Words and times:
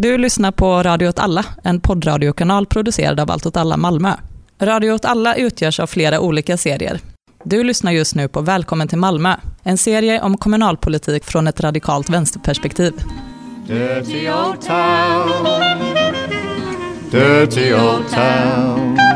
Du 0.00 0.18
lyssnar 0.18 0.52
på 0.52 0.82
Radio 0.82 1.08
åt 1.08 1.18
alla, 1.18 1.44
en 1.64 1.80
poddradiokanal 1.80 2.66
producerad 2.66 3.20
av 3.20 3.30
Allt 3.30 3.46
åt 3.46 3.56
alla 3.56 3.76
Malmö. 3.76 4.12
Radio 4.60 4.92
åt 4.92 5.04
alla 5.04 5.34
utgörs 5.34 5.80
av 5.80 5.86
flera 5.86 6.20
olika 6.20 6.56
serier. 6.56 7.00
Du 7.44 7.64
lyssnar 7.64 7.92
just 7.92 8.14
nu 8.14 8.28
på 8.28 8.40
Välkommen 8.40 8.88
till 8.88 8.98
Malmö, 8.98 9.34
en 9.62 9.78
serie 9.78 10.22
om 10.22 10.36
kommunalpolitik 10.36 11.24
från 11.24 11.46
ett 11.46 11.60
radikalt 11.60 12.10
vänsterperspektiv. 12.10 12.92
Dirty 13.66 14.30
old 14.30 14.60
town. 14.60 15.46
Dirty 17.10 17.74
old 17.74 18.08
town. 18.10 19.07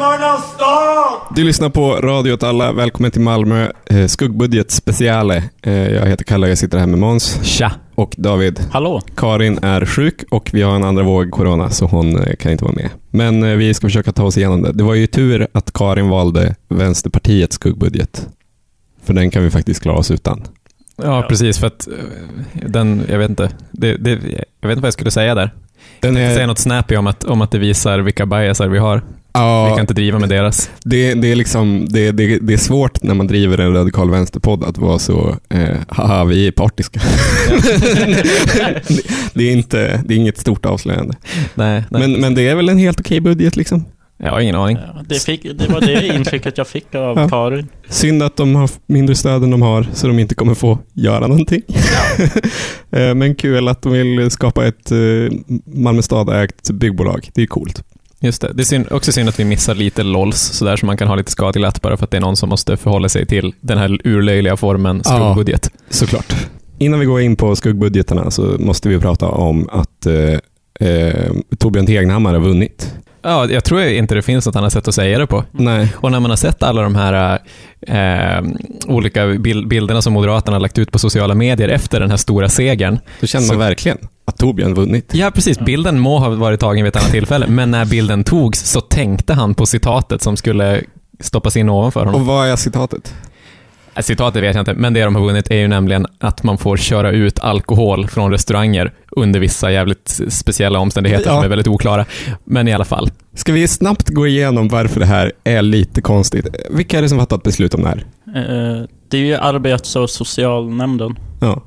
Drömmarnas 0.00 0.54
stad! 0.54 1.36
Du 1.36 1.44
lyssnar 1.44 1.68
på 1.68 1.94
Radio 1.94 2.32
åt 2.32 2.42
alla. 2.42 2.72
Välkommen 2.72 3.10
till 3.10 3.20
Malmö. 3.20 3.68
Eh, 3.86 4.06
Skuggbudget 4.06 4.70
speciale. 4.70 5.44
Eh, 5.62 5.72
jag 5.72 6.06
heter 6.06 6.24
Kalle 6.24 6.46
och 6.46 6.50
jag 6.50 6.58
sitter 6.58 6.78
här 6.78 6.86
med 6.86 6.98
Måns 6.98 7.44
Tja! 7.44 7.72
och 7.94 8.14
David. 8.18 8.60
Hallå! 8.70 9.02
Karin 9.16 9.58
är 9.62 9.86
sjuk 9.86 10.24
och 10.30 10.50
vi 10.52 10.62
har 10.62 10.76
en 10.76 10.84
andra 10.84 11.02
våg 11.02 11.30
corona 11.30 11.70
så 11.70 11.86
hon 11.86 12.18
eh, 12.18 12.36
kan 12.36 12.52
inte 12.52 12.64
vara 12.64 12.74
med. 12.74 12.88
Men 13.10 13.42
eh, 13.42 13.56
vi 13.56 13.74
ska 13.74 13.86
försöka 13.86 14.12
ta 14.12 14.24
oss 14.24 14.38
igenom 14.38 14.62
det. 14.62 14.72
Det 14.72 14.84
var 14.84 14.94
ju 14.94 15.06
tur 15.06 15.46
att 15.52 15.72
Karin 15.72 16.08
valde 16.08 16.54
Vänsterpartiets 16.68 17.54
skuggbudget. 17.54 18.28
För 19.04 19.14
den 19.14 19.30
kan 19.30 19.42
vi 19.42 19.50
faktiskt 19.50 19.82
klara 19.82 19.96
oss 19.98 20.10
utan. 20.10 20.42
Ja, 20.96 21.26
precis, 21.28 21.58
för 21.58 21.66
att 21.66 21.88
eh, 21.88 21.94
den, 22.68 23.02
jag 23.08 23.18
vet 23.18 23.30
inte, 23.30 23.50
det, 23.70 23.96
det, 23.96 24.10
jag 24.60 24.68
vet 24.68 24.76
inte 24.76 24.80
vad 24.80 24.86
jag 24.86 24.92
skulle 24.92 25.10
säga 25.10 25.34
där. 25.34 25.54
Den 26.00 26.16
Jag 26.16 26.24
är, 26.30 26.34
säga 26.34 26.46
något 26.46 26.58
snappy 26.58 26.96
om 26.96 27.06
att, 27.06 27.24
om 27.24 27.40
att 27.40 27.50
det 27.50 27.58
visar 27.58 27.98
vilka 27.98 28.26
biasar 28.26 28.68
vi 28.68 28.78
har. 28.78 29.02
ja, 29.32 29.64
Vi 29.64 29.70
kan 29.70 29.80
inte 29.80 29.94
driva 29.94 30.18
med 30.18 30.28
deras. 30.28 30.70
det, 30.84 31.14
det, 31.14 31.28
är 31.32 31.36
liksom, 31.36 31.86
det, 31.88 32.12
det, 32.12 32.38
det 32.38 32.52
är 32.52 32.56
svårt 32.58 33.02
när 33.02 33.14
man 33.14 33.26
driver 33.26 33.58
en 33.58 33.74
radikal 33.74 34.10
vänsterpodd 34.10 34.64
att 34.64 34.78
vara 34.78 34.98
så, 34.98 35.36
eh, 35.48 35.76
haha, 35.88 36.24
vi 36.24 36.46
är 36.46 36.52
partiska. 36.52 37.00
det, 38.88 39.02
det, 39.34 39.44
är 39.44 39.52
inte, 39.52 40.02
det 40.04 40.14
är 40.14 40.18
inget 40.18 40.38
stort 40.38 40.66
avslöjande. 40.66 41.14
Nej, 41.54 41.84
nej. 41.90 42.00
Men, 42.00 42.12
men 42.20 42.34
det 42.34 42.48
är 42.48 42.54
väl 42.54 42.68
en 42.68 42.78
helt 42.78 43.00
okej 43.00 43.20
budget 43.20 43.56
liksom. 43.56 43.84
Jag 44.22 44.30
har 44.30 44.40
ingen 44.40 44.54
aning. 44.54 44.76
Ja, 44.86 45.02
det, 45.08 45.22
fick, 45.22 45.42
det 45.58 45.68
var 45.68 45.80
det 45.80 46.06
intrycket 46.06 46.58
jag 46.58 46.66
fick 46.66 46.94
av 46.94 47.18
Ja. 47.18 47.28
Karin. 47.28 47.68
Synd 47.88 48.22
att 48.22 48.36
de 48.36 48.54
har 48.54 48.70
mindre 48.86 49.14
stöd 49.14 49.42
än 49.44 49.50
de 49.50 49.62
har, 49.62 49.86
så 49.92 50.06
de 50.06 50.18
inte 50.18 50.34
kommer 50.34 50.54
få 50.54 50.78
göra 50.92 51.26
någonting. 51.26 51.62
Eh, 52.92 53.14
Men 53.14 53.34
kul 53.34 53.68
att 53.68 53.82
de 53.82 53.92
vill 53.92 54.30
skapa 54.30 54.66
ett 54.66 54.92
eh, 54.92 54.98
Malmö 55.64 56.02
stad-ägt 56.02 56.70
byggbolag. 56.70 57.28
Det 57.34 57.42
är 57.42 57.46
coolt. 57.46 57.84
Just 58.20 58.40
det. 58.42 58.52
Det 58.54 58.62
är 58.62 58.64
synd, 58.64 58.86
också 58.90 59.12
synd 59.12 59.28
att 59.28 59.40
vi 59.40 59.44
missar 59.44 59.74
lite 59.74 60.02
LOLs, 60.02 60.38
sådär 60.40 60.76
så 60.76 60.86
man 60.86 60.96
kan 60.96 61.08
ha 61.08 61.14
lite 61.14 61.30
skadeglatt 61.30 61.82
bara 61.82 61.96
för 61.96 62.04
att 62.04 62.10
det 62.10 62.16
är 62.16 62.20
någon 62.20 62.36
som 62.36 62.48
måste 62.48 62.76
förhålla 62.76 63.08
sig 63.08 63.26
till 63.26 63.52
den 63.60 63.78
här 63.78 63.98
urlöjliga 64.04 64.56
formen 64.56 65.02
Ja. 65.04 65.10
skuggbudget. 65.10 65.70
Såklart. 65.90 66.34
Innan 66.78 67.00
vi 67.00 67.06
går 67.06 67.20
in 67.20 67.36
på 67.36 67.56
skuggbudgeterna 67.56 68.30
så 68.30 68.42
måste 68.58 68.88
vi 68.88 68.98
prata 68.98 69.28
om 69.28 69.68
att 69.72 70.06
eh, 70.06 70.88
eh, 70.88 71.32
Torbjörn 71.58 71.86
Tegnhammar 71.86 72.32
har 72.34 72.40
vunnit. 72.40 72.94
Ja, 73.22 73.46
jag 73.50 73.64
tror 73.64 73.82
inte 73.82 74.14
det 74.14 74.22
finns 74.22 74.46
något 74.46 74.56
annat 74.56 74.72
sätt 74.72 74.88
att 74.88 74.94
säga 74.94 75.18
det 75.18 75.26
på. 75.26 75.44
Nej. 75.52 75.92
Och 75.96 76.10
när 76.12 76.20
man 76.20 76.30
har 76.30 76.36
sett 76.36 76.62
alla 76.62 76.82
de 76.82 76.94
här 76.94 77.38
eh, 77.86 78.44
olika 78.86 79.26
bil- 79.26 79.66
bilderna 79.66 80.02
som 80.02 80.12
Moderaterna 80.12 80.54
har 80.54 80.60
lagt 80.60 80.78
ut 80.78 80.92
på 80.92 80.98
sociala 80.98 81.34
medier 81.34 81.68
efter 81.68 82.00
den 82.00 82.10
här 82.10 82.16
stora 82.16 82.48
segern. 82.48 82.98
Då 83.20 83.26
känner 83.26 83.46
man 83.46 83.54
Så- 83.54 83.58
verkligen 83.58 83.98
att 84.24 84.38
Torbjörn 84.38 84.74
vunnit. 84.74 85.10
Ja, 85.14 85.30
precis. 85.30 85.58
Bilden 85.58 85.98
må 85.98 86.18
ha 86.18 86.28
varit 86.28 86.60
tagen 86.60 86.84
vid 86.84 86.88
ett 86.88 87.02
annat 87.02 87.10
tillfälle, 87.12 87.46
men 87.46 87.70
när 87.70 87.84
bilden 87.84 88.24
togs 88.24 88.60
så 88.70 88.80
tänkte 88.80 89.34
han 89.34 89.54
på 89.54 89.66
citatet 89.66 90.22
som 90.22 90.36
skulle 90.36 90.80
stoppas 91.20 91.56
in 91.56 91.68
ovanför 91.68 92.00
honom. 92.04 92.20
Och 92.20 92.26
vad 92.26 92.48
är 92.48 92.56
citatet? 92.56 93.14
Citatet 94.02 94.42
vet 94.42 94.54
jag 94.54 94.62
inte, 94.62 94.74
men 94.74 94.92
det 94.94 95.04
de 95.04 95.14
har 95.16 95.22
vunnit 95.22 95.50
är 95.50 95.56
ju 95.56 95.68
nämligen 95.68 96.06
att 96.18 96.42
man 96.42 96.58
får 96.58 96.76
köra 96.76 97.10
ut 97.10 97.38
alkohol 97.38 98.08
från 98.08 98.30
restauranger 98.30 98.92
under 99.10 99.40
vissa 99.40 99.72
jävligt 99.72 100.20
speciella 100.28 100.78
omständigheter 100.78 101.26
Ja. 101.26 101.34
som 101.34 101.44
är 101.44 101.48
väldigt 101.48 101.66
oklara. 101.68 102.04
Men 102.44 102.68
i 102.68 102.72
alla 102.72 102.84
fall. 102.84 103.10
Ska 103.34 103.52
vi 103.52 103.68
snabbt 103.68 104.08
gå 104.08 104.26
igenom 104.26 104.68
varför 104.68 105.00
det 105.00 105.06
här 105.06 105.32
är 105.44 105.62
lite 105.62 106.00
konstigt? 106.00 106.46
Vilka 106.70 106.98
är 106.98 107.02
det 107.02 107.08
som 107.08 107.18
fattat 107.18 107.42
beslut 107.42 107.74
om 107.74 107.82
det 107.82 107.88
här? 107.88 108.04
Eh, 108.26 108.84
det 109.08 109.16
är 109.18 109.22
ju 109.22 109.34
arbets 109.34 109.96
och 109.96 110.10
socialnämnden. 110.10 111.18
Ja. 111.40 111.62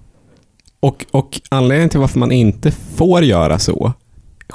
Och, 0.79 1.05
och 1.11 1.41
anledningen 1.49 1.89
till 1.89 1.99
varför 1.99 2.19
man 2.19 2.31
inte 2.31 2.71
får 2.71 3.23
göra 3.23 3.59
så, 3.59 3.93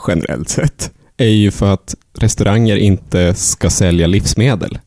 generellt 0.09 0.49
sett, 0.49 0.91
är 1.17 1.27
ju 1.29 1.51
för 1.51 1.73
att 1.75 1.95
restauranger 2.19 2.77
inte 2.77 3.35
ska 3.35 3.71
sälja 3.71 4.07
livsmedel. 4.07 4.79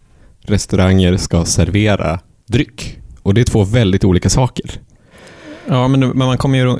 Restauranger 0.41 1.17
ska 1.17 1.45
servera 1.45 2.19
dryck. 2.51 2.97
Och 3.23 3.33
det 3.33 3.41
är 3.41 3.45
två 3.45 3.63
väldigt 3.63 4.03
olika 4.03 4.29
saker. 4.29 4.71
Ja, 5.67 5.87
men, 5.87 5.99
men 5.99 6.17
man 6.17 6.37
kommer 6.37 6.57
ju, 6.57 6.77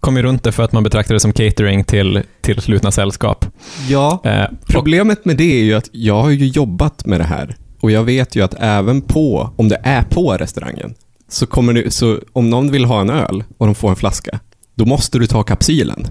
kommer 0.00 0.20
ju 0.20 0.26
runt 0.26 0.42
det 0.44 0.52
för 0.52 0.62
att 0.62 0.72
man 0.72 0.82
betraktar 0.82 1.14
det 1.14 1.20
som 1.20 1.32
catering 1.32 1.84
till, 1.84 2.22
till 2.40 2.60
slutna 2.60 2.90
sällskap. 2.90 3.46
Ja. 3.88 4.20
Eh, 4.24 4.44
Problemet 4.66 5.24
med 5.24 5.36
det 5.36 5.60
är 5.60 5.64
ju 5.64 5.74
att 5.74 5.88
jag 5.92 6.22
har 6.22 6.30
ju 6.30 6.46
jobbat 6.46 7.06
med 7.06 7.20
det 7.20 7.24
här. 7.24 7.56
Och 7.80 7.90
jag 7.90 8.04
vet 8.04 8.36
ju 8.36 8.42
att 8.44 8.54
även 8.58 9.00
på, 9.00 9.50
om 9.56 9.68
det 9.68 9.80
är 9.82 10.02
på 10.02 10.32
restaurangen, 10.32 10.94
så 11.28 11.46
kommer 11.46 11.72
det, 11.72 11.90
så 11.90 12.18
om 12.32 12.50
någon 12.50 12.70
vill 12.70 12.84
ha 12.84 13.00
en 13.00 13.10
öl 13.10 13.44
och 13.58 13.66
de 13.66 13.74
får 13.74 13.90
en 13.90 13.96
flaska, 13.96 14.40
då 14.74 14.84
måste 14.84 15.18
du 15.18 15.26
ta 15.26 15.42
kapsylen. 15.42 16.06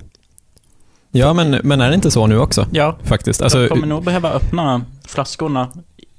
ja, 1.11 1.33
men, 1.33 1.51
men 1.63 1.81
är 1.81 1.89
det 1.89 1.95
inte 1.95 2.11
så 2.11 2.27
nu 2.27 2.39
också? 2.39 2.67
Ja, 2.71 2.97
Faktiskt. 3.03 3.41
alltså, 3.41 3.59
jag 3.61 3.69
kommer 3.69 3.87
nog 3.87 4.03
behöva 4.03 4.31
öppna 4.31 4.81
flaskorna 5.07 5.67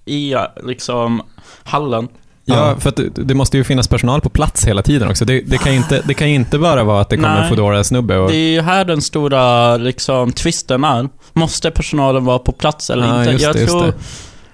i 0.04 0.34
liksom 0.64 1.22
hallen. 1.64 2.08
Ja, 2.44 2.76
för 2.78 2.88
att 2.88 3.00
det, 3.14 3.34
måste 3.34 3.56
ju 3.56 3.64
finnas 3.64 3.88
personal 3.88 4.20
på 4.20 4.28
plats 4.28 4.64
hela 4.66 4.82
tiden 4.82 5.08
också. 5.10 5.24
Det, 5.24 5.40
det, 5.40 5.58
kan, 5.58 5.72
ju 5.72 5.78
inte, 5.78 6.02
det 6.04 6.14
kan 6.14 6.28
ju 6.28 6.34
inte 6.34 6.58
bara 6.58 6.84
vara 6.84 7.00
att 7.00 7.08
det 7.08 7.16
kommer 7.16 7.34
Nej. 7.34 7.42
en 7.42 7.48
Foodora-snubbe 7.48 8.16
och... 8.16 8.30
Det 8.30 8.36
är 8.36 8.50
ju 8.50 8.60
här 8.60 8.84
den 8.84 9.02
stora 9.02 9.76
liksom 9.76 10.32
twisten 10.32 10.84
är. 10.84 11.08
Måste 11.32 11.70
personalen 11.70 12.24
vara 12.24 12.38
på 12.38 12.52
plats 12.52 12.90
eller 12.90 13.06
Ja, 13.06 13.18
inte? 13.20 13.32
just 13.32 13.44
jag, 13.44 13.54
det, 13.54 13.60
just 13.60 13.72
tror, 13.72 13.86
det. 13.86 13.94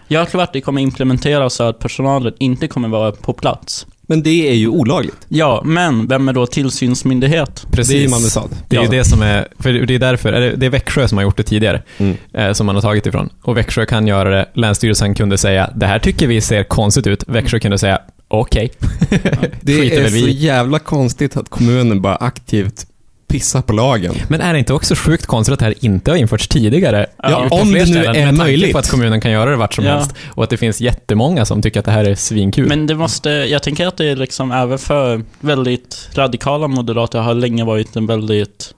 jag 0.09 0.31
tror 0.31 0.43
att 0.43 0.53
det 0.53 0.61
kommer 0.61 0.81
implementeras 0.81 1.55
så 1.55 1.63
att 1.63 1.79
personalen 1.79 2.35
inte 2.39 2.69
kommer 2.69 2.89
vara 2.89 3.13
på 3.13 3.33
plats. 3.33 3.87
Men 4.11 4.23
det 4.23 4.49
är 4.51 4.55
ju 4.55 4.69
olagligt. 4.69 5.17
Ja, 5.29 5.63
men 5.65 6.07
vem 6.07 6.29
är 6.29 6.33
då 6.33 6.47
tillsynsmyndighet? 6.47 7.67
Precis. 7.71 7.93
Det 7.93 7.99
är 7.99 8.03
ju 8.03 8.09
Malmö 8.09 8.29
stad. 8.29 8.51
Det 8.69 8.77
är 8.77 8.81
ju 8.81 8.87
Ja. 8.87 8.91
det 8.93 9.05
som 9.05 9.23
är, 9.23 9.49
för 9.59 9.73
det 9.73 9.95
är 9.95 9.99
därför, 9.99 10.33
är 10.33 10.41
det, 10.41 10.57
det 10.57 10.67
är 10.67 10.71
Växjö 10.71 11.09
som 11.09 11.19
har 11.19 11.23
gjort 11.23 11.37
det 11.37 11.43
tidigare, 11.43 11.83
Mm. 11.99 12.17
eh, 12.33 12.53
som 12.53 12.67
man 12.67 12.75
har 12.75 12.83
tagit 12.83 13.07
ifrån. 13.07 13.29
Och 13.43 13.57
Växjö 13.57 13.87
kan 13.87 14.07
göra 14.07 14.31
det, 14.31 14.47
Länsstyrelsen 14.55 15.15
kunde 15.15 15.39
säga, 15.39 15.71
det 15.77 15.87
här 15.87 15.99
tycker 15.99 16.27
vi 16.27 16.41
ser 16.41 16.65
konstigt 16.65 17.07
ut. 17.07 17.25
Växjö 17.27 17.59
kunde 17.59 17.79
säga, 17.79 18.01
okej. 18.29 18.71
Det 19.61 19.81
Skiter 19.81 19.97
är 19.99 20.03
väl 20.03 20.21
så 20.23 20.29
jävla 20.29 20.79
konstigt 20.79 21.37
att 21.37 21.49
kommunen 21.49 22.03
bara 22.03 22.17
aktivt 22.17 22.87
pissar 23.29 23.63
på 23.63 23.73
lagen. 23.73 24.15
Men 24.29 24.41
är 24.41 24.53
det 24.53 24.59
inte 24.59 24.73
också 24.75 24.95
sjukt 24.95 25.27
konstigt 25.27 25.53
att 25.53 25.59
det 25.59 25.65
här 25.65 25.75
inte 25.85 26.11
har 26.11 26.19
införts 26.19 26.49
tidigare? 26.49 27.07
Ja, 27.23 27.49
om 27.51 27.73
det 27.73 27.91
nu 27.91 28.05
är 28.05 28.33
möjligt. 28.33 28.73
på 28.73 28.79
att 28.79 28.91
kommunen 28.91 29.21
kan 29.21 29.31
göra 29.31 29.51
det 29.51 29.57
vart 29.57 29.75
som 29.75 29.85
Ja. 29.85 29.93
helst. 29.95 30.15
Och 30.29 30.45
att 30.45 30.51
det 30.51 30.57
finns 30.57 30.81
jättemånga 30.81 31.45
som 31.45 31.63
tycker 31.63 31.81
att 31.81 31.87
det 31.87 31.93
här 31.93 32.05
är 32.05 32.15
svinkul. 32.15 32.69
Men 32.69 32.87
det 32.87 32.95
måste, 32.95 33.31
jag 33.31 33.63
tänker 33.63 33.87
att 33.87 33.97
det 33.97 34.07
är 34.07 34.17
liksom 34.17 34.53
även 34.53 34.79
för 34.79 35.23
väldigt 35.41 36.09
radikala 36.15 36.69
moderater 36.69 37.19
har 37.19 37.35
länge 37.35 37.65
varit 37.65 37.97
en 37.97 38.07
väldigt, 38.07 38.75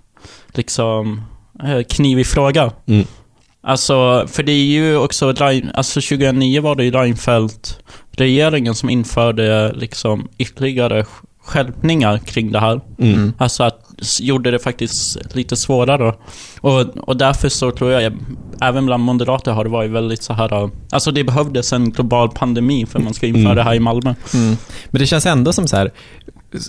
liksom, 0.54 1.22
eh, 1.64 1.82
knivig 1.88 2.26
fråga. 2.26 2.72
Mm. 2.86 3.06
Alltså, 3.62 4.26
för 4.30 4.42
det 4.42 4.52
är 4.52 4.64
ju 4.64 4.96
också, 4.96 5.34
alltså 5.74 6.00
2009 6.00 6.60
var 6.60 6.74
det 6.74 6.84
ju 6.84 6.90
Reinfeldt 6.90 7.78
regeringen 8.12 8.74
som 8.74 8.90
införde 8.90 9.72
liksom 9.72 10.28
ytterligare 10.38 11.02
sk- 11.02 11.06
skärpningar 11.44 12.18
kring 12.18 12.52
det 12.52 12.60
här. 12.60 12.80
Mm. 12.98 13.32
Alltså 13.38 13.62
att 13.62 13.79
gjorde 14.20 14.50
det 14.50 14.58
faktiskt 14.58 15.34
lite 15.34 15.56
svårare. 15.56 16.14
Och, 16.60 16.80
och 17.08 17.16
därför 17.16 17.48
så 17.48 17.70
tror 17.70 17.90
jag, 17.92 18.12
även 18.60 18.86
bland 18.86 19.02
moderater 19.04 19.52
har 19.52 19.64
det 19.64 19.70
varit 19.70 19.90
väldigt 19.90 20.22
så 20.22 20.32
här. 20.32 20.70
Alltså 20.90 21.10
det 21.10 21.24
behövdes 21.24 21.72
en 21.72 21.90
global 21.90 22.28
pandemi 22.30 22.86
för 22.86 22.98
att 22.98 23.04
man 23.04 23.14
ska 23.14 23.26
införa 23.26 23.42
Mm. 23.44 23.56
det 23.56 23.62
här 23.62 23.74
i 23.74 23.80
Malmö. 23.80 24.14
Mm. 24.34 24.56
Men 24.90 25.00
det 25.00 25.06
känns 25.06 25.26
ändå 25.26 25.52
som 25.52 25.66
så 25.68 25.76
här, 25.76 25.90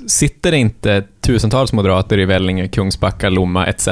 sitter 0.08 0.52
det 0.52 0.58
inte 0.58 1.04
tusentals 1.22 1.74
moderater 1.74 2.20
i 2.20 2.26
Vellinge, 2.26 2.68
Kungsbacka, 2.68 3.30
Lomma 3.30 3.66
etc. 3.68 3.88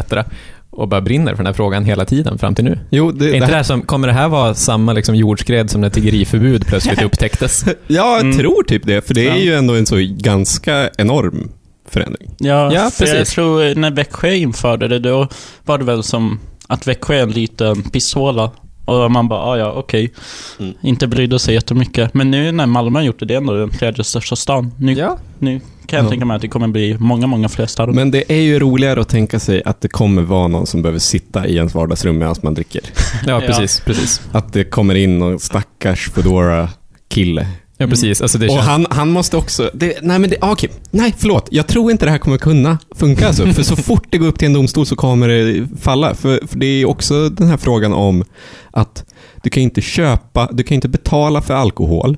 och 0.70 0.88
bara 0.88 1.02
brinner 1.02 1.32
för 1.32 1.38
den 1.38 1.46
här 1.46 1.54
frågan 1.54 1.86
hela 1.86 2.06
tiden 2.06 2.38
fram 2.38 2.56
till 2.56 2.64
nu? 2.66 2.80
Jo, 2.92 3.12
det, 3.12 3.26
Är 3.26 3.30
det 3.30 3.36
inte 3.36 3.40
det 3.48 3.52
här, 3.52 3.56
här 3.56 3.64
som, 3.64 3.82
kommer 3.82 4.08
det 4.08 4.14
här 4.14 4.28
vara 4.28 4.54
samma 4.54 4.94
liksom 4.94 5.16
jordskred 5.16 5.70
som 5.70 5.82
när 5.82 5.90
tiggeriförbud 5.90 6.66
plötsligt 6.68 7.02
upptäcktes? 7.04 7.66
ja, 7.68 7.76
jag 7.88 8.22
Mm. 8.22 8.38
tror 8.38 8.64
typ 8.64 8.86
det, 8.86 9.08
för 9.08 9.14
det 9.14 9.28
är 9.28 9.36
Ja. 9.36 9.38
ju 9.38 9.54
ändå 9.56 9.76
en 9.76 9.86
så 9.86 9.96
ganska 10.00 10.90
enorm 10.98 11.50
förändring. 11.90 12.30
Ja, 12.38 12.74
Ja, 12.74 12.90
för 12.90 13.06
jag 13.08 13.16
precis. 13.18 13.34
tror 13.36 13.76
när 13.76 13.92
Växjö 13.92 14.34
införde 14.34 14.88
det, 14.88 15.00
då 15.00 15.28
var 15.66 15.78
det 15.78 15.84
väl 15.86 16.04
som 16.04 16.40
att 16.68 16.88
Växjö 16.88 17.16
är 17.16 17.24
en 17.24 17.32
liten 17.32 17.84
pisshåla. 17.84 18.52
Och 18.86 19.12
man 19.12 19.28
bara, 19.28 19.40
ah, 19.40 19.58
ja 19.58 19.72
okej. 19.72 20.14
Mm. 20.60 20.74
Inte 20.82 21.08
brydde 21.08 21.40
sig 21.40 21.54
jättemycket. 21.54 22.14
Men 22.14 22.32
nu 22.32 22.52
när 22.52 22.66
Malmö 22.66 23.00
har 23.00 23.04
gjort 23.04 23.20
det, 23.20 23.26
det 23.26 23.34
är 23.34 23.38
ändå 23.38 23.54
den 23.54 23.70
tredje 23.70 24.04
största 24.04 24.36
stan. 24.36 24.72
Nu, 24.78 24.94
ja. 24.94 25.18
nu 25.40 25.60
kan 25.86 25.98
jag 25.98 26.06
Ja. 26.06 26.10
tänka 26.10 26.26
mig 26.26 26.36
att 26.36 26.42
det 26.42 26.48
kommer 26.48 26.68
bli 26.68 26.96
många, 27.00 27.28
många 27.28 27.50
fler 27.50 27.66
städer. 27.66 27.94
Men 27.94 28.12
det 28.12 28.32
är 28.32 28.42
ju 28.42 28.60
roligare 28.60 29.02
att 29.02 29.10
tänka 29.10 29.40
sig 29.40 29.64
att 29.66 29.82
det 29.82 29.88
kommer 29.88 30.22
vara 30.22 30.48
någon 30.48 30.66
som 30.68 30.82
behöver 30.82 31.00
sitta 31.00 31.48
i 31.48 31.56
ens 31.56 31.76
vardagsrum 31.76 32.18
medan 32.18 32.36
man 32.44 32.54
dricker. 32.54 32.82
Ja, 33.28 33.40
precis, 33.46 33.80
precis. 33.80 34.22
Att 34.32 34.54
det 34.54 34.64
kommer 34.64 34.96
in 34.96 35.20
någon 35.20 35.40
stackars 35.40 36.10
Foodora 36.10 36.70
kille 37.10 37.48
Ja, 37.82 37.88
precis. 37.88 38.22
Alltså 38.22 38.38
Och 38.48 38.58
han, 38.58 38.88
han 38.90 39.12
måste 39.12 39.38
också... 39.38 39.72
Det, 39.74 39.98
nej, 40.02 40.20
men 40.20 40.30
det, 40.30 40.38
ah, 40.42 40.52
okej. 40.52 40.70
Nej, 40.92 41.16
förlåt. 41.18 41.48
Jag 41.52 41.68
tror 41.68 41.92
inte 41.92 42.06
det 42.06 42.12
här 42.12 42.18
kommer 42.18 42.38
kunna 42.38 42.78
funka. 42.96 43.28
Alltså. 43.28 43.46
För 43.46 43.64
så 43.64 43.76
fort 43.90 44.08
det 44.10 44.18
går 44.18 44.28
upp 44.28 44.40
till 44.40 44.46
en 44.46 44.54
domstol 44.54 44.86
så 44.86 44.96
kommer 44.96 45.28
det 45.28 45.68
falla. 45.82 46.16
För, 46.16 46.48
för 46.48 46.58
det 46.58 46.66
är 46.66 46.86
också 46.86 47.30
den 47.30 47.48
här 47.48 47.58
frågan 47.58 47.94
om 47.94 48.24
att 48.72 49.06
du 49.44 49.50
kan 49.50 49.64
inte 49.64 49.82
köpa, 49.82 50.50
du 50.52 50.64
kan 50.64 50.76
inte 50.76 50.90
betala 50.90 51.42
för 51.42 51.54
alkohol 51.54 52.18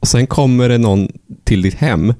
och 0.00 0.08
sen 0.08 0.26
kommer 0.26 0.68
det 0.68 0.78
någon 0.78 1.08
till 1.44 1.62
ditt 1.62 1.74
hem 1.74 2.14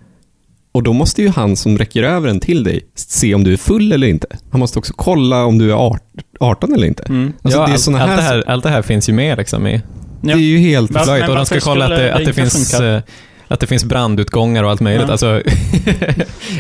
och 0.73 0.83
då 0.83 0.93
måste 0.93 1.23
ju 1.23 1.29
han 1.29 1.57
som 1.57 1.79
räcker 1.79 2.03
över 2.03 2.29
den 2.29 2.41
till 2.41 2.65
dig 2.65 2.81
se 2.95 3.35
om 3.35 3.45
du 3.45 3.53
är 3.53 3.57
full 3.57 3.93
eller 3.93 4.07
inte. 4.07 4.27
Han 4.51 4.61
måste 4.61 4.79
också 4.79 4.93
kolla 4.97 5.45
om 5.45 5.59
du 5.59 5.71
är 5.71 5.75
art- 5.75 6.23
18 6.41 6.73
eller 6.75 6.87
inte. 6.87 7.03
Mm. 7.09 7.33
Alltså, 7.43 7.61
ja, 7.61 7.67
det 7.67 7.73
allt, 7.73 7.81
såna 7.81 8.01
allt, 8.01 8.11
här, 8.11 8.17
det 8.17 8.23
här, 8.23 8.45
allt 8.47 8.63
det 8.63 8.71
här 8.71 8.83
finns 8.83 9.09
ju 9.09 9.13
med 9.13 9.39
liksom 9.39 9.67
i 9.67 9.83
Det 10.21 10.33
är 10.33 10.37
ju 10.37 10.59
helt... 10.59 10.91
Men 10.91 11.29
Och 11.31 11.37
de 11.37 11.47
ska 11.47 11.61
kolla 11.61 11.85
att 11.85 11.91
det, 11.91 12.15
att 12.15 12.25
det 12.25 12.33
finns... 12.33 12.71
funka? 12.71 12.87
eh, 12.97 13.03
Att 13.51 13.61
det 13.61 13.67
finns 13.67 13.85
brandutgångar 13.85 14.65
och 14.65 14.71
allt 14.71 14.81
möjligt. 14.81 15.07
Ja. 15.07 15.13
Alltså, 15.13 15.27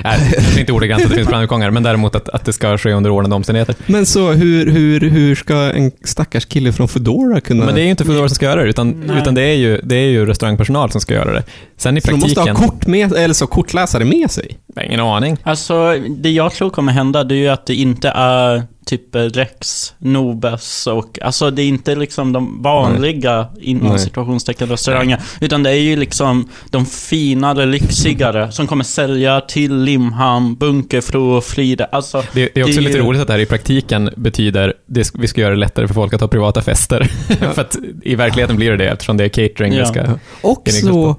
nej, 0.04 0.18
det 0.32 0.56
är 0.56 0.60
inte 0.60 0.72
ordagrant 0.72 1.02
att 1.02 1.10
det 1.10 1.16
finns 1.16 1.28
brandutgångar, 1.28 1.70
men 1.70 1.82
däremot 1.82 2.14
att, 2.14 2.28
att 2.28 2.44
det 2.44 2.52
ska 2.52 2.78
ske 2.78 2.92
under 2.92 3.10
ordnade 3.10 3.34
omständigheter. 3.34 3.74
Men 3.86 4.06
så 4.06 4.32
hur, 4.32 4.70
hur, 4.70 5.00
hur 5.00 5.34
ska 5.34 5.54
en 5.54 5.92
stackars 6.04 6.46
kille 6.46 6.72
från 6.72 6.88
Foodora 6.88 7.40
kunna... 7.40 7.64
Men 7.64 7.74
det 7.74 7.80
är 7.80 7.84
ju 7.84 7.90
inte 7.90 8.04
Foodora 8.04 8.28
som 8.28 8.34
ska 8.34 8.46
göra 8.46 8.62
det, 8.62 8.68
utan, 8.68 8.90
Nej. 8.90 9.18
utan 9.22 9.34
det, 9.34 9.42
är 9.42 9.54
ju, 9.54 9.80
det 9.82 9.96
är 9.96 10.08
ju 10.08 10.26
restaurangpersonal 10.26 10.90
som 10.90 11.00
ska 11.00 11.14
göra 11.14 11.32
det. 11.32 11.42
Sen 11.76 11.96
i 11.96 12.00
så 12.00 12.10
de 12.10 12.14
måste 12.14 12.34
praktiken... 12.34 12.56
ha 12.56 12.68
kort 12.68 12.86
med, 12.86 13.12
eller 13.12 13.34
så 13.34 13.46
kortläsare 13.46 14.04
med 14.04 14.30
sig? 14.30 14.58
Jag 14.80 14.84
har 14.84 14.88
ingen 14.88 15.00
aning. 15.00 15.36
Alltså, 15.42 15.98
det 16.08 16.30
jag 16.30 16.52
tror 16.52 16.70
kommer 16.70 16.92
hända, 16.92 17.24
det 17.24 17.34
är 17.34 17.38
ju 17.38 17.48
att 17.48 17.66
det 17.66 17.74
inte 17.74 18.08
är 18.08 18.62
typ 18.86 19.14
Rex, 19.14 19.94
Nobes 19.98 20.86
och, 20.86 21.18
alltså 21.22 21.50
det 21.50 21.62
är 21.62 21.66
inte 21.68 21.94
liksom 21.94 22.32
de 22.32 22.62
vanliga, 22.62 23.46
inom 23.60 23.98
situationstecken, 23.98 24.68
restauranger. 24.68 25.20
Utan 25.40 25.62
det 25.62 25.70
är 25.70 25.74
ju 25.74 25.96
liksom 25.96 26.48
de 26.70 26.86
finare, 26.86 27.66
lyxigare 27.66 28.52
som 28.52 28.66
kommer 28.66 28.84
sälja 28.84 29.40
till 29.40 29.74
Limhamn, 29.82 30.54
Bunkeflo 30.54 31.20
och 31.36 31.44
Frida. 31.44 31.84
Alltså, 31.92 32.22
Det, 32.32 32.50
det 32.54 32.60
är 32.60 32.64
också 32.64 32.76
Det 32.80 32.86
lite 32.86 32.98
ju- 32.98 33.04
roligt 33.04 33.20
att 33.20 33.26
det 33.26 33.32
här 33.32 33.40
i 33.40 33.46
praktiken 33.46 34.10
betyder 34.16 34.68
att 34.68 35.10
vi 35.14 35.28
ska 35.28 35.40
göra 35.40 35.50
det 35.50 35.60
lättare 35.60 35.86
för 35.86 35.94
folk 35.94 36.14
att 36.14 36.20
ha 36.20 36.28
privata 36.28 36.62
fester. 36.62 37.02
för 37.54 37.60
att 37.62 37.76
i 38.02 38.14
verkligheten 38.14 38.56
blir 38.56 38.70
det 38.70 38.76
det 38.76 38.88
eftersom 38.88 39.16
det 39.16 39.24
är 39.24 39.28
catering 39.28 39.72
Ja. 39.72 39.80
det 39.80 39.86
ska... 39.86 40.04
Och 40.42 40.68
så, 40.68 41.16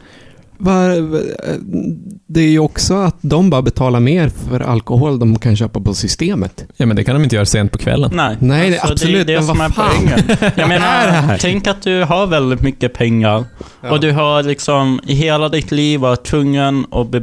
det 2.28 2.40
är 2.40 2.48
ju 2.50 2.60
också 2.60 2.94
att 2.94 3.16
de 3.22 3.50
bara 3.50 3.62
betalar 3.62 4.00
mer 4.00 4.30
för 4.30 4.60
alkohol 4.60 5.20
de 5.20 5.40
kan 5.40 5.56
köpa 5.56 5.80
på 5.82 5.94
systemet. 5.94 6.66
Ja, 6.78 6.86
men 6.86 6.96
det 6.96 7.04
kan 7.04 7.16
de 7.16 7.24
inte 7.24 7.36
göra 7.36 7.46
sent 7.46 7.72
på 7.72 7.78
kvällen. 7.78 8.12
nej. 8.14 8.38
Nej, 8.40 8.70
det- 8.70 8.80
alltså, 8.80 8.94
absolut, 8.94 9.28
Det 9.28 9.34
är 9.34 9.40
det 9.40 9.46
men 9.48 9.56
som 9.56 9.62
är 9.62 9.70
poängen. 9.70 10.52
Jag 10.56 10.70
menar, 10.70 11.38
tänk 11.40 11.68
att 11.68 11.82
du 11.82 12.04
har 12.04 12.28
väldigt 12.28 12.62
mycket 12.62 12.94
pengar 12.94 13.44
och 13.90 14.00
du 14.00 14.12
har 14.12 14.44
liksom 14.44 15.00
i 15.08 15.14
hela 15.14 15.50
ditt 15.50 15.72
liv 15.72 16.00
varit 16.00 16.24
tvungen 16.24 16.86
att 16.92 17.10
be, 17.10 17.22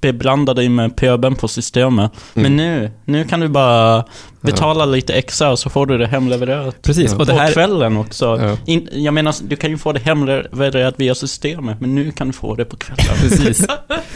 beblanda 0.00 0.54
dig 0.54 0.68
med 0.68 0.96
pöben 0.96 1.34
på 1.34 1.48
systemet. 1.48 2.12
Mm. 2.34 2.42
Men 2.42 2.56
nu, 2.56 2.90
nu 3.04 3.24
kan 3.24 3.40
du 3.40 3.48
bara 3.48 4.04
betala 4.46 4.84
lite 4.84 5.14
extra 5.14 5.50
och 5.50 5.58
så 5.58 5.70
får 5.70 5.86
du 5.86 5.98
det 5.98 6.06
hemlevererat. 6.06 6.82
Precis, 6.82 7.10
Ja. 7.12 7.18
och 7.18 7.26
det 7.26 7.32
på 7.32 7.38
här... 7.38 7.52
kvällen 7.52 7.96
också. 7.96 8.24
Ja. 8.42 8.56
In, 8.66 8.88
jag 8.92 9.14
menar, 9.14 9.34
du 9.42 9.56
kan 9.56 9.70
ju 9.70 9.78
få 9.78 9.92
det 9.92 10.00
hemlevererat 10.00 10.94
via 10.98 11.14
systemet, 11.14 11.80
men 11.80 11.94
nu 11.94 12.12
kan 12.12 12.26
du 12.26 12.32
få 12.32 12.54
det 12.54 12.64
på 12.64 12.76
kvällen. 12.76 13.04
Precis. 13.20 13.66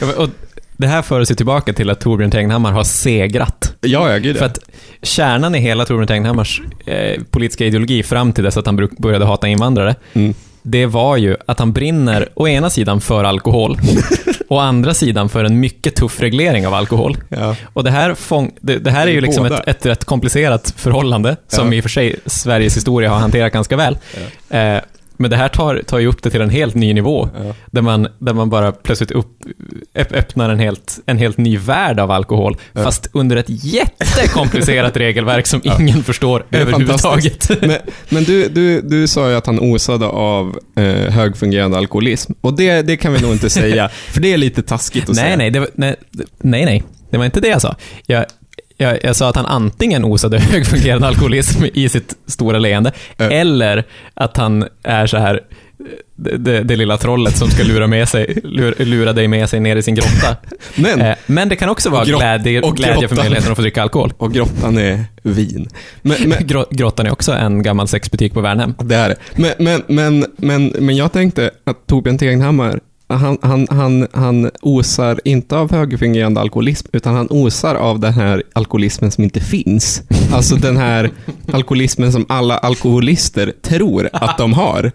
Ja, 0.01 0.07
och 0.17 0.29
det 0.77 0.87
här 0.87 1.03
för 1.03 1.21
oss 1.21 1.29
tillbaka 1.29 1.73
till 1.73 1.91
att 1.91 2.01
Torbjörn 2.01 2.31
Tegnhammar 2.31 2.73
har 2.73 2.85
segrat. 2.85 3.75
Ja, 3.81 4.11
ja, 4.13 4.19
gud 4.19 4.37
För 4.37 4.47
att 4.47 4.59
kärnan 5.03 5.55
i 5.55 5.59
hela 5.59 5.85
Torbjörn 5.85 6.07
Tegnhammars 6.07 6.63
eh, 6.87 7.23
politiska 7.31 7.67
ideologi 7.67 8.03
fram 8.03 8.33
till 8.33 8.45
dess 8.45 8.57
att 8.57 8.67
han 8.67 8.89
började 8.99 9.25
hata 9.25 9.49
invandrare, 9.49 9.95
Mm. 10.13 10.35
det 10.63 10.87
var 10.87 11.17
ju 11.17 11.37
att 11.47 11.59
han 11.59 11.73
brinner 11.73 12.29
å 12.35 12.49
ena 12.49 12.71
sidan 12.71 13.01
för 13.01 13.25
alkohol, 13.25 13.79
å 14.51 14.59
andra 14.59 14.95
sidan 14.95 15.29
för 15.29 15.45
en 15.45 15.61
mycket 15.61 15.95
tuff 15.97 16.21
reglering 16.21 16.67
av 16.67 16.75
alkohol. 16.75 17.17
Ja. 17.29 17.57
Och 17.73 17.85
det 17.85 17.91
här, 17.91 18.15
fång, 18.15 18.53
det, 18.61 18.79
det 18.79 18.91
här 18.91 19.07
är 19.07 19.11
ju 19.11 19.21
liksom 19.21 19.47
ett, 19.47 19.69
ett 19.69 19.87
rätt 19.87 20.05
komplicerat 20.05 20.75
förhållande, 20.77 21.37
som 21.49 21.67
Ja. 21.73 21.75
i 21.75 21.81
och 21.81 21.85
för 21.85 21.89
sig 21.89 22.17
Sveriges 22.27 22.77
historia 22.77 23.11
har 23.11 23.19
hanterat 23.19 23.53
ganska 23.53 23.77
väl. 23.77 23.99
Eh, 24.51 24.77
men 25.21 25.31
det 25.31 25.37
här 25.37 25.49
tar, 25.49 25.83
tar 25.87 25.99
ju 25.99 26.07
upp 26.07 26.23
det 26.23 26.31
till 26.31 26.41
en 26.41 26.51
helt 26.51 26.75
ny 26.75 26.95
nivå, 26.95 27.29
Ja. 27.35 27.55
där, 27.71 27.83
man, 27.83 28.09
där 28.19 28.33
man 28.35 28.51
bara 28.51 28.73
plötsligt 28.73 29.11
upp, 29.11 29.39
öpp- 29.95 30.13
öppnar 30.13 30.51
en 30.51 30.59
helt, 30.59 30.99
en 31.07 31.19
helt 31.19 31.39
ny 31.39 31.57
värld 31.59 32.01
av 32.01 32.11
alkohol, 32.11 32.57
Ja. 32.73 32.83
fast 32.85 33.09
under 33.13 33.37
ett 33.37 33.47
jättekomplicerat 33.49 34.97
regelverk 34.97 35.47
som 35.47 35.61
ingen 35.65 36.03
förstår 36.03 36.45
överhuvudtaget. 36.51 37.51
Men, 37.61 37.77
men 38.09 38.25
du, 38.25 38.49
du, 38.49 38.81
du 38.81 39.07
sa 39.09 39.31
ju 39.31 39.37
att 39.37 39.47
han 39.47 39.61
osade 39.61 40.07
av 40.07 40.59
eh, 40.77 40.85
högfungerande 41.13 41.79
alkoholism. 41.79 42.33
Och 42.41 42.57
det, 42.57 42.83
det 42.83 42.97
kan 42.97 43.13
vi 43.13 43.21
nog 43.21 43.33
inte 43.33 43.51
säga, 43.51 43.89
för 44.09 44.21
det 44.21 44.33
är 44.33 44.37
lite 44.39 44.63
taskigt 44.63 45.03
att 45.11 45.17
nej, 45.17 45.25
säga. 45.25 45.37
nej, 45.37 45.51
det 45.51 45.61
var, 45.61 45.69
nej, 45.75 45.97
nej, 46.39 46.65
nej, 46.65 46.83
det 47.11 47.19
var 47.19 47.25
inte 47.25 47.41
det 47.41 47.49
jag 47.49 47.63
sa. 47.63 47.77
Jag, 48.07 48.25
jag, 48.81 48.99
jag 49.03 49.17
sa 49.17 49.29
att 49.29 49.37
han 49.37 49.47
antingen 49.47 50.05
osade 50.05 50.39
högfungerande 50.53 51.07
alkoholism 51.07 51.65
i 51.75 51.89
sitt 51.89 52.15
stora 52.27 52.59
leende, 52.59 52.93
Ja. 53.17 53.25
eller 53.25 53.85
att 54.15 54.37
han 54.37 54.65
är 54.83 55.07
så 55.07 55.17
här 55.17 55.41
det, 56.17 56.37
det, 56.37 56.63
det 56.63 56.77
lilla 56.77 56.97
trollet 56.97 57.37
som 57.37 57.51
ska 57.51 57.63
lura, 57.63 57.87
med 57.87 58.09
sig, 58.09 58.39
lura, 58.45 58.75
lura 58.79 59.13
dig 59.13 59.29
med 59.29 59.49
sig 59.51 59.61
ner 59.61 59.77
i 59.77 59.83
sin 59.83 59.95
grotta. 59.95 60.37
Men, 60.75 61.01
Eh, 61.01 61.17
men 61.27 61.49
det 61.49 61.57
kan 61.57 61.69
också 61.69 61.91
vara 61.91 62.05
grott- 62.05 62.19
glädje, 62.21 62.61
glädje 62.61 63.09
för 63.09 63.17
möjligheten 63.17 63.51
att 63.53 63.57
få 63.57 63.63
dricka 63.63 63.83
alkohol. 63.83 64.13
och 64.19 64.33
grottan 64.35 64.79
är 64.79 65.05
vin. 65.23 65.69
Men, 66.03 66.17
men, 66.29 66.39
Gro- 66.49 66.67
Grottan 66.71 67.07
är 67.07 67.13
också 67.13 67.33
en 67.33 67.63
gammal 67.63 67.89
sexbutik 67.89 68.35
på 68.35 68.41
Värnhem. 68.41 68.75
det 68.79 68.95
är 68.97 69.09
det. 69.09 69.17
Men, 69.37 69.53
men, 69.59 69.83
men, 69.87 70.27
men, 70.37 70.73
men 70.79 70.97
jag 70.97 71.13
tänkte 71.13 71.51
att 71.65 71.87
Torbjörn 71.87 72.19
Tegnhammar, 72.19 72.81
han, 73.11 73.39
han, 73.43 73.67
han, 73.71 74.09
han 74.13 74.51
osar 74.63 75.21
inte 75.25 75.57
av 75.57 75.73
högfungerande 75.73 76.41
alkoholism, 76.41 76.89
utan 76.93 77.15
han 77.15 77.27
osar 77.31 77.75
av 77.75 78.01
den 78.01 78.13
här 78.13 78.43
alkoholismen 78.53 79.11
som 79.11 79.25
inte 79.25 79.41
finns. 79.41 80.03
Alltså 80.33 80.57
den 80.57 80.77
här 80.77 81.11
alkoholismen 81.53 82.13
som 82.13 82.27
alla 82.29 82.59
alkoholister 82.59 83.53
tror 83.63 84.09
att 84.13 84.39
de 84.39 84.53
har. 84.53 84.93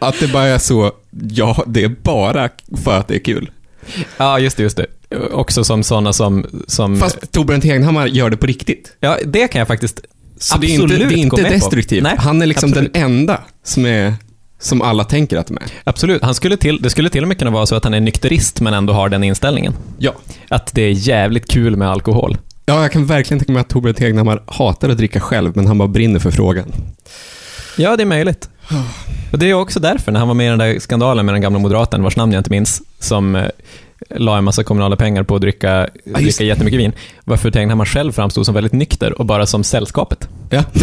Att 0.00 0.20
det 0.20 0.32
bara 0.32 0.44
är 0.44 0.58
så, 0.58 0.92
ja, 1.28 1.64
det 1.66 1.84
är 1.84 1.88
bara 2.02 2.48
för 2.84 2.98
att 2.98 3.08
det 3.08 3.14
är 3.14 3.18
kul. 3.18 3.50
Ja, 4.16 4.38
just 4.38 4.56
det, 4.56 4.62
just 4.62 4.76
det. 4.76 4.86
Också 5.32 5.64
som 5.64 5.82
sådana 5.82 6.12
som... 6.12 6.46
som 6.66 6.96
Fast 6.96 7.32
Torbjörn 7.32 7.60
Tegnhammar 7.60 8.06
gör 8.06 8.30
det 8.30 8.36
på 8.36 8.46
riktigt. 8.46 8.96
ja, 9.00 9.18
det 9.24 9.48
kan 9.48 9.58
jag 9.58 9.68
faktiskt 9.68 10.00
Så 10.38 10.58
det 10.58 10.66
är 10.66 10.70
inte, 10.70 10.84
absolut 10.84 11.08
det 11.08 11.14
är 11.14 11.18
inte 11.18 11.42
destruktivt. 11.42 12.02
Nej, 12.02 12.16
han 12.18 12.42
är 12.42 12.46
liksom 12.46 12.70
absolut. 12.70 12.92
den 12.92 13.02
enda 13.02 13.40
som, 13.64 13.86
är, 13.86 14.14
som 14.58 14.82
alla 14.82 15.04
tänker 15.04 15.36
att 15.36 15.46
de 15.46 15.56
är. 15.56 15.64
Absolut. 15.84 16.22
Han 16.22 16.34
skulle 16.34 16.56
till, 16.56 16.82
det 16.82 16.90
skulle 16.90 17.10
till 17.10 17.22
och 17.22 17.28
med 17.28 17.38
kunna 17.38 17.50
vara 17.50 17.66
så 17.66 17.74
att 17.74 17.84
han 17.84 17.94
är 17.94 18.00
nykterist 18.00 18.60
men 18.60 18.74
ändå 18.74 18.92
har 18.92 19.08
den 19.08 19.24
inställningen. 19.24 19.74
Ja. 19.98 20.12
Att 20.48 20.74
det 20.74 20.82
är 20.82 20.90
jävligt 20.90 21.50
kul 21.50 21.76
med 21.76 21.90
alkohol. 21.90 22.36
Ja, 22.66 22.82
jag 22.82 22.92
kan 22.92 23.06
verkligen 23.06 23.38
tänka 23.38 23.52
mig 23.52 23.60
att 23.60 23.68
Torbjörn 23.68 23.94
Tegnhammar 23.94 24.42
hatar 24.46 24.88
att 24.88 24.96
dricka 24.96 25.20
själv, 25.20 25.52
men 25.56 25.66
han 25.66 25.78
bara 25.78 25.88
brinner 25.88 26.20
för 26.20 26.30
frågan. 26.30 26.72
Ja, 27.76 27.96
det 27.96 28.02
är 28.02 28.06
möjligt. 28.06 28.48
Och 29.32 29.38
det 29.38 29.50
är 29.50 29.54
också 29.54 29.80
därför, 29.80 30.12
när 30.12 30.18
han 30.18 30.28
var 30.28 30.34
med 30.34 30.46
i 30.46 30.50
den 30.50 30.58
där 30.58 30.78
skandalen 30.78 31.26
med 31.26 31.34
den 31.34 31.42
gamla 31.42 31.58
moderaten, 31.58 32.02
vars 32.02 32.16
namn 32.16 32.32
jag 32.32 32.40
inte 32.40 32.50
minns, 32.50 32.82
som 32.98 33.36
eh, 33.36 33.46
la 34.10 34.38
en 34.38 34.44
massa 34.44 34.64
kommunala 34.64 34.96
pengar 34.96 35.22
på 35.22 35.34
att 35.34 35.40
dricka, 35.40 35.88
just 36.04 36.14
dricka 36.14 36.44
jättemycket 36.44 36.80
vin, 36.80 36.92
varför 37.24 37.50
Tegnhammar 37.50 37.84
själv 37.84 38.12
framstod 38.12 38.46
som 38.46 38.54
väldigt 38.54 38.72
nykter 38.72 39.18
och 39.18 39.26
bara 39.26 39.46
som 39.46 39.64
sällskapet. 39.64 40.28
Ja. 40.50 40.64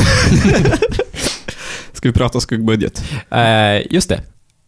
Ska 1.94 2.10
vi 2.10 2.14
prata 2.14 2.40
skuggbudget? 2.40 3.04
Eh, 3.30 3.94
just 3.94 4.10
det. 4.10 4.22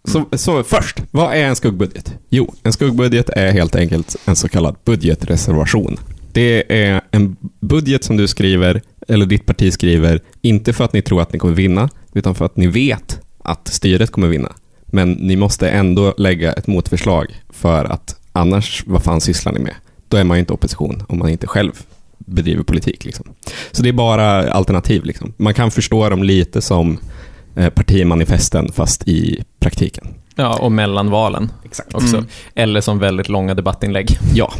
Så, 0.07 0.25
så 0.31 0.63
först, 0.63 1.03
vad 1.11 1.33
är 1.33 1.43
en 1.43 1.55
skuggbudget? 1.55 2.13
Jo, 2.29 2.53
en 2.63 2.73
skuggbudget 2.73 3.29
är 3.29 3.51
helt 3.51 3.75
enkelt 3.75 4.15
en 4.25 4.35
så 4.35 4.49
kallad 4.49 4.75
budgetreservation. 4.85 5.97
Det 6.31 6.83
är 6.83 7.01
en 7.11 7.35
budget 7.59 8.03
som 8.03 8.17
du 8.17 8.27
skriver, 8.27 8.81
eller 9.07 9.25
ditt 9.25 9.45
parti 9.45 9.73
skriver, 9.73 10.19
inte 10.41 10.73
för 10.73 10.83
att 10.83 10.93
ni 10.93 11.01
tror 11.01 11.21
att 11.21 11.33
ni 11.33 11.39
kommer 11.39 11.53
vinna, 11.53 11.89
utan 12.13 12.35
för 12.35 12.45
att 12.45 12.57
ni 12.57 12.67
vet 12.67 13.19
att 13.39 13.67
styret 13.67 14.11
kommer 14.11 14.27
vinna. 14.27 14.51
Men 14.85 15.11
ni 15.11 15.35
måste 15.35 15.69
ändå 15.69 16.13
lägga 16.17 16.53
ett 16.53 16.67
motförslag 16.67 17.41
för 17.49 17.85
att 17.85 18.19
annars, 18.31 18.83
vad 18.87 19.03
fan 19.03 19.21
sysslar 19.21 19.53
ni 19.53 19.59
med? 19.59 19.75
Då 20.07 20.17
är 20.17 20.23
man 20.23 20.37
ju 20.37 20.39
inte 20.39 20.53
opposition 20.53 21.03
om 21.07 21.19
man 21.19 21.29
inte 21.29 21.47
själv 21.47 21.71
bedriver 22.17 22.63
politik. 22.63 23.05
Liksom. 23.05 23.25
Så 23.71 23.83
det 23.83 23.89
är 23.89 23.93
bara 23.93 24.51
alternativ. 24.51 25.05
Liksom. 25.05 25.33
Man 25.37 25.53
kan 25.53 25.71
förstå 25.71 26.09
dem 26.09 26.23
lite 26.23 26.61
som 26.61 26.97
eh, 27.55 27.69
partimanifesten, 27.69 28.71
fast 28.71 29.07
i 29.07 29.43
praktiken. 29.59 30.07
Ja, 30.37 30.57
och 30.57 30.71
mellan 30.71 31.09
valen 31.09 31.51
Exakt. 31.65 31.93
också. 31.93 32.15
Mm. 32.17 32.27
Eller 32.55 32.81
som 32.81 32.99
väldigt 32.99 33.29
långa 33.29 33.53
debattinlägg. 33.53 34.17
Ja, 34.33 34.53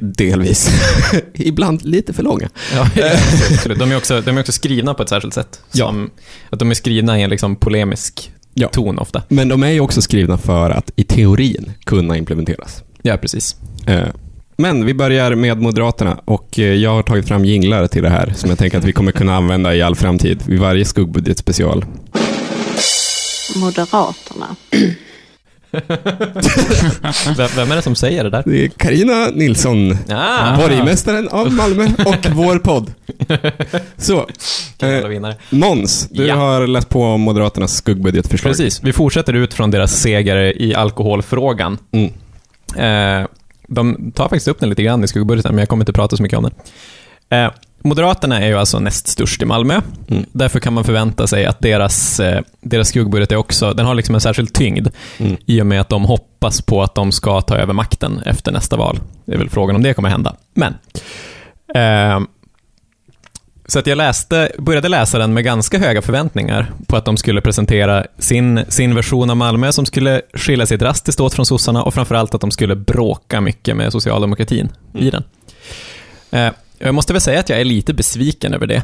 delvis. 0.00 0.70
Ibland 1.34 1.84
lite 1.84 2.12
för 2.12 2.22
långa. 2.22 2.48
Ja, 2.74 2.88
absolut. 3.50 3.78
De 3.78 3.92
är, 3.92 3.96
också, 3.96 4.20
de 4.20 4.36
är 4.36 4.40
också 4.40 4.52
skrivna 4.52 4.94
på 4.94 5.02
ett 5.02 5.08
särskilt 5.08 5.34
sätt. 5.34 5.60
Ja. 5.72 5.86
Som, 5.86 6.10
att 6.50 6.58
de 6.58 6.70
är 6.70 6.74
skrivna 6.74 7.18
i 7.20 7.22
en 7.22 7.30
liksom 7.30 7.56
polemisk 7.56 8.32
Ja. 8.54 8.68
ton 8.68 8.98
ofta. 8.98 9.22
Men 9.28 9.48
de 9.48 9.62
är 9.62 9.70
ju 9.70 9.80
också 9.80 10.02
skrivna 10.02 10.38
för 10.38 10.70
att 10.70 10.90
i 10.96 11.04
teorin 11.04 11.72
kunna 11.84 12.16
implementeras. 12.16 12.82
Ja, 13.02 13.16
precis. 13.16 13.56
Men 14.56 14.84
vi 14.86 14.94
börjar 14.94 15.34
med 15.34 15.60
Moderaterna 15.62 16.20
och 16.24 16.58
eh, 16.58 16.64
jag 16.74 16.90
har 16.90 17.02
tagit 17.02 17.28
fram 17.28 17.44
jinglar 17.44 17.86
till 17.86 18.02
det 18.02 18.08
här 18.08 18.32
som 18.36 18.50
jag 18.50 18.58
tänker 18.58 18.78
att 18.78 18.84
vi 18.84 18.92
kommer 18.92 19.12
kunna 19.12 19.36
använda 19.36 19.74
i 19.74 19.82
all 19.82 19.96
framtid 19.96 20.42
vid 20.46 20.60
varje 20.60 20.84
skuggbudgetspecial. 20.84 21.84
Moderaterna. 23.56 24.46
Vem, 27.56 27.72
är 27.72 27.76
det 27.76 27.82
som 27.82 27.94
säger 27.94 28.24
det 28.24 28.30
där? 28.30 28.42
Det 28.46 28.64
är 28.64 28.68
Karina 28.68 29.26
Nilsson, 29.34 29.98
Ah, 30.10 30.56
borgmästaren 30.56 31.28
av 31.28 31.52
Malmö 31.52 31.88
och 32.06 32.16
vår 32.34 32.58
podd. 32.58 32.92
Så, 33.96 34.26
eh, 34.82 35.08
vinnare. 35.08 35.36
Måns, 35.50 36.08
du 36.10 36.26
Ja. 36.26 36.34
har 36.34 36.66
läst 36.66 36.88
på 36.88 37.02
om 37.04 37.20
Moderaternas 37.20 37.74
skuggbudgetförslag. 37.76 38.50
Precis, 38.50 38.80
vi 38.84 38.92
fortsätter 38.92 39.32
ut 39.32 39.54
från 39.54 39.70
deras 39.70 40.00
seger 40.00 40.62
i 40.62 40.74
alkoholfrågan. 40.74 41.78
Mm. 41.92 42.10
Eh, 43.22 43.26
de 43.74 44.12
tar 44.14 44.24
faktiskt 44.24 44.48
upp 44.48 44.60
den 44.60 44.68
lite 44.68 44.82
grann 44.82 45.04
i 45.04 45.08
skuggbudgeten, 45.08 45.54
men 45.54 45.58
jag 45.58 45.68
kommer 45.68 45.82
inte 45.82 45.92
prata 45.92 46.16
så 46.16 46.22
mycket 46.22 46.38
om 46.38 46.44
den. 46.44 46.52
Eh, 47.44 47.52
Moderaterna 47.84 48.40
är 48.40 48.46
ju 48.46 48.58
alltså 48.58 48.78
näst 48.78 49.06
störst 49.08 49.42
i 49.42 49.44
Malmö. 49.44 49.80
Mm. 50.08 50.24
Därför 50.32 50.60
kan 50.60 50.72
man 50.72 50.84
förvänta 50.84 51.26
sig 51.26 51.46
att 51.46 51.60
deras, 51.60 52.20
eh, 52.20 52.42
deras 52.60 52.88
skuggbudget 52.88 53.32
är 53.32 53.36
också, 53.36 53.72
den 53.72 53.86
har 53.86 53.94
liksom 53.94 54.14
en 54.14 54.20
särskild 54.20 54.52
tyngd 54.54 54.88
Mm. 55.18 55.36
i 55.46 55.62
och 55.62 55.66
med 55.66 55.80
att 55.80 55.88
de 55.88 56.04
hoppas 56.04 56.62
på 56.62 56.82
att 56.82 56.94
de 56.94 57.12
ska 57.12 57.40
ta 57.40 57.56
över 57.56 57.72
makten 57.72 58.22
efter 58.26 58.52
nästa 58.52 58.76
val. 58.76 59.00
Det 59.24 59.34
är 59.34 59.38
väl 59.38 59.50
frågan 59.50 59.76
om 59.76 59.82
det 59.82 59.94
kommer 59.94 60.08
hända. 60.08 60.36
Men, 60.54 60.74
eh, 61.74 62.26
så 63.72 63.78
att 63.78 63.86
jag 63.86 63.96
läste, 63.96 64.52
började 64.58 64.88
läsa 64.88 65.18
den 65.18 65.34
med 65.34 65.44
ganska 65.44 65.78
höga 65.78 66.02
förväntningar 66.02 66.72
på 66.86 66.96
att 66.96 67.04
de 67.04 67.16
skulle 67.16 67.40
presentera 67.40 68.06
sin, 68.18 68.64
sin 68.68 68.94
version 68.94 69.30
av 69.30 69.36
Malmö 69.36 69.72
som 69.72 69.86
skulle 69.86 70.22
skilja 70.34 70.66
sig 70.66 70.78
drastiskt 70.78 71.20
åt 71.20 71.34
från 71.34 71.46
sossarna 71.46 71.82
och 71.82 71.94
framförallt 71.94 72.34
att 72.34 72.40
de 72.40 72.50
skulle 72.50 72.76
bråka 72.76 73.40
mycket 73.40 73.76
med 73.76 73.92
socialdemokratin 73.92 74.68
i 74.94 75.10
den. 75.10 75.24
Eh, 76.30 76.52
jag 76.78 76.94
måste 76.94 77.12
väl 77.12 77.20
säga 77.20 77.40
att 77.40 77.48
jag 77.48 77.60
är 77.60 77.64
lite 77.64 77.94
besviken 77.94 78.54
över 78.54 78.66
det. 78.66 78.82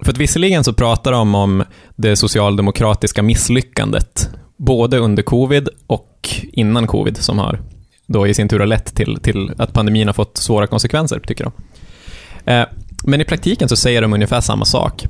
För 0.00 0.12
att 0.12 0.18
visserligen 0.18 0.64
så 0.64 0.72
pratar 0.72 1.12
de 1.12 1.34
om 1.34 1.64
det 1.96 2.16
socialdemokratiska 2.16 3.22
misslyckandet, 3.22 4.30
både 4.56 4.98
under 4.98 5.22
covid 5.22 5.68
och 5.86 6.28
innan 6.52 6.86
covid, 6.86 7.16
som 7.16 7.38
har 7.38 7.60
då 8.06 8.26
i 8.26 8.34
sin 8.34 8.48
tur 8.48 8.58
har 8.58 8.66
lett 8.66 8.94
till, 8.94 9.18
till 9.22 9.52
att 9.58 9.72
pandemin 9.72 10.08
har 10.08 10.14
fått 10.14 10.36
svåra 10.36 10.66
konsekvenser, 10.66 11.20
tycker 11.20 11.44
de. 11.44 11.52
Men 13.10 13.20
i 13.20 13.24
praktiken 13.24 13.68
så 13.68 13.76
säger 13.76 14.02
de 14.02 14.12
ungefär 14.12 14.40
samma 14.40 14.64
sak. 14.64 15.06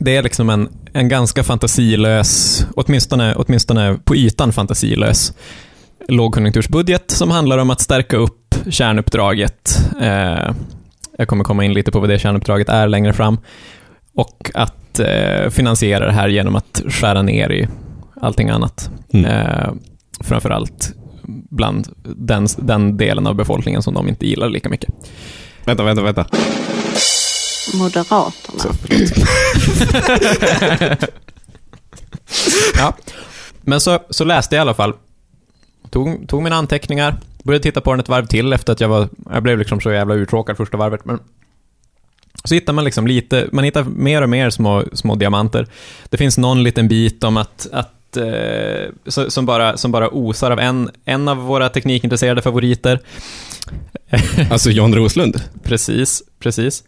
Det 0.00 0.16
är 0.16 0.22
liksom 0.22 0.50
en, 0.50 0.68
en 0.92 1.08
ganska 1.08 1.42
fantasilös, 1.44 2.66
åtminstone, 2.74 3.34
åtminstone 3.34 3.98
på 4.04 4.16
ytan 4.16 4.52
fantasilös, 4.52 5.32
lågkonjunktursbudget 6.08 7.10
som 7.10 7.30
handlar 7.30 7.58
om 7.58 7.70
att 7.70 7.80
stärka 7.80 8.16
upp 8.16 8.54
kärnuppdraget. 8.70 9.90
Eh, 10.00 10.54
jag 11.18 11.28
kommer 11.28 11.44
komma 11.44 11.64
in 11.64 11.72
lite 11.72 11.92
på 11.92 12.00
vad 12.00 12.08
det 12.08 12.18
kärnuppdraget 12.18 12.68
är 12.68 12.88
längre 12.88 13.12
fram. 13.12 13.38
Och 14.14 14.50
att 14.54 14.98
eh, 14.98 15.50
finansiera 15.50 16.06
det 16.06 16.12
här 16.12 16.28
genom 16.28 16.56
att 16.56 16.82
skära 16.88 17.22
ner 17.22 17.52
i 17.52 17.68
allting 18.20 18.50
annat. 18.50 18.90
Mm. 19.12 19.30
Eh, 19.30 19.72
framförallt 20.20 20.94
bland 21.50 21.88
den, 22.16 22.46
den 22.58 22.96
delen 22.96 23.26
av 23.26 23.34
befolkningen 23.34 23.82
som 23.82 23.94
de 23.94 24.08
inte 24.08 24.26
gillar 24.26 24.48
lika 24.48 24.68
mycket. 24.68 24.90
Vänta, 25.64 25.82
vänta, 25.82 26.02
vänta. 26.02 26.26
Moderaterna. 27.74 28.58
Så. 28.58 28.68
Ja. 32.76 32.96
Men 33.60 33.80
så, 33.80 33.98
så 34.10 34.24
läste 34.24 34.54
jag 34.56 34.60
i 34.60 34.62
alla 34.62 34.74
fall, 34.74 34.92
tog, 35.90 36.28
tog 36.28 36.42
mina 36.42 36.56
anteckningar, 36.56 37.16
började 37.42 37.62
titta 37.62 37.80
på 37.80 37.90
den 37.92 38.00
ett 38.00 38.08
varv 38.08 38.26
till 38.26 38.52
efter 38.52 38.72
att 38.72 38.80
jag 38.80 38.88
var, 38.88 39.08
jag 39.32 39.42
blev 39.42 39.58
liksom 39.58 39.80
så 39.80 39.90
jävla 39.92 40.14
uttråkad 40.14 40.56
första 40.56 40.76
varvet, 40.76 41.04
men 41.04 41.18
så 42.44 42.54
hittar 42.54 42.72
man 42.72 42.84
liksom 42.84 43.06
lite, 43.06 43.48
man 43.52 43.64
hittar 43.64 43.84
mer 43.84 44.22
och 44.22 44.28
mer 44.28 44.50
små, 44.50 44.84
små 44.92 45.14
diamanter. 45.14 45.66
Det 46.10 46.16
finns 46.16 46.38
någon 46.38 46.62
liten 46.62 46.88
bit 46.88 47.24
om 47.24 47.36
att, 47.36 47.66
att 47.72 48.16
eh, 48.16 48.90
så- 49.06 49.30
som, 49.30 49.46
bara, 49.46 49.76
som 49.76 49.92
bara 49.92 50.08
osar 50.10 50.50
av 50.50 50.58
en, 50.60 50.90
en 51.04 51.28
av 51.28 51.36
våra 51.36 51.68
teknikintresserade 51.68 52.42
favoriter. 52.42 53.00
Alltså 54.50 54.70
John 54.70 54.94
Roslund. 54.94 55.40
Precis, 55.62 56.22
precis. 56.38 56.84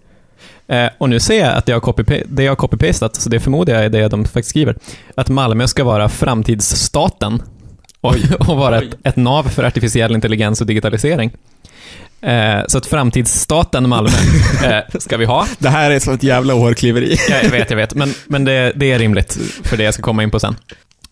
Eh, 0.69 0.89
och 0.99 1.09
nu 1.09 1.21
ser 1.21 1.41
jag 1.41 1.57
att 1.57 1.67
det 1.67 1.73
jag 1.73 2.51
har 2.51 2.57
copy-pastat, 2.57 3.21
så 3.21 3.29
det 3.29 3.41
förmodar 3.41 3.75
jag 3.75 3.85
är 3.85 3.89
det 3.89 4.09
de 4.09 4.25
faktiskt 4.25 4.49
skriver, 4.49 4.77
att 5.15 5.29
Malmö 5.29 5.67
ska 5.67 5.85
vara 5.85 6.09
framtidsstaten 6.09 7.43
och, 8.01 8.15
och 8.49 8.57
vara 8.57 8.79
ett, 8.79 8.95
ett 9.05 9.17
nav 9.17 9.43
för 9.43 9.65
artificiell 9.65 10.15
intelligens 10.15 10.61
och 10.61 10.67
digitalisering. 10.67 11.33
Eh, 12.21 12.61
så 12.67 12.79
att 12.79 12.87
framtidsstaten 12.87 13.89
Malmö 13.89 14.11
eh, 14.65 14.99
ska 14.99 15.17
vi 15.17 15.25
ha. 15.25 15.47
Det 15.59 15.69
här 15.69 15.91
är 15.91 15.99
som 15.99 16.15
ett 16.15 16.23
jävla 16.23 16.55
hårklyveri. 16.55 17.17
Ja, 17.29 17.37
jag 17.43 17.51
vet, 17.51 17.71
jag 17.71 17.77
vet, 17.77 17.95
men, 17.95 18.15
men 18.27 18.45
det, 18.45 18.73
det 18.77 18.93
är 18.93 18.99
rimligt 18.99 19.39
för 19.63 19.77
det 19.77 19.83
jag 19.83 19.95
ska 19.95 20.03
komma 20.03 20.23
in 20.23 20.31
på 20.31 20.41
sen. 20.41 20.57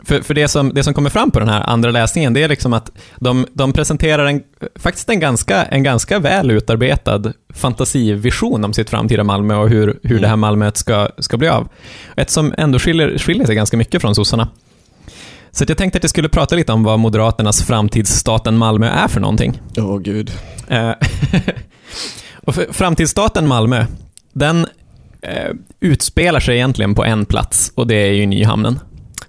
För, 0.03 0.21
för 0.21 0.33
det, 0.33 0.47
som, 0.47 0.73
det 0.73 0.83
som 0.83 0.93
kommer 0.93 1.09
fram 1.09 1.31
på 1.31 1.39
den 1.39 1.49
här 1.49 1.61
andra 1.61 1.91
läsningen, 1.91 2.33
det 2.33 2.43
är 2.43 2.49
liksom 2.49 2.73
att 2.73 2.91
de, 3.19 3.45
de 3.53 3.73
presenterar 3.73 4.25
en, 4.25 4.41
faktiskt 4.75 5.09
en 5.09 5.19
ganska, 5.19 5.63
en 5.63 5.83
ganska 5.83 6.19
väl 6.19 6.51
utarbetad 6.51 7.33
fantasivision 7.53 8.65
om 8.65 8.73
sitt 8.73 8.89
framtida 8.89 9.23
Malmö 9.23 9.55
och 9.55 9.69
hur, 9.69 9.99
hur 10.03 10.19
det 10.19 10.27
här 10.27 10.35
Malmöet 10.35 10.77
ska, 10.77 11.09
ska 11.17 11.37
bli 11.37 11.47
av. 11.47 11.69
Ett 12.15 12.29
som 12.29 12.53
ändå 12.57 12.79
skiljer, 12.79 13.17
skiljer 13.17 13.45
sig 13.45 13.55
ganska 13.55 13.77
mycket 13.77 14.01
från 14.01 14.15
sossarna. 14.15 14.47
Så 15.51 15.65
jag 15.67 15.77
tänkte 15.77 15.97
att 15.97 16.03
jag 16.03 16.09
skulle 16.09 16.29
prata 16.29 16.55
lite 16.55 16.73
om 16.73 16.83
vad 16.83 16.99
Moderaternas 16.99 17.63
framtidsstaten 17.63 18.57
Malmö 18.57 18.87
är 18.87 19.07
för 19.07 19.19
någonting. 19.19 19.61
Åh 19.77 19.99
gud. 19.99 20.31
Eh, 20.67 20.91
och 22.35 22.55
framtidsstaten 22.71 23.47
Malmö, 23.47 23.85
den 24.33 24.67
eh, 25.21 25.51
utspelar 25.79 26.39
sig 26.39 26.55
egentligen 26.55 26.95
på 26.95 27.05
en 27.05 27.25
plats 27.25 27.71
och 27.75 27.87
det 27.87 27.95
är 27.95 28.11
ju 28.11 28.25
Nyhamnen. 28.25 28.79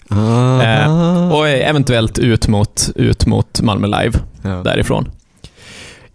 Ah. 0.09 0.63
Eh, 0.63 1.33
och 1.33 1.49
eventuellt 1.49 2.19
ut 2.19 2.49
mot, 2.49 2.91
ut 2.95 3.27
mot 3.27 3.61
Malmö 3.61 3.87
Live 3.87 4.19
ja. 4.43 4.63
därifrån. 4.65 5.11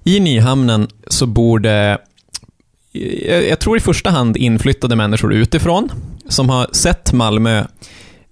I 0.03 0.19
Nyhamnen 0.19 0.87
så 1.07 1.25
bor 1.25 1.59
det, 1.59 1.97
jag, 3.27 3.47
jag 3.47 3.59
tror 3.59 3.77
i 3.77 3.79
första 3.79 4.09
hand 4.09 4.37
inflyttade 4.37 4.95
människor 4.95 5.33
utifrån, 5.33 5.89
som 6.29 6.49
har 6.49 6.67
sett 6.71 7.13
Malmö 7.13 7.63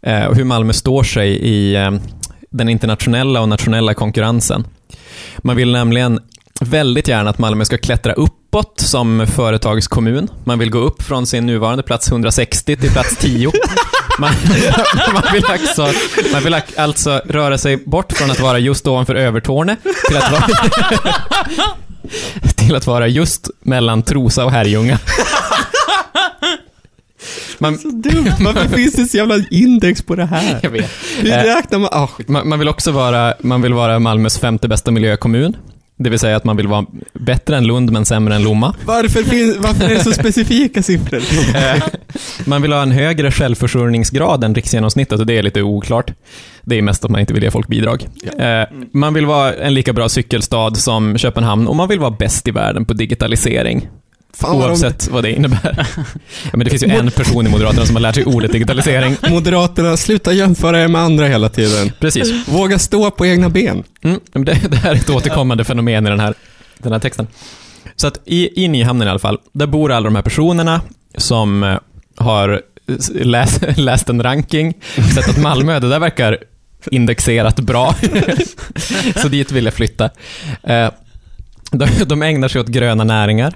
eh, 0.02 0.26
och 0.26 0.36
hur 0.36 0.44
Malmö 0.44 0.74
står 0.74 1.04
sig 1.04 1.30
i 1.30 1.76
eh, 1.76 1.92
den 2.50 2.70
internationella 2.70 3.42
och 3.42 3.50
nationella 3.50 3.94
konkurrensen. 3.94 4.68
Man 5.38 5.56
vill 5.56 5.72
nämligen 5.72 6.20
väldigt 6.62 7.08
gärna 7.08 7.30
att 7.30 7.40
Malmö 7.40 7.66
ska 7.66 7.78
klättra 7.78 8.14
uppåt 8.14 8.80
som 8.80 9.28
företagskommun. 9.28 10.28
Man 10.44 10.60
vill 10.60 10.70
gå 10.70 10.80
upp 10.80 11.02
från 11.02 11.26
sin 11.26 11.46
nuvarande 11.46 11.84
plats 11.84 12.12
160 12.12 12.76
till 12.76 12.92
plats 12.92 13.18
10. 13.18 13.52
Man, 14.20 14.32
man, 15.14 15.24
vill 15.34 15.46
alltså, 15.46 15.90
man 16.34 16.44
vill 16.44 16.56
alltså 16.78 17.22
röra 17.26 17.58
sig 17.58 17.78
bort 17.78 18.14
från 18.14 18.32
att 18.32 18.40
vara 18.40 18.60
just 18.60 18.88
ovanför 18.88 19.16
Övertorne 19.16 19.76
till 20.08 20.18
att 20.18 20.32
vara, 20.32 20.48
till 22.56 22.76
att 22.76 22.88
vara 22.88 23.08
just 23.08 23.50
mellan 23.62 24.04
Trosa 24.04 24.46
och 24.46 24.52
Herrljunga. 24.52 25.00
Man, 27.58 27.78
Så 27.78 27.88
dumt. 27.88 28.32
Varför 28.40 28.68
finns 28.78 28.94
det 28.94 29.06
så 29.06 29.18
jävla 29.18 29.36
index 29.52 30.02
på 30.02 30.16
det 30.16 30.26
här? 30.26 30.60
jag 30.64 30.70
vet. 30.70 30.90
Hur 31.20 31.32
Eh, 31.32 31.44
räknar 31.44 31.80
man? 31.80 32.08
Skit. 32.08 32.28
Man, 32.30 32.50
man 32.50 32.60
vill 32.60 32.70
också 32.70 32.92
vara, 32.92 33.34
man 33.40 33.62
vill 33.62 33.74
vara 33.74 34.00
Malmös 34.00 34.40
femte 34.40 34.68
bästa 34.68 34.92
miljökommun. 34.92 35.58
Det 36.04 36.10
vill 36.10 36.20
säga 36.20 36.36
att 36.36 36.44
man 36.44 36.58
vill 36.58 36.68
vara 36.68 36.86
bättre 37.14 37.58
än 37.58 37.68
Lund 37.68 37.92
men 37.92 38.06
sämre 38.06 38.36
än 38.36 38.44
Lomma. 38.44 38.76
Varför, 38.86 39.24
finns, 39.24 39.58
varför 39.58 39.86
är 39.86 39.90
det 39.90 40.04
så 40.04 40.12
specifika 40.12 40.84
siffror? 40.84 41.22
Eh, 41.56 41.84
Man 42.46 42.62
vill 42.62 42.72
ha 42.74 42.82
en 42.82 42.92
högre 42.92 43.32
självförsörjningsgrad 43.32 44.44
än 44.44 44.56
riksgenomsnittet 44.56 45.20
och 45.20 45.26
det 45.26 45.38
är 45.38 45.44
lite 45.44 45.62
oklart. 45.62 46.14
Det 46.64 46.78
är 46.78 46.82
mest 46.82 47.06
att 47.06 47.12
man 47.12 47.22
inte 47.22 47.34
vill 47.34 47.44
ge 47.44 47.52
folk 47.52 47.68
bidrag. 47.68 48.08
Eh, 48.38 48.64
Man 48.94 49.14
vill 49.14 49.26
vara 49.26 49.54
en 49.54 49.74
lika 49.74 49.94
bra 49.94 50.10
cykelstad 50.10 50.76
som 50.76 51.18
Köpenhamn 51.18 51.68
och 51.68 51.76
man 51.76 51.88
vill 51.90 52.00
vara 52.00 52.12
bäst 52.12 52.48
i 52.48 52.52
världen 52.52 52.86
på 52.86 52.94
digitalisering. 52.94 53.88
Fan 54.34 54.58
vad 54.58 54.66
de, 54.66 54.72
Oavsett 54.72 55.08
vad 55.08 55.24
det 55.24 55.32
innebär. 55.32 55.88
Ja, 56.44 56.50
men 56.52 56.60
det 56.60 56.70
finns 56.70 56.84
ju 56.84 56.90
en 56.90 57.12
person 57.12 57.48
i 57.48 57.50
Moderaterna 57.50 57.86
som 57.86 57.96
har 57.96 58.02
lärt 58.02 58.16
sig 58.16 58.26
ordet 58.26 58.52
digitalisering. 58.52 59.16
Moderaterna, 59.30 59.98
sluta 59.98 60.34
jämföra 60.34 60.84
er 60.84 60.88
med 60.88 61.02
andra 61.02 61.28
hela 61.28 61.50
tiden. 61.50 61.92
Precis. 62.00 62.48
Våga 62.48 62.80
stå 62.80 63.12
på 63.12 63.26
egna 63.26 63.50
ben. 63.50 63.84
Mm, 64.04 64.20
det, 64.34 64.42
det 64.70 64.78
här 64.78 64.92
är 64.92 64.96
ett 64.96 65.10
återkommande 65.10 65.64
fenomen 65.64 66.08
i 66.08 66.10
den 66.10 66.20
här, 66.20 66.34
den 66.78 66.92
här 66.92 67.00
texten. 67.00 67.28
Så 67.96 68.08
att 68.08 68.20
i, 68.26 68.64
i 68.64 68.68
Nyhamnen 68.68 69.08
i 69.08 69.12
alla 69.12 69.20
fall, 69.20 69.38
där 69.52 69.68
bor 69.68 69.92
alla 69.92 70.06
de 70.06 70.16
här 70.16 70.24
personerna 70.24 70.82
som 71.18 71.64
eh, 71.64 71.78
har 72.18 72.62
läst, 73.14 73.64
läst 73.78 74.10
en 74.10 74.24
ranking, 74.24 74.74
sett 75.16 75.30
att 75.30 75.42
Malmö, 75.42 75.80
det 75.80 75.90
där 75.90 76.00
verkar 76.00 76.38
indexerat 76.92 77.60
bra. 77.60 77.96
Så 79.16 79.28
dit 79.28 79.52
vill 79.52 79.66
jag 79.66 79.74
flytta. 79.74 80.10
Eh, 81.74 81.78
De, 81.78 82.04
de 82.06 82.22
ägnar 82.22 82.48
sig 82.48 82.62
åt 82.62 82.68
gröna 82.68 83.04
näringar. 83.04 83.54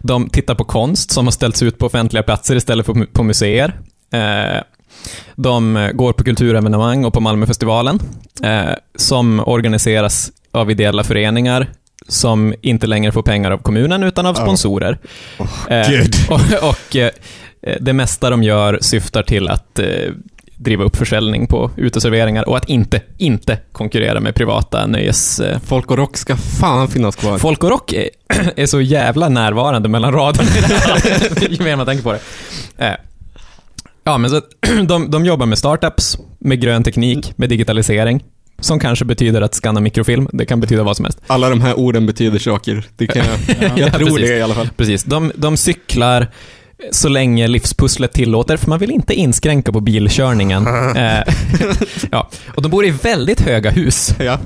De 0.00 0.28
tittar 0.30 0.54
på 0.54 0.64
konst 0.64 1.10
som 1.10 1.26
har 1.26 1.32
ställts 1.32 1.62
ut 1.62 1.78
på 1.78 1.86
offentliga 1.86 2.22
platser 2.22 2.56
istället 2.56 2.86
för 2.86 3.06
på 3.12 3.22
museer. 3.22 3.74
Eh, 4.12 4.62
De 5.36 5.90
går 5.94 6.12
på 6.12 6.24
kulturevenemang 6.24 7.04
och 7.04 7.12
på 7.14 7.20
Malmöfestivalen 7.20 8.00
eh, 8.42 8.70
som 8.96 9.40
organiseras 9.46 10.32
av 10.52 10.70
ideella 10.70 11.04
föreningar 11.04 11.66
som 12.08 12.54
inte 12.62 12.86
längre 12.86 13.12
får 13.12 13.22
pengar 13.22 13.50
av 13.50 13.58
kommunen 13.58 14.02
utan 14.02 14.26
av 14.26 14.34
sponsorer. 14.34 14.98
Eh, 15.68 15.88
Gud. 15.90 16.14
och 16.30 16.68
och 16.68 16.96
eh, 16.96 17.10
det 17.80 17.92
mesta 17.92 18.30
de 18.30 18.42
gör 18.42 18.78
syftar 18.80 19.22
till 19.22 19.48
att 19.48 19.78
eh, 19.78 19.86
driva 20.60 20.84
upp 20.84 20.96
försäljning 20.96 21.46
på 21.46 21.70
uteserveringar 21.76 22.48
och 22.48 22.56
att 22.56 22.68
inte, 22.68 23.02
inte 23.18 23.58
konkurrera 23.72 24.20
med 24.20 24.34
privata 24.34 24.86
nöjes... 24.86 25.40
eh, 25.40 25.58
Folk 25.66 25.90
och 25.90 25.96
rock 25.96 26.16
ska 26.16 26.36
fan 26.36 26.88
finnas 26.88 27.16
kvar. 27.16 27.38
Folk 27.38 27.64
och 27.64 27.70
rock 27.70 27.92
är, 27.92 28.08
är 28.56 28.66
så 28.66 28.80
jävla 28.80 29.28
närvarande 29.28 29.88
mellan 29.88 30.12
raderna 30.12 30.48
i 30.58 30.60
det 30.68 30.74
här. 30.74 31.48
Ju 31.50 31.64
mer 31.64 31.76
man 31.76 31.86
tänker 31.86 32.04
på 32.04 32.12
det. 32.12 32.20
Eh, 32.86 32.94
Ja, 34.04 34.18
men 34.18 34.30
så 34.30 34.40
de, 34.88 35.10
de 35.10 35.24
jobbar 35.26 35.46
med 35.46 35.58
startups, 35.58 36.18
med 36.38 36.60
grön 36.60 36.84
teknik, 36.84 37.32
med 37.36 37.48
digitalisering, 37.48 38.24
som 38.60 38.78
kanske 38.80 39.04
betyder 39.04 39.42
att 39.42 39.54
skanna 39.54 39.80
mikrofilm. 39.80 40.28
Det 40.32 40.46
kan 40.46 40.60
betyda 40.60 40.82
vad 40.82 40.96
som 40.96 41.04
helst. 41.04 41.18
Alla 41.26 41.48
de 41.48 41.60
här 41.60 41.78
orden 41.78 42.06
betyder 42.06 42.38
saker. 42.38 42.84
Det 42.96 43.06
kan 43.06 43.22
jag, 43.26 43.78
jag 43.78 43.92
tror 43.92 44.06
precis. 44.08 44.28
det 44.28 44.36
i 44.36 44.42
alla 44.42 44.54
fall. 44.54 44.68
Precis. 44.76 45.04
De, 45.04 45.32
de 45.34 45.56
cyklar 45.56 46.26
så 46.90 47.08
länge 47.08 47.48
livspusslet 47.48 48.12
tillåter, 48.12 48.56
för 48.56 48.68
man 48.68 48.78
vill 48.78 48.90
inte 48.90 49.14
inskränka 49.14 49.72
på 49.72 49.80
bilkörningen. 49.80 50.66
eh, 50.96 51.22
ja. 52.10 52.28
Och 52.54 52.62
de 52.62 52.68
bor 52.68 52.86
i 52.86 52.90
väldigt 52.90 53.40
höga 53.40 53.70
hus. 53.70 54.14
Ja. 54.18 54.38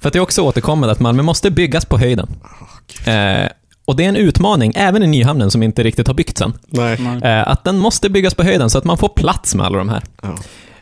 För 0.00 0.08
att 0.08 0.12
det 0.12 0.18
är 0.18 0.20
också 0.20 0.42
återkommande 0.42 0.92
att 0.92 1.00
Malmö 1.00 1.22
måste 1.22 1.50
byggas 1.50 1.84
på 1.84 1.98
höjden. 1.98 2.28
Eh, 3.06 3.48
och 3.84 3.96
det 3.96 4.04
är 4.04 4.08
en 4.08 4.16
utmaning, 4.16 4.72
även 4.76 5.02
i 5.02 5.06
Nyhamnen 5.06 5.50
som 5.50 5.62
inte 5.62 5.82
riktigt 5.82 6.06
har 6.06 6.14
byggts 6.14 6.42
än. 6.42 6.52
Eh, 7.22 7.48
att 7.48 7.64
den 7.64 7.78
måste 7.78 8.10
byggas 8.10 8.34
på 8.34 8.42
höjden 8.42 8.70
så 8.70 8.78
att 8.78 8.84
man 8.84 8.98
får 8.98 9.08
plats 9.08 9.54
med 9.54 9.66
alla 9.66 9.78
de 9.78 9.88
här. 9.88 10.02
Ja. 10.22 10.38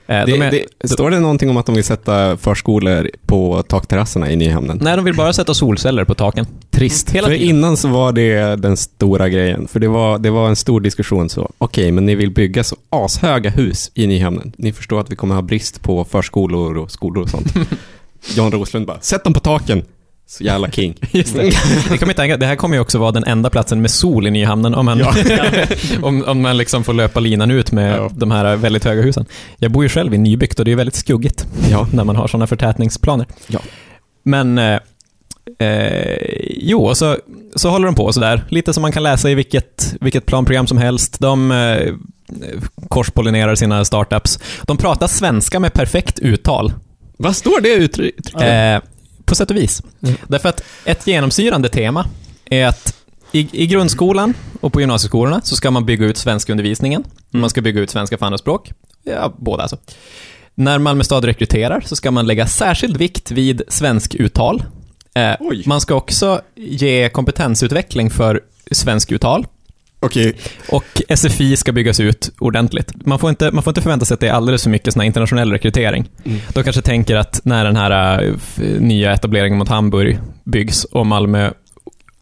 Eh, 0.08 0.24
Det, 0.26 0.32
de 0.32 0.42
är, 0.42 0.50
det, 0.80 0.88
står 0.88 1.10
det 1.10 1.20
någonting 1.20 1.50
om 1.50 1.56
att 1.56 1.66
de 1.66 1.74
vill 1.74 1.84
sätta 1.84 2.36
förskolor 2.36 3.10
på 3.26 3.62
takterrasserna 3.62 4.30
i 4.30 4.36
Nyhamnen? 4.36 4.78
Nej, 4.82 4.96
de 4.96 5.04
vill 5.04 5.16
bara 5.16 5.32
sätta 5.32 5.54
solceller 5.54 6.04
på 6.04 6.14
taken. 6.14 6.46
Trist. 6.70 7.10
Hela 7.10 7.26
För 7.28 7.34
tiden. 7.34 7.48
innan 7.56 7.76
så 7.76 7.88
var 7.88 8.12
det 8.12 8.56
den 8.56 8.76
stora 8.76 9.28
grejen. 9.28 9.68
För 9.68 9.80
det 9.80 9.88
var, 9.88 10.18
det 10.18 10.30
var 10.30 10.48
en 10.48 10.56
stor 10.56 10.80
diskussion 10.80 11.28
så. 11.28 11.50
Okej, 11.58 11.92
men 11.92 12.06
ni 12.06 12.14
vill 12.14 12.30
bygga 12.30 12.64
så 12.64 12.76
ashöga 12.90 13.50
hus 13.50 13.90
i 13.94 14.06
Nyhamnen. 14.06 14.52
Ni 14.56 14.72
förstår 14.72 15.00
att 15.00 15.10
vi 15.10 15.16
kommer 15.16 15.34
ha 15.34 15.42
brist 15.42 15.82
på 15.82 16.04
förskolor 16.04 16.76
och 16.78 16.90
skolor 16.90 17.22
och 17.22 17.30
sånt. 17.30 17.54
Jan 18.36 18.52
Roslund 18.52 18.86
bara, 18.86 19.00
sätt 19.00 19.24
dem 19.24 19.32
på 19.32 19.40
taken. 19.40 19.82
Så 20.30 20.44
jävla 20.44 20.70
king. 20.70 20.94
Just 21.12 21.34
det. 21.36 21.42
Det, 21.90 21.98
kommer 21.98 22.12
tänka, 22.14 22.36
det 22.36 22.46
här 22.46 22.56
kommer 22.56 22.76
ju 22.76 22.80
också 22.80 22.98
vara 22.98 23.12
den 23.12 23.24
enda 23.24 23.50
platsen 23.50 23.80
med 23.82 23.90
sol 23.90 24.26
i 24.26 24.30
Nyhamnen 24.30 24.74
om 24.74 24.84
man, 24.86 25.02
om, 26.02 26.24
om 26.24 26.40
man 26.42 26.56
liksom 26.56 26.84
får 26.84 26.92
löpa 26.92 27.20
linan 27.20 27.50
ut 27.50 27.72
med 27.72 27.96
Ja. 27.98 28.10
de 28.14 28.30
här 28.30 28.56
väldigt 28.56 28.84
höga 28.84 29.02
husen. 29.02 29.26
Jag 29.56 29.72
bor 29.72 29.82
ju 29.82 29.88
själv 29.88 30.14
i 30.14 30.18
nybyggt 30.18 30.58
och 30.58 30.64
det 30.64 30.72
är 30.72 30.76
väldigt 30.76 30.94
skuggigt 30.94 31.46
Ja. 31.70 31.88
när 31.92 32.04
man 32.04 32.16
har 32.16 32.28
sådana 32.28 32.46
förtätningsplaner. 32.46 33.26
Ja. 33.46 33.60
Men, 34.22 34.58
eh, 34.58 34.78
eh, 35.58 36.16
jo, 36.50 36.94
så, 36.94 37.16
så 37.56 37.70
håller 37.70 37.86
de 37.86 37.94
på 37.94 38.12
sådär, 38.12 38.44
lite 38.48 38.72
som 38.72 38.82
man 38.82 38.92
kan 38.92 39.02
läsa 39.02 39.30
i 39.30 39.34
vilket, 39.34 39.94
vilket 40.00 40.26
planprogram 40.26 40.66
som 40.66 40.78
helst. 40.78 41.20
De 41.20 41.50
eh, 41.52 41.94
korspollinerar 42.88 43.54
sina 43.54 43.84
startups. 43.84 44.38
De 44.62 44.76
pratar 44.76 45.06
svenska 45.06 45.60
med 45.60 45.72
perfekt 45.72 46.18
uttal. 46.18 46.72
Vad 47.16 47.36
står 47.36 47.60
det 47.60 47.68
uttrycket? 47.74 48.34
Eh, 48.34 48.88
på 49.28 49.34
sätt 49.34 49.50
och 49.50 49.56
vis. 49.56 49.82
Därför 50.28 50.48
att 50.48 50.62
ett 50.84 51.06
genomsyrande 51.06 51.68
tema 51.68 52.06
är 52.44 52.66
att 52.66 52.94
i, 53.32 53.48
i 53.52 53.66
grundskolan 53.66 54.34
och 54.60 54.72
på 54.72 54.80
gymnasieskolorna 54.80 55.40
så 55.44 55.56
ska 55.56 55.70
man 55.70 55.86
bygga 55.86 56.06
ut 56.06 56.16
svenskundervisningen. 56.16 57.04
Man 57.30 57.50
ska 57.50 57.60
bygga 57.60 57.80
ut 57.80 57.90
svenska 57.90 58.18
för 58.18 58.26
andra 58.26 58.38
språk. 58.38 58.72
Ja, 59.04 59.34
båda 59.38 59.62
alltså. 59.62 59.76
När 60.54 60.78
Malmö 60.78 61.04
stad 61.04 61.24
rekryterar 61.24 61.80
så 61.80 61.96
ska 61.96 62.10
man 62.10 62.26
lägga 62.26 62.46
särskild 62.46 62.96
vikt 62.96 63.30
vid 63.30 63.62
svenskuttal. 63.68 64.62
Eh, 65.14 65.34
Oj. 65.40 65.62
man 65.66 65.80
ska 65.80 65.94
också 65.94 66.40
ge 66.54 67.08
kompetensutveckling 67.08 68.10
för 68.10 68.40
svenskuttal. 68.70 69.46
Okej, 70.00 70.34
Och 70.68 71.02
SFI 71.16 71.56
ska 71.56 71.72
byggas 71.72 72.00
ut 72.00 72.30
ordentligt. 72.38 73.06
Man 73.06 73.18
får 73.18 73.30
inte, 73.30 73.50
man 73.50 73.62
får 73.62 73.70
inte 73.70 73.82
förvänta 73.82 74.06
sig 74.06 74.14
att 74.14 74.20
det 74.20 74.28
är 74.28 74.32
alldeles 74.32 74.62
för 74.62 74.70
mycket 74.70 74.94
sån 74.94 75.02
internationell 75.02 75.52
rekrytering. 75.52 76.08
Mm. 76.24 76.38
De 76.54 76.62
kanske 76.64 76.82
tänker 76.82 77.16
att 77.16 77.40
när 77.44 77.64
den 77.64 77.76
här 77.76 78.22
äh, 78.22 78.34
f- 78.36 78.58
nya 78.78 79.12
etableringen 79.12 79.58
mot 79.58 79.68
Hamburg 79.68 80.18
byggs 80.44 80.84
och 80.84 81.06
Malmö 81.06 81.50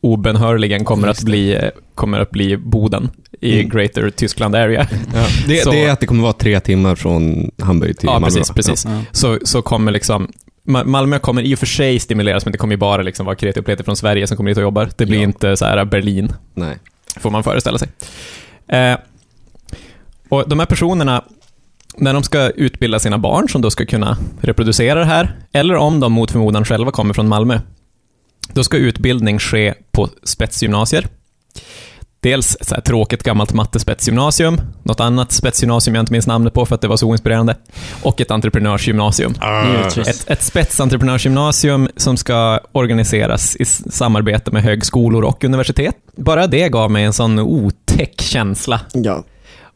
obenhörligen 0.00 0.84
kommer 0.84 1.08
att 1.08 1.22
bli, 1.22 1.54
eh, 1.54 1.62
kommer 1.94 2.20
att 2.20 2.30
bli 2.30 2.56
Boden 2.56 3.08
i 3.40 3.54
Mm. 3.60 3.68
Greater 3.68 4.10
Tyskland 4.10 4.54
Area. 4.54 4.86
ja. 5.14 5.26
det, 5.48 5.56
Så- 5.64 5.70
det 5.70 5.84
är 5.84 5.92
att 5.92 6.00
det 6.00 6.06
kommer 6.06 6.22
vara 6.22 6.32
tre 6.32 6.60
timmar 6.60 6.94
från 6.94 7.50
Hamburg 7.62 7.98
till 7.98 8.06
Ja, 8.06 8.12
Malmö. 8.12 8.26
precis, 8.26 8.50
precis. 8.50 8.84
Ja. 8.84 9.02
Så, 9.12 9.38
så 9.44 9.62
kommer 9.62 9.92
liksom 9.92 10.28
Ma- 10.68 10.84
Malmö 10.84 11.18
kommer 11.18 11.42
i 11.42 11.54
och 11.54 11.58
för 11.58 11.66
sig 11.66 11.98
stimuleras, 11.98 12.44
men 12.44 12.52
det 12.52 12.58
kommer 12.58 12.74
ju 12.74 12.78
bara 12.78 13.02
liksom 13.02 13.26
vara 13.26 13.36
pleti 13.36 13.82
från 13.84 13.96
Sverige 13.96 14.26
som 14.26 14.36
kommer 14.36 14.50
dit 14.50 14.56
och 14.56 14.62
jobbar. 14.62 14.88
Det 14.96 15.06
blir 15.06 15.18
Ja. 15.18 15.24
inte 15.24 15.56
så 15.56 15.64
här 15.64 15.84
Berlin 15.84 16.32
Nej 16.54 16.76
får 17.16 17.30
man 17.30 17.44
föreställa 17.44 17.78
sig. 17.78 17.88
Eh, 18.68 18.98
och 20.28 20.48
de 20.48 20.58
här 20.58 20.66
personerna, 20.66 21.24
när 21.96 22.14
de 22.14 22.22
ska 22.22 22.50
utbilda 22.50 22.98
sina 22.98 23.18
barn 23.18 23.48
som 23.48 23.62
då 23.62 23.70
ska 23.70 23.86
kunna 23.86 24.16
reproducera 24.40 24.98
det 24.98 25.04
här, 25.04 25.36
eller 25.52 25.74
om 25.74 26.00
de 26.00 26.12
mot 26.12 26.30
förmodan 26.30 26.64
själva 26.64 26.90
kommer 26.90 27.14
från 27.14 27.28
Malmö, 27.28 27.60
då 28.52 28.64
ska 28.64 28.76
utbildning 28.76 29.38
ske 29.38 29.74
på 29.90 30.08
spetsgymnasier. 30.22 31.06
Dels 32.26 32.56
så 32.60 32.74
här 32.74 32.82
tråkigt 32.82 33.22
gammalt 33.22 33.52
mattespetsgymnasium, 33.52 34.60
något 34.82 35.00
annat 35.00 35.32
spetsgymnasium 35.32 35.94
jag 35.94 36.02
inte 36.02 36.12
minns 36.12 36.26
namnet 36.26 36.54
på 36.54 36.66
för 36.66 36.74
att 36.74 36.80
det 36.80 36.88
var 36.88 36.96
så 36.96 37.12
inspirerande, 37.12 37.56
och 38.02 38.20
ett 38.20 38.30
entreprenörsgymnasium. 38.30 39.34
Givetvis. 39.72 40.08
Ett, 40.08 40.30
ett 40.30 40.42
spetsentreprenörsgymnasium 40.42 41.88
som 41.96 42.16
ska 42.16 42.60
organiseras 42.72 43.56
i 43.56 43.64
samarbete 43.64 44.50
med 44.50 44.62
högskolor 44.62 45.24
och 45.24 45.44
universitet. 45.44 45.94
Bara 46.16 46.46
det 46.46 46.68
gav 46.68 46.90
mig 46.90 47.04
en 47.04 47.12
sån 47.12 47.38
otäck 47.38 48.20
känsla 48.20 48.80
Ja, 48.92 49.24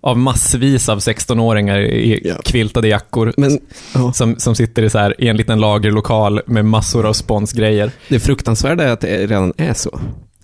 av 0.01 0.19
massvis 0.19 0.89
av 0.89 0.99
16-åringar 0.99 1.79
i 1.79 2.21
Ja. 2.25 2.35
kviltade 2.45 2.89
jackor 2.89 3.33
men 3.37 3.61
ja. 3.95 4.13
som, 4.13 4.37
som 4.39 4.55
sitter 4.55 4.83
i, 4.83 4.91
så 4.91 4.99
här, 4.99 5.21
i 5.21 5.29
en 5.29 5.37
liten 5.37 5.61
lagerlokal 5.61 6.41
med 6.47 6.65
massor 6.65 7.07
av 7.07 7.13
sponsgrejer. 7.13 7.91
det 8.09 8.21
fruktansvärda 8.21 8.85
är 8.85 8.93
att 8.93 9.01
det 9.01 9.27
redan 9.27 9.53
är 9.57 9.75
så. 9.75 10.01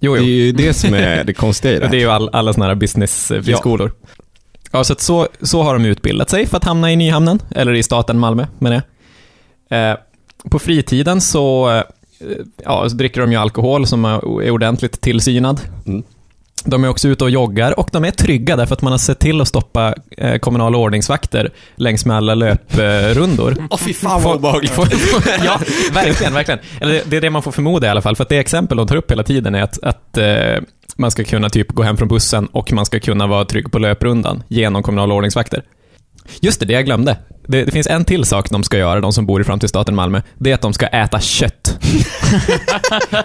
Jo, 0.06 0.14
Det 0.14 0.20
är 0.20 0.22
jo. 0.22 0.28
ju 0.28 0.52
det 0.52 0.74
som 0.74 0.94
är 0.94 1.24
det 1.24 1.34
konstiga 1.34 1.74
i 1.74 1.78
det 1.80 1.80
Det 1.80 1.86
är 1.86 1.90
här. 1.90 1.98
ju 1.98 2.10
all, 2.10 2.30
alla 2.32 2.52
såna 2.52 2.66
här 2.66 2.74
business-friskolor. 2.74 3.92
Ja. 4.70 4.84
så, 4.84 4.92
att 4.92 5.00
så, 5.00 5.28
så 5.42 5.62
har 5.62 5.72
de 5.72 5.84
utbildat 5.84 6.30
sig 6.30 6.46
för 6.46 6.56
att 6.56 6.64
hamna 6.64 6.92
i 6.92 6.96
Nyhamnen, 6.96 7.38
eller 7.50 7.72
i 7.74 7.82
staten 7.82 8.18
Malmö, 8.18 8.46
menar 8.58 8.82
jag. 9.68 9.90
Eh, 9.90 9.96
på 10.50 10.58
fritiden 10.58 11.20
så, 11.20 11.70
eh, 11.70 11.82
ja, 12.64 12.88
så 12.88 12.96
dricker 12.96 13.20
de 13.20 13.32
ju 13.32 13.38
alkohol 13.38 13.86
som 13.86 14.04
är 14.04 14.42
är 14.42 14.50
ordentligt 14.50 15.00
tillsynad. 15.00 15.60
Mm. 15.86 16.02
De 16.66 16.84
är 16.84 16.88
också 16.88 17.08
ute 17.08 17.24
och 17.24 17.30
joggar 17.30 17.78
och 17.78 17.88
de 17.92 18.04
är 18.04 18.10
trygga 18.10 18.56
därför 18.56 18.74
att 18.74 18.82
man 18.82 18.92
har 18.92 18.98
sett 18.98 19.18
till 19.18 19.40
att 19.40 19.48
stoppa 19.48 19.94
eh, 20.16 20.38
kommunala 20.38 20.78
ordningsvakter 20.78 21.50
längs 21.76 22.06
med 22.06 22.16
alla 22.16 22.34
löprundor. 22.34 23.56
Åh 23.70 23.78
fy 23.78 23.94
fan 23.94 24.22
vad 24.22 24.36
obehagligt. 24.36 24.72
ja, 25.44 25.60
verkligen, 25.92 26.34
verkligen. 26.34 26.60
Eller 26.80 26.92
det, 26.92 27.02
det 27.06 27.16
är 27.16 27.20
det 27.20 27.30
man 27.30 27.42
får 27.42 27.52
förmoda 27.52 27.86
i 27.86 27.90
alla 27.90 28.02
fall, 28.02 28.16
för 28.16 28.22
att 28.22 28.28
det 28.28 28.38
exempel 28.38 28.76
de 28.76 28.86
tar 28.86 28.96
upp 28.96 29.10
hela 29.10 29.22
tiden 29.22 29.54
är 29.54 29.62
att, 29.62 29.82
att 29.82 30.18
eh, 30.18 30.62
man 30.96 31.10
ska 31.10 31.24
kunna 31.24 31.48
typ 31.48 31.72
gå 31.72 31.82
hem 31.82 31.96
från 31.96 32.08
bussen 32.08 32.46
och 32.46 32.72
man 32.72 32.86
ska 32.86 33.00
kunna 33.00 33.26
vara 33.26 33.44
trygg 33.44 33.72
på 33.72 33.78
löprundan 33.78 34.42
genom 34.48 34.82
kommunala 34.82 35.14
ordningsvakter. 35.14 35.62
Just 36.40 36.60
det, 36.60 36.66
det 36.66 36.72
jag 36.72 36.84
glömde. 36.84 37.16
Det, 37.48 37.64
det 37.64 37.70
finns 37.70 37.86
en 37.86 38.04
till 38.04 38.24
sak 38.24 38.50
de 38.50 38.62
ska 38.64 38.78
göra, 38.78 39.00
de 39.00 39.12
som 39.12 39.26
bor 39.26 39.40
i 39.40 39.44
framtidsstaten 39.44 39.94
Malmö. 39.94 40.22
Det 40.38 40.50
är 40.50 40.54
att 40.54 40.60
de 40.60 40.72
ska 40.72 40.86
äta 40.86 41.20
kött. 41.20 41.78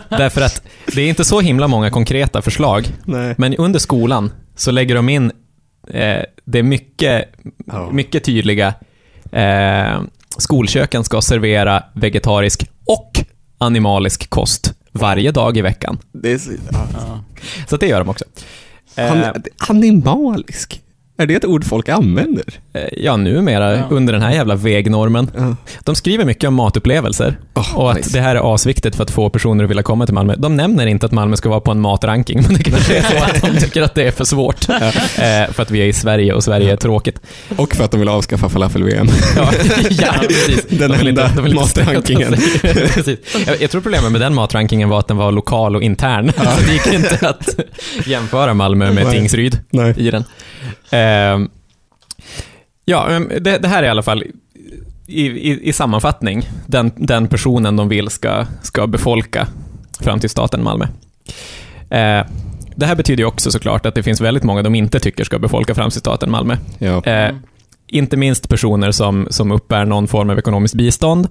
Därför 0.10 0.42
att 0.42 0.62
det 0.96 1.02
är 1.02 1.10
inte 1.10 1.26
så 1.26 1.40
himla 1.42 1.68
många 1.68 1.90
konkreta 1.90 2.42
förslag, 2.42 2.88
Nej. 3.06 3.36
men 3.38 3.56
under 3.56 3.80
skolan 3.80 4.32
så 4.56 4.72
lägger 4.72 4.96
de 4.96 5.10
in 5.10 5.32
eh, 5.88 6.20
det 6.46 6.60
är 6.60 6.64
mycket, 6.64 7.30
Ja. 7.66 7.90
mycket 7.92 8.24
tydliga 8.24 8.74
eh, 9.32 10.02
skolköken 10.38 11.04
ska 11.04 11.22
servera 11.22 11.84
vegetarisk 11.94 12.70
och 12.86 13.12
animalisk 13.58 14.30
kost 14.30 14.74
varje 14.92 15.32
dag 15.32 15.58
i 15.58 15.62
veckan. 15.62 16.00
Det 16.14 16.40
så, 16.40 16.52
ja. 16.72 17.24
Så 17.70 17.78
det 17.78 17.88
gör 17.88 18.00
de 18.00 18.10
också. 18.10 18.26
Eh, 18.96 19.08
Han, 19.08 19.44
animalisk? 19.70 20.82
Är 21.22 21.26
det 21.26 21.36
ett 21.36 21.46
ord 21.46 21.66
folk 21.66 21.90
använder? 21.90 22.44
eh, 22.74 22.82
ja, 22.98 23.18
numera 23.18 23.76
Ja. 23.76 23.84
under 23.90 24.14
den 24.14 24.22
här 24.22 24.32
jävla 24.32 24.56
vägnormen. 24.56 25.32
Ja. 25.38 25.56
De 25.84 25.96
skriver 25.96 26.26
mycket 26.26 26.48
om 26.48 26.54
matupplevelser 26.54 27.38
Oh, 27.54 27.78
och 27.78 27.92
att 27.92 27.98
nice. 27.98 28.10
det 28.18 28.22
här 28.22 28.36
är 28.36 28.54
asviktigt 28.56 28.96
för 28.96 29.04
att 29.04 29.12
få 29.12 29.30
personer 29.30 29.64
att 29.64 29.70
vilja 29.70 29.84
komma 29.84 30.06
till 30.06 30.14
Malmö. 30.16 30.36
De 30.38 30.56
nämner 30.56 30.86
inte 30.86 31.06
att 31.06 31.12
Malmö 31.12 31.36
ska 31.36 31.50
vara 31.50 31.60
på 31.60 31.72
en 31.72 31.82
matranking, 31.82 32.42
men 32.48 32.54
det 32.54 32.64
kanske 32.64 32.98
är 32.98 33.02
så 33.02 33.18
att 33.24 33.42
de 33.54 33.60
tycker 33.60 33.82
att 33.82 33.96
det 33.96 34.04
är 34.08 34.12
för 34.12 34.26
svårt. 34.26 34.70
Eh, 34.70 35.52
för 35.52 35.62
att 35.62 35.72
vi 35.72 35.80
är 35.82 35.86
i 35.86 35.94
Sverige 35.94 36.34
och 36.34 36.44
Sverige 36.44 36.72
är 36.72 36.76
tråkigt. 36.76 37.20
Och 37.58 37.76
för 37.76 37.84
att 37.84 37.92
de 37.92 38.00
vill 38.00 38.10
avskaffa 38.10 38.50
falafel-VM. 38.50 39.08
Ja, 39.38 39.50
ja 39.90 40.14
precis. 40.28 40.66
Den 40.70 40.92
de 40.92 40.98
vill 40.98 41.08
enda 41.08 41.26
inte, 41.30 41.42
de 41.42 41.54
matrankingen. 41.56 42.36
Jag, 43.48 43.62
jag 43.62 43.72
tror 43.72 43.82
problemet 43.82 44.12
med 44.12 44.22
den 44.22 44.34
matrankingen 44.36 44.90
var 44.90 45.00
att 45.00 45.08
den 45.08 45.18
var 45.18 45.32
lokal 45.32 45.76
och 45.76 45.84
intern. 45.84 46.32
Så 46.38 46.62
det 46.68 46.74
gick 46.74 46.94
inte 46.94 47.28
att 47.30 47.50
jämföra 48.06 48.54
Malmö 48.54 48.92
med 48.92 49.04
Nej. 49.06 49.14
Tingsryd 49.14 49.60
Nej. 49.70 49.94
i 49.98 50.12
den. 50.12 50.24
Ehm, 51.12 51.50
ja, 52.86 53.06
men 53.10 53.44
det, 53.44 53.58
det 53.58 53.68
här 53.68 53.84
är 53.84 53.88
i 53.88 53.90
alla 53.90 54.04
fall 54.04 54.24
i, 55.08 55.28
i, 55.28 55.70
i 55.70 55.74
sammanfattning 55.74 56.50
den, 56.66 56.92
den 56.96 57.28
personen 57.28 57.76
de 57.76 57.90
vill 57.90 58.10
ska, 58.10 58.46
ska 58.62 58.88
befolka 58.88 59.48
framtidsstaten 60.00 60.64
Malmö. 60.64 60.86
Eh, 61.90 62.26
det 62.76 62.86
här 62.86 62.96
betyder 62.96 63.24
ju 63.24 63.28
också 63.28 63.52
såklart 63.52 63.86
att 63.86 63.96
det 63.96 64.04
finns 64.04 64.22
väldigt 64.22 64.44
många 64.44 64.62
de 64.62 64.76
inte 64.76 65.00
tycker 65.00 65.24
ska 65.24 65.40
befolka 65.40 65.76
framtidsstaten 65.76 66.32
Malmö. 66.32 66.58
Ja. 66.80 67.04
Eh, 67.06 67.36
inte 67.88 68.18
minst 68.18 68.50
personer 68.50 68.92
som, 68.92 69.28
som 69.30 69.52
uppbär 69.52 69.86
någon 69.86 70.08
form 70.08 70.30
av 70.30 70.40
ekonomiskt 70.40 70.76
bistånd, 70.76 71.28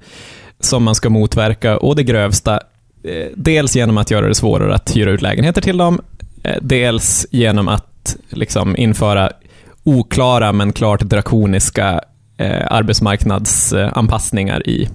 som 0.60 0.84
man 0.84 0.94
ska 0.94 1.10
motverka 1.10 1.78
å 1.78 1.94
det 1.94 2.02
grövsta, 2.02 2.60
eh, 3.04 3.26
dels 3.36 3.76
genom 3.76 3.98
att 3.98 4.10
göra 4.10 4.28
det 4.28 4.34
svårare 4.34 4.74
att 4.74 4.96
hyra 4.96 5.10
ut 5.10 5.22
lägenheter 5.22 5.62
till 5.62 5.76
dem, 5.76 6.00
eh, 6.42 6.56
dels 6.60 7.26
genom 7.30 7.68
att 7.68 8.16
liksom 8.30 8.76
införa 8.76 9.30
oklara 9.84 10.52
men 10.52 10.72
klart 10.72 11.00
drakoniska 11.00 12.00
eh, 12.36 12.66
arbetsmarknadsanpassningar 12.70 14.68
i 14.68 14.88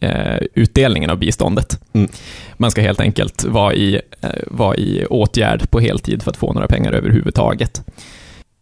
eh, 0.00 0.36
utdelningen 0.54 1.10
av 1.10 1.18
biståndet. 1.18 1.80
Mm. 1.92 2.10
Man 2.56 2.70
ska 2.70 2.80
helt 2.80 3.00
enkelt 3.00 3.44
vara 3.44 3.74
i, 3.74 4.00
eh, 4.20 4.30
vara 4.46 4.76
i 4.76 5.06
åtgärd 5.06 5.70
på 5.70 5.80
heltid 5.80 6.22
för 6.22 6.30
att 6.30 6.36
få 6.36 6.52
några 6.52 6.66
pengar 6.66 6.92
överhuvudtaget. 6.92 7.82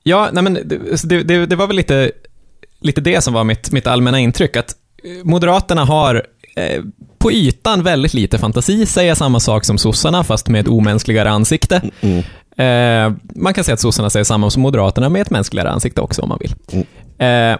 Ja, 0.02 0.28
nej 0.32 0.42
men 0.42 0.54
det, 1.04 1.22
det, 1.22 1.46
det 1.46 1.56
var 1.56 1.66
väl 1.66 1.76
lite, 1.76 2.10
lite 2.80 3.00
det 3.00 3.20
som 3.20 3.34
var 3.34 3.44
mitt, 3.44 3.72
mitt 3.72 3.86
allmänna 3.86 4.20
intryck, 4.20 4.56
att 4.56 4.74
eh, 5.04 5.24
Moderaterna 5.24 5.84
har 5.84 6.26
eh, 6.56 6.82
på 7.18 7.32
ytan 7.32 7.82
väldigt 7.82 8.14
lite 8.14 8.38
fantasi, 8.38 8.86
säger 8.86 9.14
samma 9.14 9.40
sak 9.40 9.64
som 9.64 9.78
sossarna, 9.78 10.24
fast 10.24 10.48
med 10.48 10.60
ett 10.60 10.68
omänskligare 10.68 11.30
ansikte. 11.30 11.82
Mm. 12.00 12.22
Eh, 12.58 13.12
man 13.34 13.54
kan 13.54 13.64
säga 13.64 13.74
att 13.74 13.80
sossarna 13.80 14.10
säger 14.10 14.24
samma 14.24 14.50
som 14.50 14.62
Moderaterna 14.62 15.08
med 15.08 15.22
ett 15.22 15.30
mänskligare 15.30 15.70
ansikte 15.70 16.00
också 16.00 16.22
om 16.22 16.28
man 16.28 16.38
vill. 16.40 16.54
Mm. 16.72 17.52
Eh, 17.52 17.58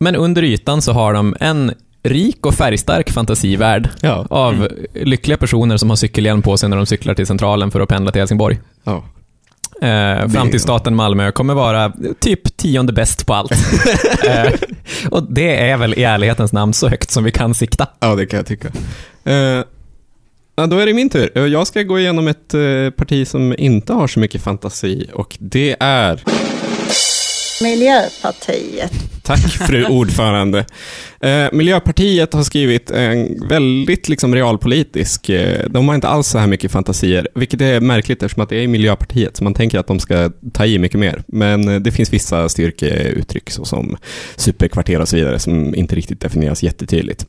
men 0.00 0.16
under 0.16 0.42
ytan 0.44 0.82
så 0.82 0.92
har 0.92 1.12
de 1.14 1.36
en 1.40 1.72
rik 2.02 2.46
och 2.46 2.54
färgstark 2.54 3.10
fantasivärld 3.10 3.88
Ja. 4.00 4.26
av 4.30 4.68
lyckliga 4.94 5.36
personer 5.38 5.76
som 5.76 5.88
har 5.90 5.96
cykelhjälm 5.96 6.42
på 6.42 6.56
sig 6.56 6.68
när 6.68 6.76
de 6.76 6.86
cyklar 6.86 7.14
till 7.14 7.26
Centralen 7.26 7.70
för 7.70 7.80
att 7.80 7.88
pendla 7.88 8.10
till 8.12 8.20
Helsingborg. 8.20 8.58
Ja. 8.84 9.04
Eh, 9.82 10.28
framtidsstaten 10.28 10.94
Malmö 10.96 11.32
kommer 11.32 11.54
vara 11.54 11.92
typ 12.20 12.56
tionde 12.56 12.92
bäst 12.92 13.26
på 13.26 13.34
allt. 13.34 13.52
eh, 14.28 14.52
och 15.10 15.32
det 15.32 15.70
är 15.70 15.76
väl 15.76 15.94
i 15.94 16.04
ärlighetens 16.04 16.52
namn 16.52 16.72
så 16.74 16.88
högt 16.88 17.10
som 17.10 17.24
vi 17.24 17.30
kan 17.30 17.54
sikta. 17.54 17.86
ja, 18.00 18.14
det 18.14 18.26
kan 18.26 18.36
jag 18.36 18.46
tycka. 18.46 18.68
Eh, 19.24 19.64
ja, 20.58 20.66
då 20.66 20.78
är 20.78 20.86
det 20.86 20.94
min 20.94 21.10
tur. 21.10 21.46
Jag 21.46 21.66
ska 21.66 21.82
gå 21.82 21.98
igenom 21.98 22.28
ett 22.28 22.54
eh, 22.54 22.90
parti 22.96 23.28
som 23.28 23.54
inte 23.58 23.92
har 23.92 24.06
så 24.06 24.20
mycket 24.20 24.42
fantasi 24.42 25.06
och 25.12 25.36
det 25.40 25.76
är 25.80 26.22
Miljöpartiet. 27.62 28.92
Tack 29.22 29.40
fru 29.40 29.84
ordförande. 29.88 30.64
Eh, 31.20 31.46
Miljöpartiet 31.52 32.32
har 32.34 32.42
skrivit 32.42 32.90
en 32.90 33.48
väldigt 33.48 34.08
liksom 34.08 34.34
realpolitisk, 34.34 35.28
eh, 35.28 35.64
de 35.70 35.88
har 35.88 35.94
inte 35.94 36.08
alls 36.08 36.26
så 36.26 36.38
här 36.38 36.46
mycket 36.46 36.72
fantasier, 36.72 37.28
vilket 37.34 37.60
är 37.60 37.80
märkligt 37.80 38.22
eftersom 38.22 38.42
att 38.42 38.48
det 38.48 38.56
är 38.56 38.68
Miljöpartiet, 38.68 39.36
så 39.36 39.44
man 39.44 39.54
tänker 39.54 39.78
att 39.78 39.86
de 39.86 40.00
ska 40.00 40.30
ta 40.52 40.66
i 40.66 40.78
mycket 40.78 41.00
mer. 41.00 41.22
Men 41.26 41.68
eh, 41.68 41.80
det 41.80 41.92
finns 41.92 42.12
vissa 42.12 42.48
styrkeuttryck 42.48 43.50
såsom 43.50 43.96
superkvarter 44.36 45.00
och 45.00 45.08
så 45.08 45.16
vidare 45.16 45.38
som 45.38 45.74
inte 45.74 45.96
riktigt 45.96 46.20
definieras 46.20 46.62
jättetydligt. 46.62 47.26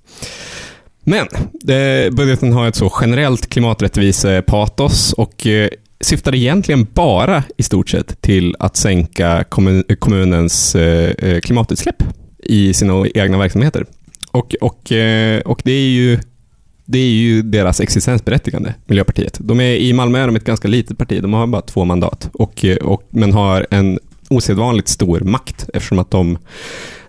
Men 1.09 1.27
eh, 1.75 2.11
budgeten 2.11 2.53
har 2.53 2.67
ett 2.67 2.75
så 2.75 2.93
generellt 3.01 3.49
klimaträttvisepatos 3.49 5.13
och 5.13 5.47
eh, 5.47 5.69
syftar 6.01 6.35
egentligen 6.35 6.87
bara 6.93 7.43
i 7.57 7.63
stort 7.63 7.89
sett 7.89 8.21
till 8.21 8.55
att 8.59 8.77
sänka 8.77 9.43
kommun, 9.43 9.83
kommunens 9.99 10.75
eh, 10.75 11.09
eh, 11.09 11.39
klimatutsläpp 11.39 12.03
i 12.43 12.73
sina 12.73 13.07
egna 13.13 13.37
verksamheter. 13.37 13.85
Och, 14.31 14.55
och, 14.61 14.91
eh, 14.91 15.41
och 15.41 15.61
det 15.63 15.71
är 15.71 15.89
ju 15.89 16.19
det 16.85 16.99
är 16.99 17.11
ju 17.11 17.41
deras 17.41 17.79
existensberättigande, 17.79 18.73
Miljöpartiet. 18.85 19.37
De 19.39 19.59
är, 19.59 19.75
I 19.75 19.93
Malmö 19.93 20.19
är 20.19 20.25
de 20.25 20.35
ett 20.35 20.45
ganska 20.45 20.67
litet 20.67 20.97
parti, 20.97 21.21
de 21.21 21.33
har 21.33 21.47
bara 21.47 21.61
två 21.61 21.85
mandat, 21.85 22.29
och, 22.33 22.65
och, 22.81 23.03
men 23.09 23.33
har 23.33 23.67
en 23.71 23.99
osedvanligt 24.29 24.87
stor 24.87 25.19
makt 25.19 25.69
eftersom 25.73 25.99
att 25.99 26.11
de 26.11 26.37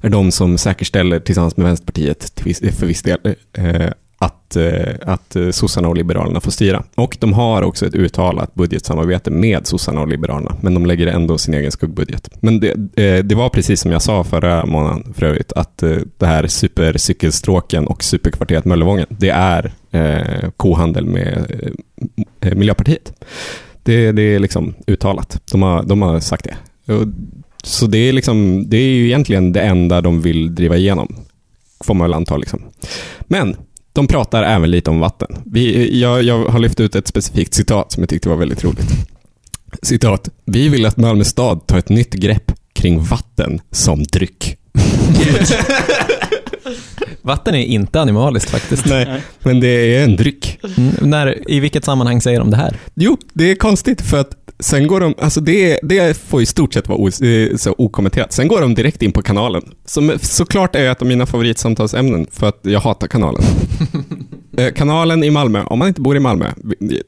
är 0.00 0.10
de 0.10 0.32
som 0.32 0.58
säkerställer 0.58 1.20
tillsammans 1.20 1.56
med 1.56 1.66
Vänsterpartiet 1.66 2.34
till 2.34 2.44
viss, 2.44 2.60
för 2.78 2.86
viss 2.86 3.02
del 3.02 3.18
eh, 3.52 3.90
att, 4.22 4.56
eh, 4.56 4.94
att 5.02 5.36
sossarna 5.50 5.88
och 5.88 5.96
liberalerna 5.96 6.40
får 6.40 6.50
styra. 6.50 6.84
Och 6.94 7.16
de 7.20 7.32
har 7.32 7.62
också 7.62 7.86
ett 7.86 7.94
uttalat 7.94 8.54
budgetsamarbete 8.54 9.30
med 9.30 9.66
sossarna 9.66 10.00
och 10.00 10.08
liberalerna, 10.08 10.56
men 10.60 10.74
de 10.74 10.86
lägger 10.86 11.06
ändå 11.06 11.38
sin 11.38 11.54
egen 11.54 11.72
skuggbudget. 11.72 12.30
Men 12.40 12.60
det, 12.60 12.70
eh, 12.96 13.24
det 13.24 13.34
var 13.34 13.48
precis 13.48 13.80
som 13.80 13.92
jag 13.92 14.02
sa 14.02 14.24
förra 14.24 14.66
månaden 14.66 15.14
för 15.16 15.26
övrigt, 15.26 15.52
att 15.52 15.82
eh, 15.82 15.96
det 16.18 16.26
här 16.26 16.46
supercykelstråken 16.46 17.86
och 17.86 18.04
superkvarteret 18.04 18.64
Möllevången, 18.64 19.06
det 19.08 19.30
är 19.30 19.72
eh, 19.90 20.50
kohandel 20.56 21.06
med 21.06 21.60
eh, 22.40 22.54
Miljöpartiet. 22.54 23.12
Det, 23.82 24.12
det 24.12 24.22
är 24.22 24.38
liksom 24.38 24.74
uttalat. 24.86 25.42
De 25.52 25.62
har, 25.62 25.82
de 25.82 26.02
har 26.02 26.20
sagt 26.20 26.44
det. 26.44 26.94
Och, 26.94 27.06
så 27.62 27.86
det 27.86 27.98
är, 27.98 28.12
liksom, 28.12 28.64
det 28.68 28.76
är 28.76 28.88
ju 28.88 29.06
egentligen 29.06 29.52
det 29.52 29.60
enda 29.60 30.00
de 30.00 30.22
vill 30.22 30.54
driva 30.54 30.76
igenom, 30.76 31.16
får 31.84 31.94
man 31.94 32.04
väl 32.04 32.14
anta. 32.14 32.36
Liksom. 32.36 32.62
Men 33.20 33.56
de 33.92 34.06
pratar 34.06 34.42
även 34.42 34.70
lite 34.70 34.90
om 34.90 35.00
vatten. 35.00 35.36
Vi, 35.44 36.00
jag, 36.00 36.22
jag 36.22 36.44
har 36.44 36.58
lyft 36.58 36.80
ut 36.80 36.94
ett 36.94 37.06
specifikt 37.06 37.54
citat 37.54 37.92
som 37.92 38.02
jag 38.02 38.08
tyckte 38.08 38.28
var 38.28 38.36
väldigt 38.36 38.64
roligt. 38.64 38.90
Citat. 39.82 40.28
Vi 40.44 40.68
vill 40.68 40.86
att 40.86 40.96
Malmö 40.96 41.24
stad 41.24 41.66
tar 41.66 41.78
ett 41.78 41.88
nytt 41.88 42.14
grepp 42.14 42.52
kring 42.72 43.02
vatten 43.02 43.60
som 43.70 44.02
dryck. 44.02 44.56
Vatten 47.22 47.54
är 47.54 47.64
inte 47.64 48.00
animaliskt 48.00 48.50
faktiskt. 48.50 48.86
Nej, 48.86 49.22
men 49.40 49.60
det 49.60 49.68
är 49.68 50.04
en 50.04 50.16
dryck. 50.16 50.58
Mm, 50.76 50.92
när, 51.00 51.50
I 51.50 51.60
vilket 51.60 51.84
sammanhang 51.84 52.20
säger 52.20 52.38
de 52.38 52.50
det 52.50 52.56
här? 52.56 52.76
Jo, 52.94 53.16
det 53.32 53.50
är 53.50 53.54
konstigt 53.54 54.02
för 54.02 54.20
att 54.20 54.39
sen 54.60 54.86
går 54.86 55.00
de, 55.00 55.14
alltså 55.18 55.40
det, 55.40 55.78
det 55.82 56.16
får 56.16 56.42
i 56.42 56.46
stort 56.46 56.74
sett 56.74 56.88
vara 56.88 56.98
os, 56.98 57.20
eh, 57.20 57.56
så 57.56 57.74
okommenterat. 57.78 58.32
Sen 58.32 58.48
går 58.48 58.60
de 58.60 58.74
direkt 58.74 59.02
in 59.02 59.12
på 59.12 59.22
kanalen. 59.22 59.62
Som 59.84 60.12
såklart 60.22 60.76
är 60.76 60.90
ett 60.90 61.02
av 61.02 61.08
mina 61.08 61.26
favoritsamtalsämnen 61.26 62.26
för 62.32 62.48
att 62.48 62.58
jag 62.62 62.80
hatar 62.80 63.06
kanalen. 63.06 63.42
Eh, 64.56 64.72
kanalen 64.72 65.24
i 65.24 65.30
Malmö, 65.30 65.64
om 65.64 65.78
man 65.78 65.88
inte 65.88 66.00
bor 66.00 66.16
i 66.16 66.20
Malmö, 66.20 66.46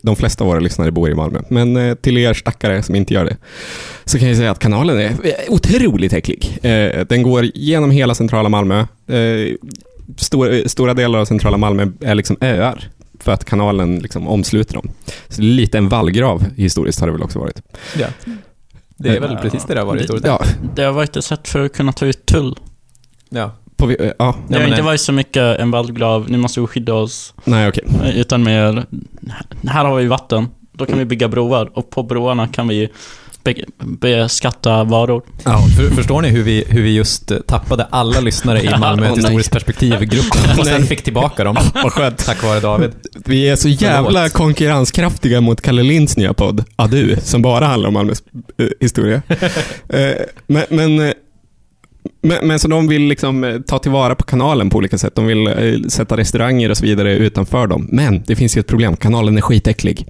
de 0.03 0.17
flesta 0.17 0.45
av 0.45 0.49
våra 0.49 0.61
lyssnare 0.61 0.91
bor 0.91 1.11
i 1.11 1.15
Malmö, 1.15 1.41
men 1.49 1.77
eh, 1.77 1.95
till 1.95 2.19
er 2.19 2.35
stackare 2.35 2.83
som 2.83 2.95
inte 2.95 3.15
gör 3.15 3.25
det, 3.25 3.37
så 4.05 4.19
kan 4.19 4.29
jag 4.29 4.37
säga 4.37 4.51
att 4.51 4.59
kanalen 4.59 4.99
är 4.99 5.17
otroligt 5.49 6.13
äcklig. 6.13 6.59
Den 7.09 7.23
går 7.23 7.47
genom 7.55 7.91
hela 7.91 8.15
centrala 8.15 8.49
Malmö. 8.49 8.87
Stora, 10.17 10.69
stora 10.69 10.95
delar 10.95 11.19
av 11.19 11.25
centrala 11.25 11.57
Malmö 11.57 11.87
är 12.01 12.15
liksom 12.15 12.37
öar 12.41 12.91
för 13.23 13.33
att 13.33 13.45
kanalen 13.45 13.99
liksom 13.99 14.29
omsluter 14.29 14.75
dem. 14.75 14.89
Så 15.29 15.41
det 15.41 15.47
lite 15.47 15.79
en 15.79 15.89
vallgrav 15.89 16.45
historiskt 16.57 17.01
har 17.01 17.07
det 17.07 17.13
väl 17.13 17.23
också 17.23 17.39
varit. 17.39 17.63
Ja. 17.99 18.07
Det 18.97 19.09
är 19.17 19.21
väl 19.21 19.37
precis 19.37 19.65
det 19.65 19.75
det 19.75 19.81
har 19.81 19.87
varit 19.87 20.03
historiskt. 20.03 20.27
Ja, 20.27 20.41
Det 20.75 20.83
har 20.83 20.93
varit 20.93 21.17
ett 21.17 21.25
sätt 21.25 21.49
för 21.49 21.65
att 21.65 21.73
kunna 21.73 21.93
ta 21.93 22.07
ut 22.07 22.27
tull. 22.27 22.57
Ja. 23.29 23.51
på, 23.77 23.91
eh, 23.91 24.13
ja 24.19 24.37
Det 24.49 24.55
har 24.55 24.63
inte 24.63 24.77
nej. 24.77 24.83
varit 24.83 25.01
så 25.01 25.13
mycket 25.13 25.43
en 25.59 25.71
vallgrav, 25.71 26.31
nu 26.31 26.39
måste 26.39 26.61
vi 26.61 26.67
skydda 26.67 26.95
oss. 26.95 27.35
nej 27.45 27.69
okej. 27.69 27.85
Utan 28.15 28.43
mer, 28.43 28.85
här 29.67 29.85
har 29.85 29.97
vi 29.97 30.07
vatten, 30.07 30.49
då 30.73 30.87
kan 30.87 30.99
vi 30.99 31.05
bygga 31.05 31.29
broar 31.29 31.71
och 31.79 31.91
på 31.91 32.03
broarna 32.03 32.49
kan 32.49 32.69
vi 32.69 32.89
beskatta 33.79 34.85
varor. 34.85 35.23
Ja. 35.45 35.67
För, 35.77 35.91
förstår 35.95 36.23
ni 36.23 36.29
hur 36.29 36.43
vi, 36.43 36.65
hur 36.69 36.83
vi 36.83 36.95
just 36.95 37.31
eh, 37.31 37.39
tappade 37.39 37.85
alla 37.85 38.21
lyssnare 38.21 38.63
i 38.63 38.71
Malmö 38.79 39.09
ett 39.09 39.19
historiskt 39.19 39.51
perspektiv-gruppen 39.53 40.59
och 40.59 40.67
sen 40.67 40.87
fick 40.87 41.03
tillbaka 41.03 41.45
dem? 41.45 41.57
Vad 41.75 41.93
skönt. 41.93 42.27
Tack 42.27 42.43
vare 42.43 42.61
David. 42.61 42.91
Vi 43.25 43.49
är 43.49 43.57
så 43.57 43.69
jävla 43.69 44.21
Förlåt. 44.21 44.33
konkurrenskraftiga 44.33 45.41
mot 45.41 45.61
Kalle 45.61 45.83
Linds 45.83 46.17
nya 46.17 46.35
podd, 46.35 46.65
Adu, 46.77 47.17
som 47.23 47.43
bara 47.43 47.67
handlar 47.67 47.89
om 47.89 47.95
Malmös 47.95 48.23
eh, 48.59 48.67
historia. 48.81 49.23
Eh, 49.89 50.15
men, 50.47 50.65
men, 50.69 50.97
men, 52.23 52.47
men 52.49 52.59
så 52.59 52.69
de 52.69 52.89
vill 52.89 53.03
liksom 53.03 53.63
ta 53.67 53.79
tillvara 53.79 54.15
på 54.15 54.25
kanalen 54.25 54.71
på 54.71 54.79
olika 54.79 54.99
sätt. 54.99 55.15
De 55.15 55.27
vill 55.27 55.91
sätta 55.91 56.17
restauranger 56.17 56.71
och 56.71 56.77
så 56.77 56.85
vidare 56.85 57.15
utanför 57.15 57.67
dem. 57.67 57.89
Men 57.93 58.23
det 58.27 58.37
finns 58.37 58.57
ju 58.57 58.61
ett 58.61 58.67
problem, 58.67 58.97
kanalen 58.97 59.37
är 59.37 59.41
skitäcklig. 59.41 60.07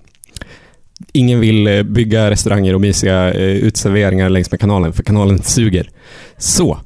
Ingen 1.12 1.40
vill 1.40 1.66
eh, 1.66 1.82
bygga 1.82 2.30
restauranger 2.30 2.74
och 2.74 2.80
mysiga 2.80 3.34
eh, 3.34 3.40
utserveringar 3.42 4.28
längs 4.28 4.50
med 4.50 4.60
kanalen, 4.60 4.92
för 4.92 5.02
kanalen 5.02 5.42
suger. 5.42 5.90
Så, 6.38 6.78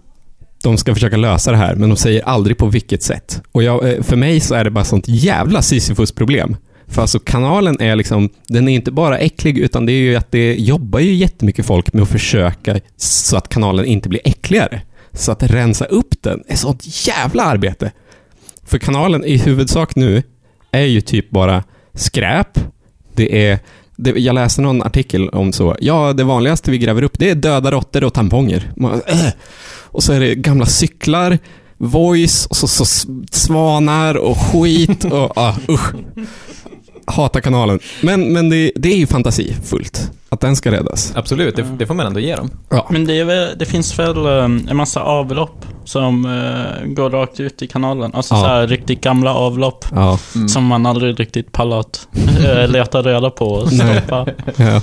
de 0.63 0.79
ska 0.79 0.95
försöka 0.95 1.17
lösa 1.17 1.51
det 1.51 1.57
här, 1.57 1.75
men 1.75 1.89
de 1.89 1.97
säger 1.97 2.23
aldrig 2.23 2.59
på 2.59 2.67
vilket 2.67 3.03
sätt. 3.03 3.43
Och 3.53 3.63
jag, 3.63 3.89
eh, 3.89 4.03
för 4.03 4.17
mig 4.17 4.41
så 4.41 4.55
är 4.55 4.65
det 4.65 4.71
bara 4.71 4.85
sånt 4.85 5.05
jävla 5.09 5.63
Sisyfos-problem. 5.63 6.57
För 6.89 7.03
alltså 7.03 7.19
kanalen 7.19 7.81
är 7.81 7.97
liksom, 7.97 8.31
den 8.49 8.69
är 8.69 8.73
inte 8.73 8.91
bara 8.91 9.19
äcklig, 9.19 9.59
utan 9.59 9.87
det 9.87 9.93
är 9.93 10.01
ju 10.01 10.17
att 10.17 10.31
det 10.31 10.55
jobbar 10.55 11.01
ju 11.01 11.15
jättemycket 11.15 11.67
folk 11.67 11.93
med 11.93 12.03
att 12.03 12.09
försöka 12.09 12.81
så 12.97 13.37
att 13.37 13.49
kanalen 13.49 13.85
inte 13.85 14.09
blir 14.09 14.21
äckligare. 14.25 14.81
Så 15.13 15.33
att 15.33 15.43
rensa 15.43 15.85
upp 15.85 16.23
den 16.23 16.43
är 16.49 16.57
sånt 16.57 17.07
jävla 17.07 17.43
arbete. 17.43 17.93
För 18.65 18.79
kanalen 18.79 19.25
i 19.25 19.37
huvudsak 19.37 19.97
nu 19.97 20.23
är 20.71 20.85
ju 20.85 21.01
typ 21.01 21.31
bara 21.31 21.65
skräp. 21.95 22.59
Det 23.15 23.47
är, 23.49 23.59
det, 23.97 24.11
jag 24.11 24.35
läste 24.35 24.63
någon 24.63 24.83
artikel 24.83 25.29
om 25.29 25.53
så, 25.53 25.77
ja 25.81 26.13
det 26.13 26.25
vanligaste 26.25 26.71
vi 26.71 26.79
gräver 26.79 27.03
upp 27.03 27.19
det 27.19 27.31
är 27.31 27.35
döda 27.35 27.71
råttor 27.71 28.05
och 28.05 28.15
tamponger. 28.15 28.73
Man, 28.77 29.03
äh. 29.07 29.29
Och 29.97 30.03
så 30.03 30.13
är 30.13 30.21
det 30.21 30.35
gamla 30.35 30.67
cyklar, 30.67 31.39
voice, 31.77 32.47
och 32.47 32.57
så, 32.57 32.69
så 32.69 32.85
svanar 33.31 34.15
och 34.15 34.37
skit 34.39 35.05
och 35.05 35.33
ah, 35.39 35.55
usch. 35.69 35.93
hatar 37.07 37.41
kanalen. 37.41 37.79
Men, 38.03 38.33
men 38.33 38.51
det, 38.51 38.73
det 38.77 38.89
är 38.89 38.97
ju 38.97 39.07
fantasifullt 39.07 40.11
att 40.29 40.41
den 40.41 40.57
ska 40.57 40.71
räddas. 40.71 41.13
Absolut, 41.17 41.57
det, 41.57 41.63
det 41.79 41.87
får 41.87 41.95
man 41.95 42.07
ändå 42.07 42.21
ge 42.21 42.37
dem. 42.37 42.51
Ja. 42.69 42.87
Men 42.91 43.05
det, 43.05 43.19
är 43.19 43.25
väl, 43.25 43.59
det 43.59 43.67
finns 43.67 43.99
väl 43.99 44.27
um, 44.27 44.69
en 44.71 44.77
massa 44.77 45.03
avlopp 45.03 45.67
som 45.87 46.25
uh, 46.27 46.87
går 46.95 47.11
rakt 47.11 47.41
ut 47.41 47.63
i 47.63 47.67
kanalen. 47.67 48.11
Alltså 48.15 48.35
Ja. 48.35 48.41
så 48.41 48.47
här 48.47 48.67
riktigt 48.67 49.01
gamla 49.01 49.35
avlopp. 49.35 49.85
Ja. 49.95 50.19
Mm. 50.35 50.49
Som 50.49 50.65
man 50.65 50.87
aldrig 50.87 51.21
riktigt 51.21 51.53
pallat 51.53 52.09
uh, 52.41 52.69
leta 52.69 53.03
reda 53.03 53.31
på 53.31 53.47
och 53.47 53.73
stoppa. 53.73 54.27
ja. 54.57 54.83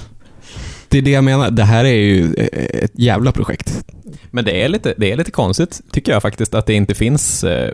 Det 0.87 0.97
är 0.97 1.01
det 1.01 1.11
jag 1.11 1.23
menar. 1.23 1.51
Det 1.51 1.63
här 1.63 1.85
är 1.85 1.93
ju 1.93 2.33
eh, 2.33 2.83
ett 2.83 2.91
jävla 2.93 3.31
projekt. 3.31 3.83
Men 4.31 4.45
det 4.45 4.63
är, 4.63 4.69
lite, 4.69 4.93
det 4.97 5.11
är 5.11 5.17
lite 5.17 5.31
konstigt, 5.31 5.81
tycker 5.91 6.11
jag 6.11 6.21
faktiskt, 6.21 6.53
att 6.55 6.65
det 6.65 6.73
inte 6.73 6.93
finns 6.95 7.43
eh, 7.43 7.73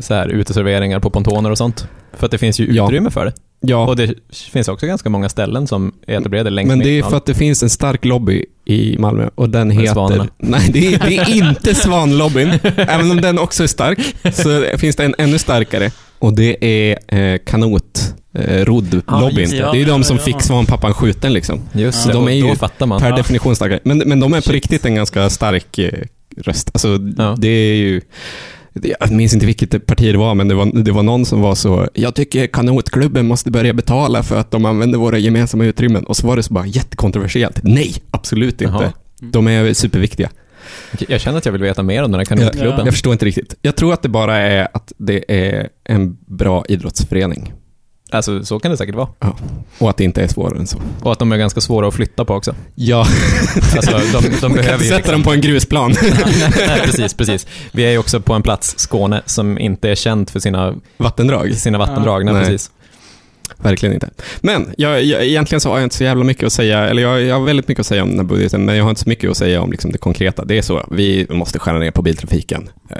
så 0.00 0.14
här 0.14 0.28
uteserveringar 0.28 1.00
på 1.00 1.10
pontoner 1.10 1.50
och 1.50 1.58
sånt. 1.58 1.88
För 2.12 2.26
att 2.26 2.30
det 2.32 2.38
finns 2.38 2.60
ju 2.60 2.72
Ja. 2.74 2.84
utrymme 2.84 3.10
för 3.10 3.24
det. 3.24 3.32
Ja, 3.60 3.86
Och 3.86 3.96
det 3.96 4.14
finns 4.52 4.68
också 4.68 4.86
ganska 4.86 5.08
många 5.10 5.28
ställen 5.28 5.66
som 5.66 5.92
är 6.06 6.18
etablerade 6.20 6.50
längs 6.50 6.68
men 6.68 6.78
det 6.78 6.98
är 6.98 7.02
för 7.02 7.16
att 7.16 7.26
det 7.26 7.34
finns 7.34 7.62
en 7.62 7.70
stark 7.70 8.04
lobby 8.04 8.44
i 8.70 8.96
Malmö 8.98 9.28
och 9.34 9.48
den 9.50 9.70
heter... 9.70 9.92
Svanorna. 9.92 10.26
Nej, 10.38 10.70
det 10.72 10.94
är, 10.94 10.98
det 10.98 11.16
är 11.16 11.36
inte 11.48 11.74
Svanlobbyn. 11.74 12.48
Även 12.76 13.10
om 13.10 13.20
den 13.20 13.38
också 13.38 13.62
är 13.62 13.66
stark 13.66 13.98
så 14.32 14.64
finns 14.78 14.96
det 14.96 15.04
en 15.04 15.14
ännu 15.18 15.38
starkare 15.38 15.90
och 16.18 16.32
det 16.32 16.64
är 16.64 17.16
eh, 17.18 17.38
kanot 17.46 18.14
eh, 18.38 18.64
roddlobbyn. 18.64 19.50
Ah, 19.52 19.54
ja, 19.56 19.72
det 19.72 19.82
är 19.82 19.86
de 19.86 20.04
som 20.04 20.16
ja. 20.16 20.22
fick 20.22 20.42
svanpappan 20.42 20.94
skjuten 20.94 21.32
liksom. 21.32 21.60
Just 21.72 22.02
Så 22.02 22.08
de 22.12 22.28
är 22.28 22.32
ju 22.32 22.48
då 22.48 22.54
fattar 22.54 22.86
man. 22.86 23.00
Per 23.00 23.10
Ja. 23.10 23.16
definition 23.16 23.56
starkare. 23.56 23.80
Men, 23.84 23.98
men 23.98 24.20
de 24.20 24.32
är 24.32 24.38
på 24.38 24.42
Shit. 24.42 24.52
riktigt 24.52 24.84
en 24.84 24.94
ganska 24.94 25.30
stark 25.30 25.78
eh, 25.78 25.90
röst. 26.36 26.70
Alltså, 26.74 26.88
Ja. 27.18 27.34
det 27.38 27.48
är 27.48 27.74
ju... 27.74 28.00
Jag 28.72 29.10
minns 29.10 29.34
inte 29.34 29.46
vilket 29.46 29.86
parti 29.86 30.12
det 30.12 30.18
var, 30.18 30.34
men 30.34 30.48
det 30.48 30.54
var, 30.54 30.82
det 30.84 30.92
var 30.92 31.02
någon 31.02 31.24
som 31.24 31.40
var 31.40 31.54
så, 31.54 31.88
jag 31.94 32.14
tycker 32.14 32.46
kanotklubben 32.46 33.26
måste 33.26 33.50
börja 33.50 33.72
betala 33.72 34.22
för 34.22 34.40
att 34.40 34.50
de 34.50 34.64
använder 34.64 34.98
våra 34.98 35.18
gemensamma 35.18 35.64
utrymmen. 35.64 36.04
Och 36.04 36.16
så 36.16 36.26
var 36.26 36.36
det 36.36 36.42
så 36.42 36.54
bara 36.54 36.66
jättekontroversiellt. 36.66 37.60
Nej, 37.62 37.94
absolut 38.10 38.60
inte. 38.60 38.74
Jaha. 38.74 38.92
De 39.20 39.48
är 39.48 39.72
superviktiga. 39.72 40.30
Jag 41.08 41.20
känner 41.20 41.38
att 41.38 41.44
jag 41.44 41.52
vill 41.52 41.62
veta 41.62 41.82
mer 41.82 42.02
om 42.02 42.10
den 42.10 42.18
här 42.18 42.24
kanotklubben. 42.24 42.84
jag 42.84 42.94
förstår 42.94 43.12
inte 43.12 43.24
riktigt. 43.24 43.54
Jag 43.62 43.76
tror 43.76 43.92
att 43.92 44.02
det 44.02 44.08
bara 44.08 44.36
är 44.36 44.68
att 44.74 44.92
det 44.96 45.24
är 45.28 45.68
en 45.84 46.16
bra 46.26 46.64
idrottsförening. 46.68 47.52
Alltså, 48.12 48.44
så 48.44 48.58
kan 48.58 48.70
det 48.70 48.76
säkert 48.76 48.94
vara. 48.94 49.08
Och 49.78 49.90
att 49.90 49.96
det 49.96 50.04
inte 50.04 50.22
är 50.22 50.28
svårare 50.28 50.58
än 50.58 50.66
så. 50.66 50.78
Och 51.02 51.12
att 51.12 51.18
de 51.18 51.32
är 51.32 51.36
ganska 51.36 51.60
svåra 51.60 51.88
att 51.88 51.94
flytta 51.94 52.24
på 52.24 52.34
också. 52.34 52.54
Ja, 52.74 52.98
Alltså, 53.76 53.90
de, 53.90 54.00
de 54.12 54.22
man 54.22 54.40
kan 54.40 54.52
behöver 54.52 54.84
ju... 54.84 54.90
sätta 54.90 55.12
dem 55.12 55.22
på 55.22 55.32
en 55.32 55.40
grusplan. 55.40 55.94
Nej, 56.66 56.80
precis, 56.84 57.14
precis. 57.14 57.46
Vi 57.72 57.84
är 57.84 57.90
ju 57.90 57.98
också 57.98 58.20
på 58.20 58.34
en 58.34 58.42
plats, 58.42 58.78
Skåne, 58.78 59.22
som 59.26 59.58
inte 59.58 59.90
är 59.90 59.94
känd 59.94 60.30
för 60.30 60.40
sina, 60.40 60.74
Vattendrag. 60.96 61.54
sina 61.54 61.78
vattendrag. 61.78 62.24
Nej, 62.24 62.34
Nej. 62.34 62.44
precis. 62.44 62.70
Verkligen 63.56 63.94
inte. 63.94 64.10
Men 64.40 64.74
jag, 64.78 65.04
jag, 65.04 65.24
egentligen 65.24 65.60
så 65.60 65.68
har 65.68 65.76
jag 65.76 65.86
inte 65.86 65.96
så 65.96 66.04
jävla 66.04 66.24
mycket 66.24 66.44
att 66.46 66.52
säga, 66.52 66.88
eller 66.88 67.02
jag, 67.02 67.22
jag 67.22 67.38
har 67.38 67.44
väldigt 67.46 67.68
mycket 67.68 67.80
att 67.80 67.86
säga 67.86 68.02
om 68.02 68.08
den 68.08 68.18
här 68.18 68.24
budgeten, 68.24 68.64
men 68.64 68.76
jag 68.76 68.84
har 68.84 68.90
inte 68.90 69.02
så 69.02 69.08
mycket 69.08 69.30
att 69.30 69.36
säga 69.36 69.62
om 69.62 69.70
liksom 69.70 69.92
det 69.92 69.98
konkreta. 69.98 70.44
Det 70.44 70.58
är 70.58 70.62
så, 70.62 70.86
vi 70.90 71.26
måste 71.30 71.58
skära 71.58 71.78
ner 71.78 71.90
på 71.90 72.02
biltrafiken. 72.02 72.68
Eh, 72.90 72.96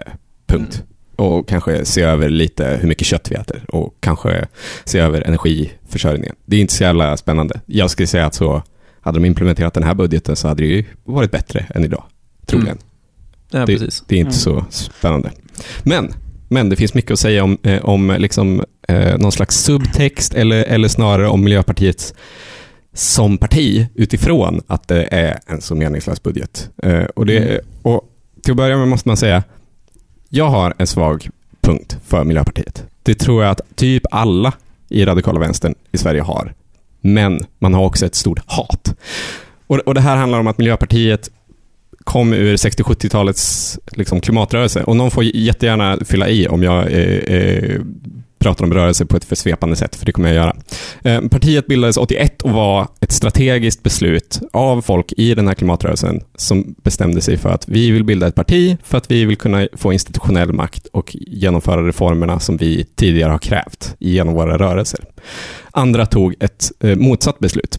punkt. 0.46 0.82
Och 1.20 1.48
kanske 1.48 1.84
se 1.84 2.02
över 2.02 2.28
lite 2.28 2.78
hur 2.80 2.88
mycket 2.88 3.06
kött 3.06 3.30
vi 3.30 3.34
äter 3.34 3.64
och 3.68 3.94
kanske 4.00 4.46
se 4.84 4.98
över 4.98 5.20
energiförsörjningen. 5.26 6.36
Det 6.46 6.56
är 6.56 6.60
inte 6.60 6.74
så 6.74 6.82
jävla 6.84 7.16
spännande. 7.16 7.60
Jag 7.66 7.90
skulle 7.90 8.06
säga 8.06 8.26
att 8.26 8.34
så, 8.34 8.62
hade 9.00 9.18
de 9.18 9.24
implementerat 9.24 9.74
den 9.74 9.82
här 9.82 9.94
budgeten 9.94 10.36
så 10.36 10.48
hade 10.48 10.62
det 10.62 10.68
ju 10.68 10.84
varit 11.04 11.30
bättre 11.30 11.66
än 11.74 11.84
idag. 11.84 12.04
Troligen. 12.46 12.78
Ja, 13.50 13.58
Det- 13.58 13.66
precis. 13.66 14.04
Det 14.06 14.14
är 14.14 14.18
inte 14.18 14.28
Mm. 14.28 14.32
så 14.40 14.64
spännande. 14.70 15.30
Men, 15.82 16.12
men 16.48 16.68
det 16.68 16.76
finns 16.76 16.94
mycket 16.94 17.10
att 17.10 17.18
säga 17.18 17.44
om, 17.44 17.58
eh, 17.62 17.84
om 17.84 18.16
liksom, 18.18 18.64
eh, 18.88 19.18
någon 19.18 19.32
slags 19.32 19.56
subtext 19.56 20.34
eller, 20.34 20.64
eller 20.64 20.88
snarare 20.88 21.28
om 21.28 21.44
Miljöpartiet 21.44 22.14
som 22.94 23.38
parti 23.38 23.86
utifrån 23.94 24.60
att 24.66 24.88
det 24.88 25.04
är 25.10 25.38
en 25.46 25.60
så 25.60 25.74
meningslös 25.74 26.22
budget. 26.22 26.70
Eh, 26.82 27.02
och, 27.04 27.26
det, 27.26 27.38
Mm. 27.38 27.60
och 27.82 28.00
till 28.42 28.50
att 28.50 28.56
börja 28.56 28.76
med 28.76 28.88
måste 28.88 29.08
man 29.08 29.16
säga, 29.16 29.42
jag 30.32 30.48
har 30.48 30.74
en 30.78 30.86
svag 30.86 31.28
punkt 31.60 31.96
för 32.06 32.24
Miljöpartiet. 32.24 32.84
Det 33.02 33.14
tror 33.14 33.42
jag 33.42 33.50
att 33.50 33.60
typ 33.74 34.02
alla 34.10 34.52
i 34.88 35.04
radikala 35.04 35.40
vänstern 35.40 35.74
i 35.92 35.98
Sverige 35.98 36.20
har. 36.20 36.54
Men 37.00 37.40
man 37.58 37.74
har 37.74 37.84
också 37.84 38.06
ett 38.06 38.14
stort 38.14 38.40
hat. 38.46 38.94
Och, 39.66 39.78
och 39.78 39.94
det 39.94 40.00
här 40.00 40.16
handlar 40.16 40.40
om 40.40 40.46
att 40.46 40.58
Miljöpartiet 40.58 41.30
kom 42.04 42.32
ur 42.32 42.56
60-70-talets 42.56 43.78
liksom, 43.92 44.20
klimatrörelse. 44.20 44.84
Och 44.84 44.96
någon 44.96 45.10
får 45.10 45.24
jättegärna 45.24 45.98
fylla 46.04 46.28
i 46.28 46.48
om 46.48 46.62
jag 46.62 46.92
eh, 46.92 47.36
eh, 47.36 47.80
pratar 48.40 48.64
om 48.64 48.74
rörelse 48.74 49.06
på 49.06 49.16
ett 49.16 49.24
för 49.24 49.36
svepande 49.36 49.76
sätt, 49.76 49.96
för 49.96 50.06
det 50.06 50.12
kommer 50.12 50.28
jag 50.28 50.36
göra. 50.36 50.56
Eh, 51.04 51.20
partiet 51.28 51.66
bildades 51.66 51.96
81 51.96 52.42
och 52.42 52.50
var 52.50 52.88
ett 53.00 53.12
strategiskt 53.12 53.82
beslut 53.82 54.40
av 54.52 54.82
folk 54.82 55.12
i 55.16 55.34
den 55.34 55.46
här 55.48 55.54
klimatrörelsen 55.54 56.20
som 56.34 56.74
bestämde 56.82 57.20
sig 57.20 57.36
för 57.36 57.48
att 57.48 57.68
vi 57.68 57.90
vill 57.90 58.04
bilda 58.04 58.26
ett 58.26 58.34
parti 58.34 58.76
för 58.82 58.98
att 58.98 59.10
vi 59.10 59.24
vill 59.24 59.36
kunna 59.36 59.68
få 59.72 59.92
institutionell 59.92 60.52
makt 60.52 60.86
och 60.86 61.16
genomföra 61.20 61.86
reformerna 61.86 62.40
som 62.40 62.56
vi 62.56 62.84
tidigare 62.94 63.30
har 63.30 63.38
krävt 63.38 63.94
genom 63.98 64.34
våra 64.34 64.58
rörelser. 64.58 65.04
Andra 65.70 66.06
tog 66.06 66.34
ett 66.40 66.72
eh, 66.80 66.96
motsatt 66.96 67.38
beslut. 67.38 67.78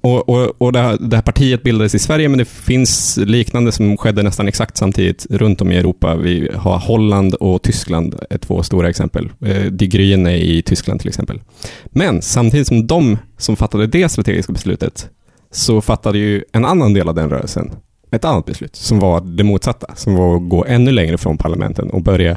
Och, 0.00 0.28
och, 0.28 0.62
och 0.62 0.72
det, 0.72 0.78
här, 0.78 0.98
det 1.00 1.16
här 1.16 1.22
partiet 1.22 1.62
bildades 1.62 1.94
i 1.94 1.98
Sverige, 1.98 2.28
men 2.28 2.38
det 2.38 2.44
finns 2.44 3.16
liknande 3.16 3.72
som 3.72 3.96
skedde 3.96 4.22
nästan 4.22 4.48
exakt 4.48 4.76
samtidigt 4.76 5.26
runt 5.30 5.60
om 5.60 5.72
i 5.72 5.76
Europa. 5.76 6.16
Vi 6.16 6.50
har 6.54 6.78
Holland 6.78 7.34
och 7.34 7.62
Tyskland 7.62 8.14
är 8.30 8.38
två 8.38 8.62
stora 8.62 8.88
exempel. 8.88 9.30
Eh, 9.40 9.64
Die 9.64 9.88
Grüne 9.88 10.36
i 10.36 10.62
Tyskland 10.62 11.00
till 11.00 11.08
exempel. 11.08 11.40
Men 11.86 12.22
samtidigt 12.22 12.66
som 12.66 12.86
de 12.86 13.18
som 13.38 13.56
fattade 13.56 13.86
det 13.86 14.08
strategiska 14.08 14.52
beslutet, 14.52 15.08
så 15.50 15.80
fattade 15.80 16.18
ju 16.18 16.44
en 16.52 16.64
annan 16.64 16.94
del 16.94 17.08
av 17.08 17.14
den 17.14 17.30
rörelsen 17.30 17.70
ett 18.10 18.24
annat 18.24 18.46
beslut 18.46 18.76
som 18.76 18.98
var 18.98 19.20
det 19.20 19.44
motsatta, 19.44 19.94
som 19.96 20.14
var 20.14 20.36
att 20.36 20.48
gå 20.48 20.64
ännu 20.64 20.92
längre 20.92 21.18
från 21.18 21.38
parlamenten 21.38 21.90
och 21.90 22.02
börja, 22.02 22.36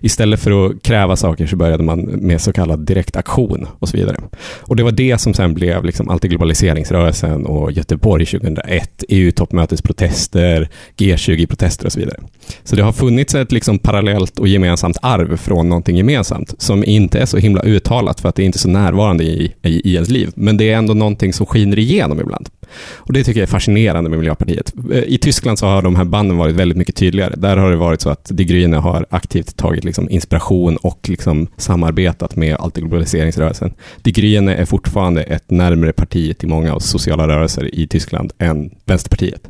istället 0.00 0.40
för 0.40 0.66
att 0.66 0.82
kräva 0.82 1.16
saker 1.16 1.46
så 1.46 1.56
började 1.56 1.82
man 1.82 2.00
med 2.00 2.40
så 2.40 2.52
kallad 2.52 2.80
direktaktion 2.80 3.66
och 3.78 3.88
så 3.88 3.96
vidare. 3.96 4.16
Och 4.60 4.76
det 4.76 4.82
var 4.82 4.92
det 4.92 5.18
som 5.18 5.34
sen 5.34 5.54
blev 5.54 5.84
liksom 5.84 6.10
antiglobaliseringsrörelsen 6.10 7.46
och 7.46 7.72
Göteborg 7.72 8.26
2001, 8.26 9.04
EU-toppmötesprotester, 9.08 10.68
G20-protester 10.96 11.86
och 11.86 11.92
så 11.92 12.00
vidare. 12.00 12.16
Så 12.64 12.76
det 12.76 12.82
har 12.82 12.92
funnits 12.92 13.34
ett 13.34 13.52
liksom 13.52 13.78
parallellt 13.78 14.38
och 14.38 14.48
gemensamt 14.48 14.96
arv 15.02 15.36
från 15.36 15.68
någonting 15.68 15.96
gemensamt 15.96 16.54
som 16.58 16.84
inte 16.84 17.18
är 17.18 17.26
så 17.26 17.36
himla 17.36 17.62
uttalat 17.62 18.20
för 18.20 18.28
att 18.28 18.34
det 18.34 18.42
är 18.42 18.44
inte 18.44 18.56
är 18.56 18.60
så 18.60 18.68
närvarande 18.68 19.24
i, 19.24 19.52
i, 19.62 19.90
i 19.90 19.94
ens 19.94 20.10
liv. 20.10 20.30
Men 20.34 20.56
det 20.56 20.70
är 20.70 20.76
ändå 20.76 20.94
någonting 20.94 21.32
som 21.32 21.46
skiner 21.46 21.78
igenom 21.78 22.20
ibland. 22.20 22.48
Och 22.96 23.12
det 23.12 23.24
tycker 23.24 23.40
jag 23.40 23.46
är 23.46 23.50
fascinerande 23.50 24.10
med 24.10 24.18
Miljöpartiet. 24.18 24.72
Eh, 24.92 24.98
I 24.98 25.18
Tyskland 25.18 25.58
så 25.58 25.66
har 25.66 25.82
de 25.82 25.96
här 25.96 26.04
banden 26.04 26.36
varit 26.36 26.54
väldigt 26.54 26.78
mycket 26.78 26.96
tydligare. 26.96 27.34
Där 27.36 27.56
har 27.56 27.70
det 27.70 27.76
varit 27.76 28.00
så 28.00 28.10
att 28.10 28.24
Die 28.32 28.44
Grüne 28.44 28.76
har 28.76 29.06
aktivt 29.10 29.56
tagit 29.56 29.84
liksom 29.84 30.10
inspiration 30.10 30.76
och 30.76 31.08
liksom 31.08 31.46
samarbetat 31.56 32.36
med 32.36 32.56
antiglobaliseringsrörelsen. 32.60 33.74
Die 34.02 34.12
Grüne 34.12 34.54
är 34.56 34.64
fortfarande 34.64 35.22
ett 35.22 35.50
närmare 35.50 35.92
parti 35.92 36.38
till 36.38 36.48
många 36.48 36.74
av 36.74 36.80
sociala 36.80 37.28
rörelser 37.28 37.74
i 37.74 37.86
Tyskland 37.86 38.32
än 38.38 38.70
Vänsterpartiet. 38.84 39.48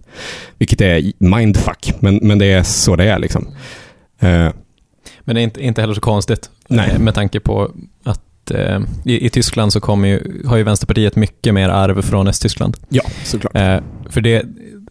Vilket 0.59 0.81
är 0.81 1.13
mindfuck, 1.19 1.93
men, 2.01 2.19
men 2.23 2.39
det 2.39 2.47
är 2.47 2.63
så 2.63 2.97
det 2.97 3.05
är 3.05 3.19
liksom. 3.19 3.47
Eh, 4.21 4.49
Men 5.25 5.35
det 5.35 5.41
är 5.41 5.45
inte, 5.45 5.61
inte 5.65 5.81
heller 5.81 5.95
så 5.95 6.01
konstigt. 6.01 6.51
Nej. 6.69 6.91
eh, 6.91 6.99
Med 6.99 7.15
tanke 7.15 7.41
på 7.41 7.71
att 8.45 8.51
eh, 8.51 8.81
i, 9.05 9.27
i 9.27 9.31
Tyskland 9.31 9.73
så 9.73 9.81
kommer 9.81 10.09
ju, 10.09 10.43
har 10.47 10.57
ju 10.57 10.63
Vänsterpartiet 10.63 11.17
mycket 11.17 11.55
mer 11.55 11.69
arv 11.69 12.03
från 12.03 12.29
Östtyskland. 12.29 12.77
ja, 12.89 13.03
såklart. 13.25 13.57
Eh, 13.57 13.79
för 14.11 14.21
det, 14.21 14.43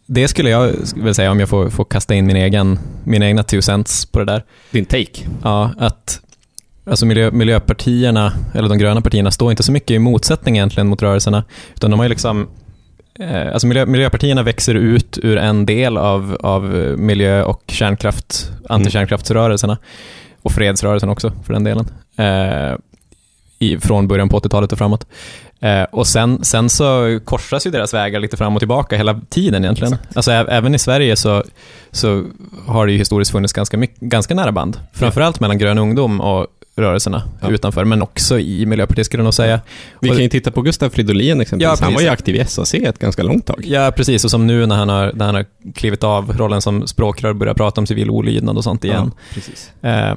det 0.06 0.28
skulle 0.28 0.50
jag 0.50 0.74
väl 0.96 1.16
säga, 1.16 1.32
om 1.32 1.40
jag 1.40 1.50
får, 1.50 1.70
får 1.70 1.86
kasta 1.86 2.14
in 2.14 2.26
min 2.26 2.36
egen, 2.36 2.80
mina 3.04 3.26
egna 3.26 3.44
two 3.44 3.62
cents 3.62 4.06
på 4.06 4.20
det 4.20 4.26
där. 4.26 4.44
Din 4.72 4.86
take. 4.86 5.28
Ja, 5.44 5.72
att 5.78 6.20
alltså 6.86 7.06
miljö, 7.06 7.32
miljöpartierna, 7.32 8.34
eller 8.54 8.70
de 8.70 8.78
gröna 8.78 9.02
partierna, 9.02 9.32
står 9.32 9.52
inte 9.52 9.64
så 9.64 9.72
mycket 9.72 9.92
i 9.92 10.00
motsättning 10.00 10.56
egentligen 10.56 10.88
mot 10.88 11.02
rörelserna, 11.02 11.44
utan 11.76 11.92
de 11.92 12.00
har 12.00 12.06
ju 12.06 12.10
liksom 12.10 12.48
eh, 13.20 13.54
Alltså 13.54 13.68
miljö, 13.68 13.86
miljöpartierna 13.86 14.44
växer 14.44 14.76
ut 14.76 15.20
ur 15.24 15.38
en 15.38 15.66
del 15.66 15.98
av, 15.98 16.38
av 16.40 16.64
miljö 16.98 17.44
och 17.44 17.64
kärnkraft, 17.68 18.52
antikärnkraftsrörelserna 18.70 19.78
och 20.42 20.52
fredsrörelsen 20.52 21.10
också 21.10 21.32
för 21.46 21.54
den 21.54 21.64
delen. 21.64 21.86
Eh, 22.18 22.78
i, 23.64 23.80
från 23.80 24.08
början 24.08 24.30
på 24.30 24.40
80-talet 24.40 24.72
och 24.72 24.78
framåt. 24.78 25.08
Eh, 25.60 25.84
och 25.84 26.08
sen, 26.08 26.44
sen 26.44 26.70
så 26.70 27.20
korsas 27.26 27.68
ju 27.68 27.72
deras 27.72 27.94
vägar 27.94 28.20
lite 28.20 28.38
fram 28.38 28.54
och 28.56 28.60
tillbaka 28.62 28.98
hela 28.98 29.22
tiden 29.30 29.64
egentligen. 29.64 29.96
Alltså 30.16 30.32
ä- 30.32 30.46
även 30.50 30.76
i 30.76 30.80
Sverige 30.80 31.16
så, 31.16 31.44
så 31.92 32.24
har 32.68 32.86
det 32.86 32.92
ju 32.92 32.98
historiskt 32.98 33.32
funnits 33.32 33.54
ganska, 33.54 33.78
mycket, 33.78 34.00
ganska 34.00 34.36
nära 34.36 34.52
band. 34.52 34.80
Framförallt 34.94 35.40
mellan 35.40 35.58
grön 35.58 35.78
ungdom 35.78 36.22
och 36.22 36.48
rörelserna 36.76 37.24
Ja. 37.42 37.50
utanför, 37.50 37.86
men 37.86 38.02
också 38.02 38.40
i 38.40 38.66
Miljöpartiet 38.66 39.06
skulle 39.06 39.22
jag 39.22 39.26
nog 39.26 39.34
säga. 39.34 39.60
Vi 40.02 40.10
kan 40.10 40.18
ju 40.18 40.30
titta 40.30 40.52
på 40.52 40.62
Gustav 40.62 40.90
Fridolin 40.90 41.42
exempelvis. 41.42 41.80
Ja, 41.80 41.86
han 41.86 41.94
var 41.94 42.02
ju 42.02 42.08
aktiv 42.08 42.36
i 42.36 42.46
SAC 42.46 42.74
ett 42.74 43.00
ganska 43.00 43.24
långt 43.24 43.46
tag. 43.46 43.64
Ja, 43.68 43.92
precis. 43.96 44.24
Och 44.26 44.32
som 44.32 44.48
nu 44.48 44.66
när 44.66 44.76
han 44.76 44.90
har, 44.90 45.12
när 45.16 45.26
han 45.26 45.36
har 45.36 45.46
klivit 45.76 46.04
av 46.04 46.38
rollen 46.38 46.62
som 46.62 46.88
språkrör 46.88 47.30
och 47.30 47.36
börjar 47.36 47.54
prata 47.54 47.82
om 47.82 47.88
civil 47.88 48.10
olydnad 48.10 48.58
och 48.58 48.64
sånt 48.64 48.84
igen. 48.84 49.12
precis. 49.34 49.72
Eh, 49.82 50.14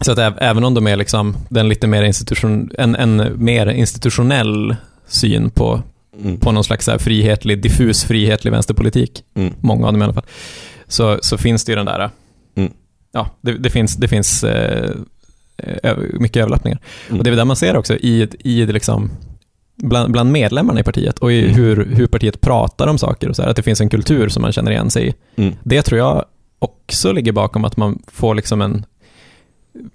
Så 0.00 0.12
att 0.12 0.18
äv- 0.18 0.38
även 0.40 0.64
om 0.64 0.74
de 0.74 0.86
är 0.86 0.96
liksom 0.96 1.36
den 1.48 1.68
lite 1.68 1.86
mer 1.86 2.02
institution, 2.02 2.70
en, 2.78 2.96
en 2.96 3.44
mer 3.44 3.66
institutionell 3.66 4.76
syn 5.06 5.50
på, 5.50 5.82
Mm. 6.22 6.36
på 6.40 6.52
någon 6.52 6.64
slags 6.64 6.84
så 6.84 6.98
frihetlig, 6.98 7.62
diffus 7.62 8.04
frihetlig 8.04 8.50
vänsterpolitik, 8.52 9.22
Mm. 9.34 9.54
många 9.60 9.86
av 9.86 9.92
dem 9.92 10.02
i 10.02 10.04
alla 10.04 10.14
fall, 10.14 10.24
så, 10.88 11.18
så 11.22 11.38
finns 11.38 11.64
det 11.64 11.72
ju 11.72 11.76
den 11.76 11.86
där, 11.86 12.10
Mm. 12.56 12.72
ja, 13.12 13.28
det, 13.40 13.52
det 13.58 13.70
finns, 13.70 13.96
det 13.96 14.08
finns 14.08 14.44
eh, 14.44 14.90
mycket 16.12 16.40
överlappningar. 16.40 16.78
Mm. 17.08 17.18
Och 17.18 17.24
det 17.24 17.28
är 17.28 17.30
väl 17.32 17.36
där 17.38 17.44
man 17.44 17.56
ser 17.56 17.76
också 17.76 17.94
i, 17.96 18.28
i 18.38 18.64
det 18.64 18.72
liksom, 18.72 19.10
bland, 19.76 20.12
bland 20.12 20.32
medlemmarna 20.32 20.80
i 20.80 20.82
partiet 20.82 21.18
och 21.18 21.32
i 21.32 21.42
Mm. 21.44 21.54
hur, 21.54 21.84
hur 21.94 22.06
partiet 22.06 22.40
pratar 22.40 22.86
om 22.86 22.98
saker 22.98 23.28
och 23.28 23.36
så 23.36 23.42
här, 23.42 23.48
att 23.50 23.56
det 23.56 23.62
finns 23.62 23.80
en 23.80 23.88
kultur 23.90 24.28
som 24.28 24.42
man 24.42 24.52
känner 24.52 24.70
igen 24.70 24.90
sig 24.90 25.08
i. 25.08 25.14
Mm. 25.42 25.54
Det 25.62 25.82
tror 25.82 25.98
jag 25.98 26.24
också 26.58 27.12
ligger 27.12 27.32
bakom 27.32 27.64
att 27.64 27.76
man 27.76 28.02
får 28.06 28.34
liksom 28.34 28.60
en 28.62 28.84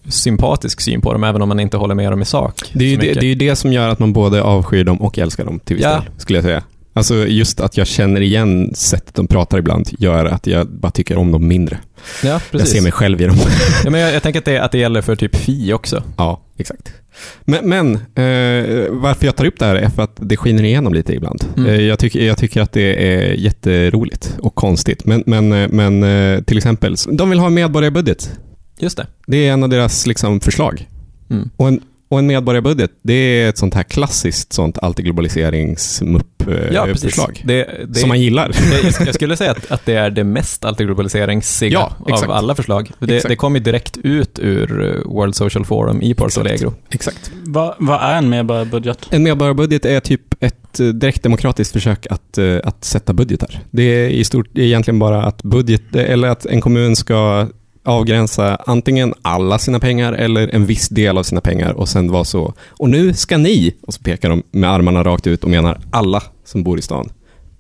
sympatisk 0.08 0.82
syn 0.82 1.02
på 1.02 1.14
dem, 1.14 1.24
även 1.24 1.42
om 1.42 1.50
man 1.50 1.60
inte 1.60 1.78
håller 1.78 1.96
med 1.96 2.12
dem 2.12 2.22
i 2.22 2.26
sak. 2.26 2.72
Det 2.74 2.86
är, 2.86 2.90
ju 2.90 2.98
det, 2.98 3.14
det 3.14 3.26
är 3.32 3.36
det 3.36 3.56
som 3.56 3.74
gör 3.74 3.90
att 3.90 4.00
man 4.00 4.14
både 4.14 4.42
avskyr 4.42 4.84
dem 4.84 5.02
och 5.02 5.18
älskar 5.20 5.46
dem 5.46 5.60
till 5.60 5.76
viss 5.76 5.84
Ja. 5.86 5.92
del, 5.92 6.04
skulle 6.18 6.38
jag 6.38 6.44
säga. 6.44 6.64
Alltså 6.96 7.16
just 7.28 7.60
att 7.60 7.78
jag 7.78 7.88
känner 7.88 8.22
igen 8.22 8.72
sättet 8.76 9.16
de 9.16 9.28
pratar 9.28 9.58
ibland 9.58 9.90
gör 10.00 10.26
att 10.26 10.48
jag 10.48 10.68
bara 10.68 10.92
tycker 10.92 11.18
om 11.18 11.32
dem 11.32 11.48
mindre. 11.48 11.80
ja, 12.24 12.30
Jag 12.30 12.42
precis. 12.52 12.70
ser 12.72 12.82
mig 12.82 12.92
själv 12.92 13.22
i 13.22 13.26
dem. 13.26 13.36
Ja, 13.84 13.90
men 13.90 14.02
jag, 14.02 14.14
jag 14.14 14.24
tänker 14.24 14.40
att 14.40 14.46
det, 14.46 14.60
att 14.60 14.72
det 14.72 14.78
gäller 14.78 15.02
för 15.02 15.16
typ 15.16 15.36
Fi 15.36 15.74
också. 15.74 16.04
ja, 16.18 16.42
exakt. 16.58 16.94
Men, 17.46 17.70
men 17.70 17.94
eh, 17.96 18.86
varför 18.92 19.26
jag 19.26 19.36
tar 19.36 19.46
upp 19.46 19.60
det 19.60 19.66
här 19.66 19.76
är 19.76 19.90
för 19.90 20.02
att 20.02 20.18
det 20.22 20.38
skiner 20.38 20.64
igenom 20.64 20.94
lite 20.94 21.14
ibland. 21.14 21.46
Mm. 21.58 21.70
Eh, 21.70 21.82
jag, 21.82 22.00
tycker, 22.00 22.26
jag 22.26 22.38
tycker 22.38 22.62
att 22.62 22.72
det 22.72 23.14
är 23.14 23.34
jätteroligt 23.34 24.36
och 24.40 24.56
konstigt. 24.56 25.06
Men, 25.06 25.24
men, 25.26 25.54
eh, 25.54 25.68
men 25.70 26.04
eh, 26.04 26.42
till 26.44 26.58
exempel, 26.58 26.96
de 27.12 27.30
vill 27.30 27.40
ha 27.40 27.48
en 27.48 27.54
medborgarbudget. 27.54 28.32
Just 28.80 28.98
det. 28.98 29.08
Det 29.28 29.48
är 29.48 29.54
en 29.54 29.64
av 29.64 29.70
deras 29.70 30.08
liksom, 30.08 30.40
förslag. 30.40 30.88
Mm. 31.30 31.50
Och 31.58 31.68
en, 31.68 31.82
och 32.14 32.20
en 32.20 32.28
medborgarbudget, 32.28 32.92
det 33.02 33.14
är 33.14 33.50
ett 33.50 33.58
sånt 33.58 33.74
här 33.74 33.84
klassiskt 33.84 34.54
sånt 34.54 34.76
Ja, 34.76 34.82
precis. 34.82 34.90
antiglobaliseringsmupp-förslag. 34.90 37.42
Det, 37.46 37.86
det, 37.88 38.00
som 38.00 38.10
man 38.10 38.22
gillar. 38.22 38.52
jag, 38.84 38.94
jag 39.08 39.16
skulle 39.16 39.38
säga 39.38 39.52
att, 39.52 39.72
att 39.72 39.86
det 39.86 39.94
är 39.94 40.10
det 40.10 40.24
mest 40.24 40.66
antiglobaliseringssiga 40.66 41.90
Ja, 42.08 42.24
av 42.24 42.32
alla 42.32 42.56
förslag. 42.56 42.92
Det, 43.00 43.28
det 43.28 43.36
kom 43.36 43.56
ju 43.56 43.62
direkt 43.62 43.98
ut 43.98 44.40
ur 44.40 44.82
eh, 44.82 44.88
World 45.14 45.36
Social 45.36 45.66
Forum 45.66 46.02
i 46.02 46.14
Porto 46.14 46.28
Exakt. 46.28 46.48
Alegre. 46.48 46.72
Exakt. 46.90 47.32
Vad 47.44 47.76
vad 47.80 48.02
är 48.02 48.18
en 48.18 48.30
medborgarbudget? 48.30 49.08
En 49.10 49.24
medborgarbudget 49.24 49.86
är 49.86 50.00
typ 50.00 50.44
ett 50.44 50.80
eh, 50.80 50.88
direktdemokratiskt 50.88 51.74
försök 51.74 52.08
att, 52.10 52.38
eh, 52.38 52.58
att 52.64 52.84
sätta 52.84 53.14
budgetar. 53.14 53.60
Det 53.72 53.84
är 53.84 54.10
i 54.10 54.24
stort 54.24 54.48
det 54.52 54.62
är 54.62 54.66
egentligen 54.66 55.00
bara 55.00 55.24
att 55.24 55.44
budget, 55.44 55.96
eller 55.96 56.28
att 56.28 56.46
en 56.46 56.62
kommun 56.62 56.96
ska 56.96 57.48
avgränsa 57.84 58.56
antingen 58.66 59.14
alla 59.22 59.60
sina 59.60 59.80
pengar 59.80 60.14
eller 60.14 60.56
en 60.56 60.66
viss 60.66 60.90
del 60.90 61.18
av 61.18 61.24
sina 61.24 61.42
pengar 61.42 61.72
och 61.72 61.90
sen 61.90 62.12
vara 62.12 62.24
så, 62.24 62.54
och 62.70 62.90
nu 62.90 63.14
ska 63.14 63.38
ni, 63.38 63.76
och 63.82 63.94
så 63.94 64.04
pekar 64.04 64.30
de 64.30 64.44
med 64.52 64.72
armarna 64.72 65.04
rakt 65.04 65.28
ut 65.28 65.44
och 65.44 65.50
menar 65.50 65.82
alla 65.92 66.24
som 66.46 66.64
bor 66.64 66.80
i 66.80 66.82
stan, 66.82 67.10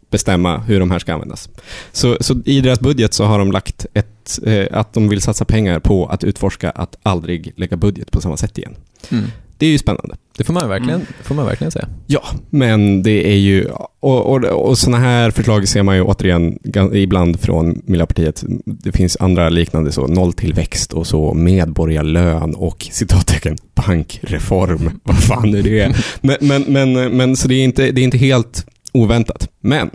bestämma 0.09 0.57
hur 0.57 0.79
de 0.79 0.91
här 0.91 0.99
ska 0.99 1.13
användas. 1.13 1.49
Så, 1.91 2.17
så 2.19 2.41
i 2.45 2.61
deras 2.61 2.79
budget 2.79 3.13
så 3.13 3.25
har 3.25 3.39
de 3.39 3.51
lagt 3.51 3.85
ett, 3.93 4.39
eh, 4.45 4.65
att 4.71 4.93
de 4.93 5.09
vill 5.09 5.21
satsa 5.21 5.45
pengar 5.45 5.79
på 5.79 6.05
att 6.05 6.23
utforska 6.23 6.69
att 6.69 6.95
aldrig 7.03 7.53
lägga 7.55 7.77
budget 7.77 8.11
på 8.11 8.21
samma 8.21 8.37
sätt 8.37 8.57
igen. 8.57 8.75
Mm. 9.11 9.25
Det 9.63 9.67
är 9.67 9.71
ju 9.71 9.77
spännande. 9.77 10.15
Det 10.37 10.43
får 10.43 10.53
man 10.53 10.69
verkligen, 10.69 10.95
Mm. 10.95 11.07
får 11.23 11.35
man 11.35 11.45
verkligen 11.45 11.71
säga. 11.71 11.87
Ja, 12.07 12.23
men 12.49 13.03
det 13.03 13.27
är 13.31 13.35
ju... 13.35 13.67
Och, 13.99 14.25
och, 14.25 14.43
och 14.43 14.77
sådana 14.77 14.97
här 15.03 15.31
förslag 15.31 15.67
ser 15.67 15.83
man 15.83 15.95
ju 15.95 16.01
återigen 16.01 16.59
ibland 16.93 17.39
från 17.39 17.81
Miljöpartiet. 17.85 18.43
Det 18.65 18.91
finns 18.91 19.17
andra 19.19 19.49
liknande 19.49 19.91
så, 19.91 20.07
nolltillväxt 20.07 20.93
och 20.93 21.07
så 21.07 21.33
medborgarlön 21.33 22.55
och 22.55 22.87
citattecken 22.91 23.57
bankreform. 23.75 24.89
Vad 25.03 25.23
fan 25.23 25.53
är 25.55 25.63
det? 25.63 25.95
Men, 26.21 26.37
men, 26.41 26.63
men, 26.67 27.17
men 27.17 27.35
så 27.35 27.47
det 27.47 27.55
är, 27.55 27.63
inte, 27.63 27.91
det 27.91 28.01
är 28.01 28.05
inte 28.05 28.17
helt 28.17 28.65
oväntat. 28.91 29.49
Men 29.61 29.89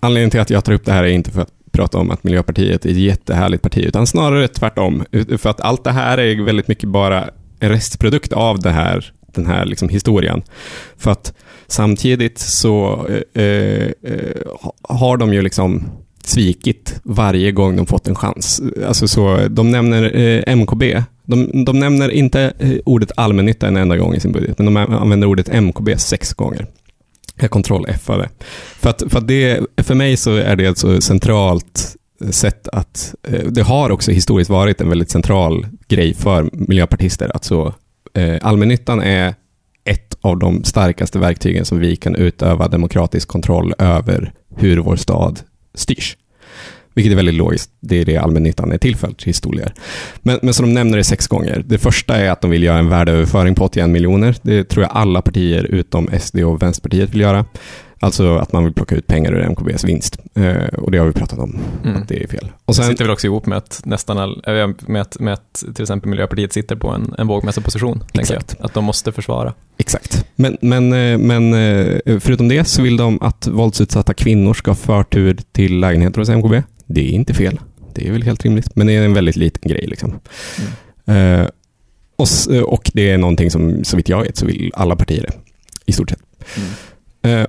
anledningen 0.00 0.30
till 0.30 0.40
att 0.40 0.50
jag 0.50 0.64
tar 0.64 0.72
upp 0.72 0.84
det 0.84 0.92
här 0.92 1.04
är 1.04 1.08
inte 1.08 1.30
för 1.30 1.42
att 1.42 1.50
prata 1.72 1.98
om 1.98 2.10
att 2.10 2.24
Miljöpartiet 2.24 2.86
är 2.86 2.90
ett 2.90 2.96
jättehärligt 2.96 3.62
parti, 3.62 3.78
utan 3.78 4.06
snarare 4.06 4.48
tvärtom. 4.48 5.04
För 5.38 5.50
att 5.50 5.60
allt 5.60 5.84
det 5.84 5.92
här 5.92 6.18
är 6.18 6.42
väldigt 6.44 6.68
mycket 6.68 6.88
bara 6.88 7.30
restprodukt 7.70 8.32
av 8.32 8.60
det 8.60 8.70
här, 8.70 9.12
den 9.26 9.46
här 9.46 9.64
liksom 9.64 9.88
historien. 9.88 10.42
För 10.96 11.10
att 11.10 11.32
samtidigt 11.66 12.38
så 12.38 13.06
eh, 13.34 13.42
eh, 13.42 14.36
har 14.82 15.16
de 15.16 15.32
ju 15.32 15.42
liksom 15.42 15.84
svikit 16.24 17.00
varje 17.02 17.52
gång 17.52 17.76
de 17.76 17.86
fått 17.86 18.08
en 18.08 18.14
chans. 18.14 18.62
Alltså 18.86 19.08
så, 19.08 19.40
de 19.50 19.70
nämner 19.70 20.16
eh, 20.16 20.56
MKB. 20.56 21.02
De, 21.26 21.64
de 21.64 21.78
nämner 21.78 22.10
inte 22.10 22.52
eh, 22.58 22.76
ordet 22.84 23.12
allmännytta 23.16 23.68
en 23.68 23.76
enda 23.76 23.96
gång 23.96 24.14
i 24.14 24.20
sin 24.20 24.32
budget, 24.32 24.58
men 24.58 24.66
de 24.66 24.76
använder 24.76 25.26
ordet 25.26 25.62
MKB 25.62 25.98
sex 25.98 26.32
gånger. 26.32 26.66
Jag 27.40 27.50
kontroll 27.50 27.86
f 27.88 28.06
det. 28.06 28.28
För, 28.80 28.90
att, 28.90 29.02
för, 29.08 29.18
att 29.18 29.28
det, 29.28 29.60
för 29.76 29.94
mig 29.94 30.16
så 30.16 30.36
är 30.36 30.56
det 30.56 30.66
ett 30.66 30.78
så 30.78 31.00
centralt 31.00 31.96
sätt 32.32 32.68
att... 32.68 33.14
Eh, 33.22 33.46
det 33.46 33.62
har 33.62 33.90
också 33.90 34.10
historiskt 34.10 34.50
varit 34.50 34.80
en 34.80 34.88
väldigt 34.88 35.10
central 35.10 35.66
grej 35.88 36.14
för 36.14 36.50
miljöpartister. 36.52 37.30
Att 37.36 37.44
så, 37.44 37.74
eh, 38.14 38.36
allmännyttan 38.42 39.02
är 39.02 39.34
ett 39.84 40.16
av 40.20 40.38
de 40.38 40.64
starkaste 40.64 41.18
verktygen 41.18 41.64
som 41.64 41.78
vi 41.78 41.96
kan 41.96 42.14
utöva 42.14 42.68
demokratisk 42.68 43.28
kontroll 43.28 43.74
över 43.78 44.32
hur 44.56 44.76
vår 44.76 44.96
stad 44.96 45.40
styrs. 45.74 46.16
Vilket 46.94 47.12
är 47.12 47.16
väldigt 47.16 47.34
logiskt. 47.34 47.70
Det 47.80 48.00
är 48.00 48.04
det 48.04 48.16
allmännyttan 48.16 48.72
är 48.72 48.78
till 48.78 48.96
för, 48.96 49.14
historier. 49.24 49.74
Men, 50.22 50.38
men 50.42 50.54
som 50.54 50.66
de 50.66 50.74
nämner 50.74 50.96
det 50.96 51.04
sex 51.04 51.26
gånger. 51.26 51.64
Det 51.66 51.78
första 51.78 52.16
är 52.16 52.30
att 52.30 52.40
de 52.40 52.50
vill 52.50 52.62
göra 52.62 52.78
en 52.78 52.88
värdeöverföring 52.88 53.54
på 53.54 53.64
81 53.64 53.90
miljoner. 53.90 54.36
Det 54.42 54.64
tror 54.64 54.82
jag 54.82 54.92
alla 54.92 55.22
partier 55.22 55.64
utom 55.64 56.08
SD 56.20 56.38
och 56.38 56.62
Vänsterpartiet 56.62 57.10
vill 57.10 57.20
göra. 57.20 57.44
Alltså 58.04 58.36
att 58.38 58.52
man 58.52 58.64
vill 58.64 58.72
plocka 58.72 58.94
ut 58.94 59.06
pengar 59.06 59.32
ur 59.32 59.48
MKBs 59.50 59.84
vinst. 59.84 60.18
Eh, 60.34 60.64
och 60.78 60.90
det 60.90 60.98
har 60.98 61.06
vi 61.06 61.12
pratat 61.12 61.38
om, 61.38 61.58
Mm. 61.84 61.96
att 62.02 62.08
det 62.08 62.22
är 62.24 62.28
fel. 62.28 62.52
Och 62.64 62.76
sen, 62.76 62.84
sitter 62.84 63.04
väl 63.04 63.10
också 63.12 63.26
ihop 63.26 63.46
med 63.46 63.58
att 63.58 63.82
nästan 63.84 64.18
all, 64.18 64.42
äh, 64.46 64.68
med, 64.86 65.02
att, 65.02 65.18
med 65.20 65.32
att 65.34 65.64
till 65.74 65.82
exempel 65.82 66.10
Miljöpartiet 66.10 66.52
sitter 66.52 66.76
på 66.76 66.88
en, 66.88 67.14
en 67.18 67.26
vågmästarposition. 67.26 67.98
tänker 68.12 68.20
Exakt. 68.20 68.54
Jag. 68.58 68.66
Att 68.66 68.74
de 68.74 68.84
måste 68.84 69.12
försvara. 69.12 69.54
Exakt. 69.78 70.26
Men, 70.36 70.56
men, 70.60 70.92
eh, 70.92 71.18
men 71.18 71.54
eh, 71.54 72.18
förutom 72.20 72.48
det 72.48 72.64
så 72.64 72.82
vill 72.82 72.96
de 72.96 73.22
att 73.22 73.46
våldsutsatta 73.46 74.14
kvinnor 74.14 74.54
ska 74.54 74.70
ha 74.70 74.76
förtur 74.76 75.38
till 75.52 75.78
lägenheter 75.80 76.18
hos 76.18 76.28
MKB. 76.28 76.62
Det 76.86 77.00
är 77.00 77.12
inte 77.12 77.34
fel. 77.34 77.60
Det 77.94 78.08
är 78.08 78.12
väl 78.12 78.22
helt 78.22 78.44
rimligt. 78.44 78.76
Men 78.76 78.86
det 78.86 78.92
är 78.92 79.02
en 79.04 79.14
väldigt 79.14 79.36
liten 79.36 79.70
grej. 79.70 79.86
Liksom. 79.86 80.14
Eh, 81.06 81.46
och, 82.16 82.28
och 82.64 82.90
det 82.94 83.10
är 83.10 83.18
någonting 83.18 83.50
som, 83.50 83.84
så 83.84 83.96
vitt 83.96 84.08
jag 84.08 84.22
vet, 84.22 84.36
så 84.36 84.46
vill 84.46 84.72
alla 84.74 84.96
partier 84.96 85.22
det. 85.22 85.32
I 85.86 85.92
stort 85.92 86.10
sett. 86.10 86.20
Eh, 86.56 86.62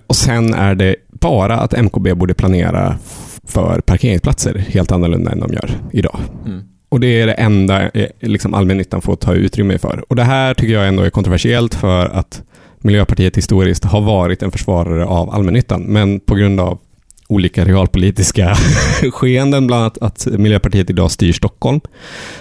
och 0.08 0.16
sen 0.16 0.54
är 0.54 0.76
det 0.76 0.96
bara 1.08 1.60
att 1.60 1.74
MKB 1.74 2.14
borde 2.14 2.34
planera 2.34 2.98
för 3.44 3.82
parkeringsplatser 3.82 4.66
helt 4.70 4.92
annorlunda 4.92 5.32
än 5.32 5.40
de 5.40 5.54
gör 5.54 5.72
idag. 5.92 6.20
Mm. 6.46 6.64
Och 6.90 7.00
det 7.00 7.22
är 7.22 7.28
det 7.28 7.34
enda 7.34 7.90
eh, 7.90 8.08
liksom 8.20 8.54
allmännyttan 8.54 9.02
får 9.02 9.16
ta 9.16 9.34
utrymme 9.34 9.78
för. 9.78 10.04
Och 10.10 10.16
det 10.16 10.24
här 10.24 10.54
tycker 10.54 10.74
jag 10.74 10.88
ändå 10.88 11.04
är 11.04 11.10
kontroversiellt 11.10 11.76
för 11.76 12.06
att 12.06 12.44
Miljöpartiet 12.80 13.38
historiskt 13.38 13.84
har 13.84 14.02
varit 14.02 14.44
en 14.44 14.52
försvarare 14.52 15.06
av 15.06 15.30
allmännyttan, 15.34 15.82
men 15.82 16.20
på 16.20 16.36
grund 16.36 16.60
av 16.60 16.80
olika 17.28 17.66
realpolitiska 17.66 18.56
skeenden, 19.12 19.68
bland 19.68 19.82
annat 19.82 19.98
att 19.98 20.28
Miljöpartiet 20.32 20.90
idag 20.90 21.12
styr 21.12 21.34
Stockholm 21.34 21.80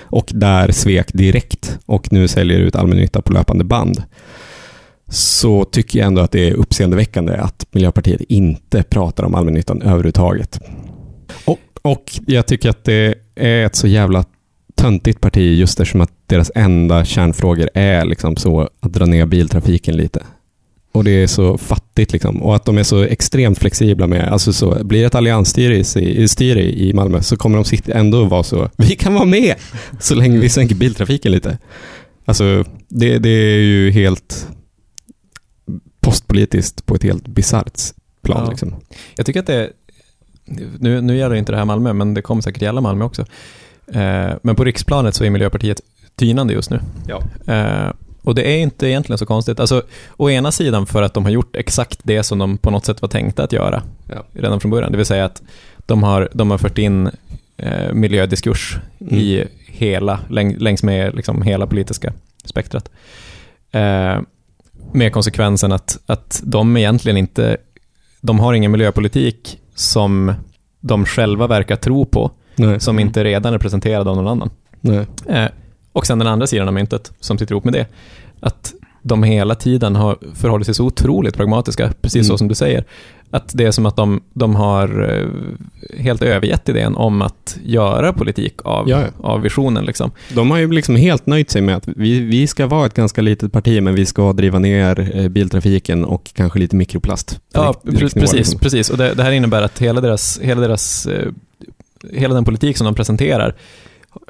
och 0.03 0.31
där 0.35 0.73
svek 0.73 1.12
direkt 1.12 1.79
och 1.87 2.12
nu 2.12 2.29
säljer 2.29 2.59
ut 2.59 2.77
allmännytta 2.77 3.23
på 3.23 3.33
löpande 3.33 3.64
band 3.64 4.03
så 5.08 5.64
tycker 5.64 5.98
jag 5.98 6.06
ändå 6.06 6.22
att 6.22 6.32
det 6.32 6.48
är 6.48 6.52
uppseendeväckande 6.54 7.36
att 7.36 7.66
Miljöpartiet 7.70 8.20
inte 8.20 8.82
pratar 8.82 9.24
om 9.24 9.34
allmännyttan 9.34 9.82
överhuvudtaget. 9.82 10.60
Och, 11.44 11.58
och 11.82 12.12
jag 12.26 12.46
tycker 12.46 12.70
att 12.70 12.84
det 12.84 13.14
är 13.34 13.66
ett 13.66 13.76
så 13.76 13.86
jävla 13.86 14.24
töntigt 14.74 15.20
parti 15.20 15.58
just 15.58 15.80
eftersom 15.80 16.00
att 16.00 16.12
deras 16.26 16.50
enda 16.54 17.04
kärnfrågor 17.04 17.70
är 17.74 18.04
liksom 18.04 18.36
så 18.36 18.68
att 18.80 18.92
dra 18.92 19.06
ner 19.06 19.26
biltrafiken 19.26 19.96
lite. 19.96 20.22
Och 20.92 21.04
det 21.04 21.10
är 21.10 21.26
så 21.26 21.58
fattigt 21.58 22.12
liksom. 22.12 22.42
Och 22.42 22.56
att 22.56 22.64
de 22.64 22.78
är 22.78 22.82
så 22.82 23.02
extremt 23.02 23.58
flexibla 23.58 24.06
med, 24.06 24.28
alltså 24.28 24.52
så, 24.52 24.84
blir 24.84 25.00
det 25.00 25.06
ett 25.06 25.14
alliansstyre 25.14 25.76
i, 25.76 26.22
i, 26.22 26.28
styre 26.28 26.62
i 26.62 26.92
Malmö 26.92 27.22
så 27.22 27.36
kommer 27.36 27.56
de 27.56 27.64
sitta 27.64 27.92
ändå 27.92 28.24
vara 28.24 28.42
så, 28.42 28.70
vi 28.76 28.96
kan 28.96 29.14
vara 29.14 29.24
med 29.24 29.54
så 30.00 30.14
länge 30.14 30.38
vi 30.38 30.48
sänker 30.48 30.74
biltrafiken 30.74 31.32
lite. 31.32 31.59
Alltså, 32.24 32.64
det, 32.88 33.18
det 33.18 33.28
är 33.28 33.59
ju 33.59 33.90
helt 33.90 34.48
postpolitiskt 36.05 36.86
på 36.86 36.94
ett 36.94 37.02
helt 37.02 37.26
bisarrt 37.28 37.80
plan. 38.22 38.42
Ja. 38.44 38.50
Liksom. 38.50 38.74
Jag 39.16 39.26
tycker 39.26 39.40
att 39.40 39.46
det, 39.46 39.70
nu, 40.78 41.00
nu 41.00 41.16
gäller 41.16 41.34
inte 41.34 41.52
det 41.52 41.59
här 41.59 41.64
Malmö, 41.64 41.92
men 41.92 42.14
det 42.14 42.22
kommer 42.22 42.42
säkert 42.42 42.62
gälla 42.62 42.80
Malmö 42.80 43.05
också. 43.05 43.22
Eh, 43.86 44.32
men 44.42 44.57
på 44.57 44.64
riksplanet 44.64 45.14
så 45.14 45.24
är 45.24 45.30
Miljöpartiet 45.30 45.80
tynande 46.16 46.55
just 46.55 46.70
nu. 46.70 46.80
Ja. 47.07 47.22
Eh, 47.55 47.92
och 48.22 48.34
det 48.34 48.50
är 48.50 48.59
inte 48.59 48.86
egentligen 48.88 49.18
så 49.18 49.26
konstigt. 49.26 49.61
Alltså, 49.61 49.82
å 50.16 50.30
ena 50.30 50.52
sidan 50.52 50.86
för 50.86 51.02
att 51.02 51.14
de 51.14 51.24
har 51.24 51.30
gjort 51.32 51.57
exakt 51.57 52.00
det 52.02 52.22
som 52.22 52.38
de 52.38 52.59
på 52.59 52.70
något 52.70 52.84
sätt 52.84 53.02
var 53.02 53.09
tänkta 53.09 53.44
att 53.44 53.52
göra 53.52 53.82
Ja. 54.09 54.24
redan 54.32 54.61
från 54.61 54.70
början. 54.70 54.90
Det 54.92 54.96
vill 54.96 55.07
säga 55.07 55.24
att 55.24 55.42
de 55.86 56.02
har, 56.02 56.28
de 56.32 56.50
har 56.50 56.59
fört 56.59 56.78
in 56.78 57.11
eh, 57.57 57.92
miljödiskurs 57.92 58.78
Mm. 59.00 59.14
i 59.14 59.44
hela, 59.66 60.20
läng, 60.30 60.57
längs 60.59 60.82
med 60.82 61.14
liksom 61.14 61.42
hela 61.42 61.66
politiska 61.66 62.12
spektrat. 62.44 62.90
Eh, 63.70 64.18
med 64.95 65.12
konsekvensen 65.12 65.72
att, 65.72 65.99
att 66.07 66.40
de 66.45 66.76
egentligen 66.76 67.16
inte, 67.16 67.57
de 68.20 68.40
har 68.40 68.55
ingen 68.55 68.70
miljöpolitik 68.72 69.59
som 69.74 70.32
de 70.80 71.05
själva 71.07 71.47
verkar 71.47 71.76
tro 71.76 72.05
på, 72.05 72.30
Nej. 72.57 72.80
som 72.80 72.99
inte 72.99 73.24
redan 73.24 73.55
är 73.55 73.59
presenterad 73.59 74.09
av 74.09 74.16
någon 74.16 74.26
annan. 74.28 74.51
Eh, 75.28 75.47
och 75.92 76.07
sen 76.07 76.18
den 76.18 76.28
andra 76.28 76.47
sidan 76.47 76.68
av 76.68 76.74
myntet, 76.74 77.12
som 77.20 77.38
sitter 77.38 77.53
ihop 77.53 77.64
med 77.64 77.72
det, 77.72 77.86
att 78.40 78.74
de 79.03 79.22
hela 79.22 79.55
tiden 79.55 79.97
har 79.97 80.18
förhållit 80.34 80.66
sig 80.66 80.74
så 80.74 80.84
otroligt 80.84 81.36
pragmatiska, 81.36 81.92
precis 82.01 82.26
så 82.26 82.32
Mm. 82.32 82.38
som 82.38 82.49
du 82.49 82.55
säger. 82.55 82.84
Att 83.35 83.51
det 83.55 83.64
är 83.64 83.70
som 83.70 83.87
att 83.87 83.97
de, 83.97 84.20
de 84.32 84.55
har 84.55 85.11
eh, 85.12 86.03
helt 86.03 86.22
övergett 86.22 86.68
idén 86.68 86.97
om 86.97 87.22
att 87.22 87.59
göra 87.64 88.12
politik 88.12 88.55
av, 88.64 88.89
Ja, 88.89 89.01
ja. 89.01 89.07
av 89.28 89.41
visionen. 89.43 89.85
Liksom. 89.85 90.11
De 90.35 90.51
har 90.51 90.59
ju 90.59 90.72
liksom 90.72 90.97
helt 90.97 91.26
nöjt 91.26 91.51
sig 91.51 91.62
med 91.62 91.76
att 91.76 91.89
vi, 91.89 92.20
vi 92.20 92.47
ska 92.47 92.66
vara 92.66 92.87
ett 92.87 92.95
ganska 92.95 93.22
litet 93.22 93.53
parti, 93.53 93.82
men 93.82 93.95
vi 93.95 94.07
ska 94.07 94.32
driva 94.32 94.59
ner 94.59 95.16
eh, 95.16 95.28
biltrafiken 95.28 96.05
och 96.05 96.30
kanske 96.35 96.59
lite 96.59 96.76
mikroplast. 96.76 97.41
Ja, 97.53 97.74
precis. 97.85 98.32
liksom. 98.32 98.59
precis. 98.61 98.91
Och 98.91 98.99
det, 98.99 99.14
det 99.14 99.22
här 99.22 99.32
innebär 99.32 99.62
att 99.62 99.78
hela 99.78 100.01
deras, 100.01 100.41
hela 100.43 100.61
deras 100.61 101.07
eh, 101.07 101.28
hela 102.12 102.35
den 102.35 102.45
politik 102.45 102.76
som 102.76 102.85
de 102.85 102.95
presenterar 102.95 103.55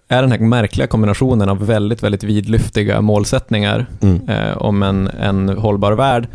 är 0.09 0.23
den 0.23 0.33
här 0.33 0.39
märkliga 0.39 0.87
kombinationen 0.87 1.49
av 1.49 1.67
väldigt, 1.67 2.03
väldigt 2.03 2.25
vidlyftiga 2.25 3.01
målsättningar 3.01 3.87
Mm. 4.03 4.29
eh, 4.29 4.57
om 4.57 4.83
en, 4.83 5.09
en 5.09 5.49
hållbar 5.49 5.93
värld 5.93 6.29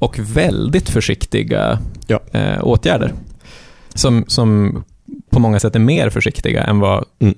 och 0.00 0.18
väldigt 0.18 0.88
försiktiga 0.90 1.78
Ja. 2.06 2.20
eh, 2.32 2.58
åtgärder. 2.64 3.12
Som, 3.94 4.24
som 4.28 4.82
på 5.30 5.38
många 5.40 5.60
sätt 5.60 5.74
är 5.76 5.80
mer 5.80 6.10
försiktiga 6.10 6.64
än 6.64 6.80
vad 6.80 7.04
Mm. 7.18 7.34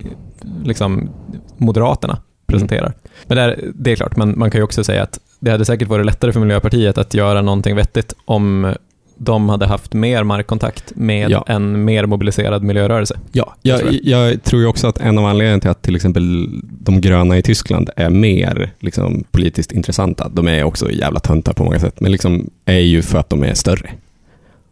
liksom, 0.63 1.09
Moderaterna 1.57 2.17
presenterar. 2.45 2.93
Men 3.27 3.37
det 3.37 3.43
är, 3.43 3.71
det 3.75 3.91
är 3.91 3.95
klart, 3.95 4.15
man, 4.15 4.33
man 4.37 4.51
kan 4.51 4.59
ju 4.59 4.63
också 4.63 4.83
säga 4.83 5.03
att 5.03 5.19
det 5.39 5.51
hade 5.51 5.65
säkert 5.65 5.87
varit 5.87 6.05
lättare 6.05 6.31
för 6.31 6.39
Miljöpartiet 6.39 6.97
att 6.97 7.13
göra 7.13 7.41
någonting 7.41 7.75
vettigt 7.75 8.13
om 8.25 8.73
de 9.17 9.49
hade 9.49 9.65
haft 9.65 9.93
mer 9.93 10.23
markkontakt 10.23 10.91
med 10.95 11.31
Ja. 11.31 11.45
en 11.47 11.85
mer 11.85 12.05
mobiliserad 12.05 12.63
miljörörelse. 12.63 13.19
Ja, 13.31 13.55
Jag 13.61 13.73
jag, 13.73 13.79
tror 13.89 13.99
jag, 14.03 14.43
tror 14.43 14.61
ju 14.61 14.67
också 14.67 14.87
att 14.87 14.97
en 14.97 15.17
av 15.17 15.25
anledningarna 15.25 15.59
till 15.61 15.69
att 15.69 15.81
till 15.81 15.95
exempel 15.95 16.49
de 16.61 17.01
gröna 17.01 17.37
i 17.37 17.41
Tyskland 17.41 17.89
är 17.95 18.09
mer 18.09 18.71
liksom, 18.79 19.23
politiskt 19.31 19.71
intressanta, 19.71 20.29
de 20.29 20.47
är 20.47 20.63
också 20.63 20.91
jävla 20.91 21.19
töntar 21.19 21.53
på 21.53 21.63
många 21.63 21.79
sätt, 21.79 21.99
men 21.99 22.11
liksom 22.11 22.49
är 22.65 22.79
ju 22.79 23.01
för 23.01 23.17
att 23.19 23.29
de 23.29 23.43
är 23.43 23.53
större. 23.53 23.89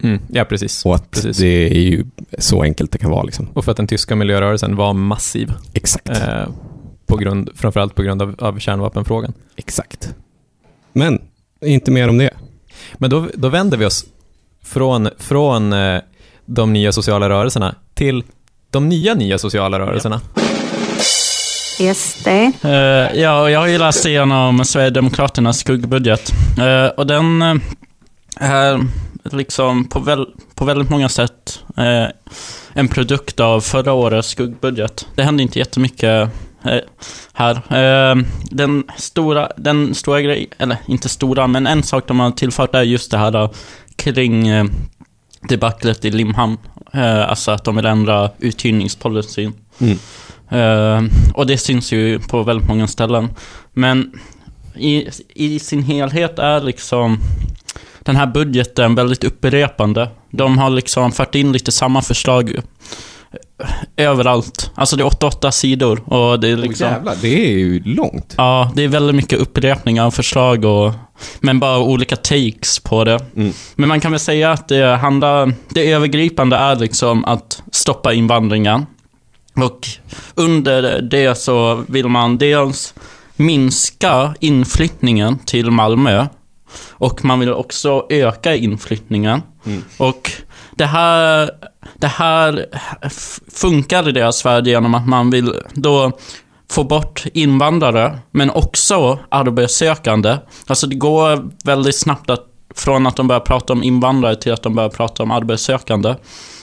Mm, 0.03 0.19
ja, 0.27 0.45
precis. 0.45 0.85
Och 0.85 0.95
att 0.95 1.11
Precis. 1.11 1.37
det 1.37 1.47
är 1.77 1.81
ju 1.81 2.05
så 2.37 2.63
enkelt 2.63 2.91
det 2.91 2.97
kan 2.97 3.11
vara. 3.11 3.23
Liksom. 3.23 3.47
Och 3.53 3.65
för 3.65 3.71
att 3.71 3.77
den 3.77 3.87
tyska 3.87 4.15
miljörörelsen 4.15 4.75
var 4.75 4.93
massiv, 4.93 5.53
Exakt. 5.73 6.09
eh, 6.09 6.47
på 7.05 7.17
grund, 7.17 7.49
framförallt 7.55 7.95
på 7.95 8.03
grund 8.03 8.21
av, 8.21 8.35
av 8.39 8.59
kärnvapenfrågan. 8.59 9.33
Exakt. 9.55 10.15
Men, 10.93 11.21
inte 11.65 11.91
mer 11.91 12.07
om 12.09 12.17
det. 12.17 12.29
Men 12.97 13.09
då, 13.09 13.27
då 13.33 13.49
vänder 13.49 13.77
vi 13.77 13.85
oss 13.85 14.05
från, 14.63 15.09
från 15.17 15.73
eh, 15.73 16.01
de 16.45 16.73
nya 16.73 16.91
sociala 16.91 17.29
rörelserna 17.29 17.75
till 17.93 18.23
de 18.69 18.89
nya 18.89 19.13
nya 19.13 19.37
sociala 19.37 19.79
rörelserna. 19.79 20.21
SD, 21.95 22.27
Eh, 22.61 23.19
ja, 23.21 23.41
och 23.41 23.51
jag 23.51 23.59
har 23.59 23.67
ju 23.67 23.77
läst 23.77 24.05
igenom 24.05 24.65
Sverigedemokraternas 24.65 25.59
skuggbudget. 25.59 26.31
Eh, 26.59 26.85
och 26.85 27.07
den 27.07 27.41
eh, 27.41 27.55
är 28.35 28.87
liksom 29.23 29.89
på, 29.89 29.99
väl, 29.99 30.25
på 30.55 30.65
väldigt 30.65 30.89
många 30.89 31.09
sätt 31.09 31.59
en 32.73 32.87
produkt 32.87 33.39
av 33.39 33.61
förra 33.61 33.93
årets 33.93 34.27
skuggbudget. 34.29 35.07
Det 35.15 35.23
hände 35.23 35.43
inte 35.43 35.59
jättemycket 35.59 36.29
här. 37.33 37.61
Den 38.55 38.83
stora, 38.97 39.51
den 39.57 39.95
stora 39.95 40.21
grejen, 40.21 40.47
eller 40.57 40.77
inte 40.87 41.09
stora, 41.09 41.47
men 41.47 41.67
en 41.67 41.83
sak 41.83 42.07
de 42.07 42.19
har 42.19 42.31
tillfört 42.31 42.75
är 42.75 42.81
just 42.81 43.11
det 43.11 43.17
här 43.17 43.49
kring 44.01 44.47
eh, 44.47 44.65
debaclet 45.41 46.05
i 46.05 46.11
Limhamn. 46.11 46.57
Eh, 46.93 47.29
alltså 47.29 47.51
att 47.51 47.63
de 47.63 47.75
vill 47.75 47.85
ändra 47.85 48.29
uthyrningspolicyn. 48.39 49.53
Mm. 49.79 49.97
Eh, 50.49 51.11
och 51.33 51.47
det 51.47 51.57
syns 51.57 51.91
ju 51.91 52.19
på 52.19 52.43
väldigt 52.43 52.67
många 52.67 52.87
ställen. 52.87 53.29
Men 53.73 54.11
i, 54.75 55.09
i 55.33 55.59
sin 55.59 55.83
helhet 55.83 56.39
är 56.39 56.61
liksom 56.61 57.17
den 57.99 58.15
här 58.15 58.27
budgeten 58.27 58.95
väldigt 58.95 59.23
upprepande. 59.23 60.09
De 60.29 60.57
har 60.57 60.69
liksom 60.69 61.11
fört 61.11 61.35
in 61.35 61.51
lite 61.51 61.71
samma 61.71 62.01
förslag 62.01 62.59
överallt. 63.97 64.71
Alltså 64.75 64.95
det 64.95 65.03
är 65.03 65.07
88 65.07 65.51
sidor 65.51 66.13
och 66.13 66.39
det 66.39 66.47
är 66.47 66.57
liksom... 66.57 66.87
jävlar, 66.87 67.15
det 67.21 67.45
är 67.45 67.51
ju 67.51 67.83
långt. 67.83 68.33
Ja, 68.37 68.71
det 68.75 68.83
är 68.83 68.87
väldigt 68.87 69.15
mycket 69.15 69.39
upprepningar 69.39 70.05
av 70.05 70.11
förslag 70.11 70.65
och... 70.65 70.93
Men 71.39 71.59
bara 71.59 71.79
olika 71.79 72.15
takes 72.15 72.79
på 72.79 73.03
det. 73.03 73.19
Mm. 73.35 73.53
Men 73.75 73.89
man 73.89 73.99
kan 73.99 74.11
väl 74.11 74.19
säga 74.19 74.51
att 74.51 74.67
det 74.67 74.95
handlar... 74.95 75.53
Det 75.69 75.91
övergripande 75.91 76.55
är 76.55 76.75
liksom 76.75 77.25
att 77.25 77.63
stoppa 77.71 78.13
invandringen. 78.13 78.85
Och 79.55 79.87
under 80.35 81.01
det 81.01 81.35
så 81.35 81.83
vill 81.87 82.07
man 82.07 82.37
dels 82.37 82.93
minska 83.35 84.35
inflyttningen 84.39 85.37
till 85.37 85.71
Malmö. 85.71 86.27
Och 86.89 87.25
man 87.25 87.39
vill 87.39 87.53
också 87.53 88.05
öka 88.09 88.55
inflyttningen. 88.55 89.41
Mm. 89.65 89.83
Och 89.97 90.31
det 90.75 90.85
här, 90.85 91.51
det 91.95 92.07
här 92.07 92.65
funkar 93.51 94.09
i 94.09 94.11
deras 94.11 94.45
värld 94.45 94.67
genom 94.67 94.95
att 94.95 95.07
man 95.07 95.29
vill 95.29 95.53
då 95.73 96.11
få 96.71 96.83
bort 96.83 97.25
invandrare, 97.33 98.19
men 98.31 98.49
också 98.49 99.19
arbetssökande. 99.29 100.37
Alltså 100.67 100.87
det 100.87 100.95
går 100.95 101.49
väldigt 101.63 101.99
snabbt 101.99 102.29
att, 102.29 102.45
från 102.75 103.07
att 103.07 103.15
de 103.15 103.27
börjar 103.27 103.39
prata 103.39 103.73
om 103.73 103.83
invandrare 103.83 104.35
till 104.35 104.53
att 104.53 104.63
de 104.63 104.75
börjar 104.75 104.89
prata 104.89 105.23
om 105.23 105.31
arbetssökande. 105.31 106.15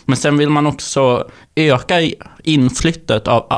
Men 0.04 0.16
sen 0.16 0.38
vill 0.38 0.50
man 0.50 0.66
också 0.66 1.28
öka 1.54 2.10
inflyttet 2.42 3.28
av 3.28 3.52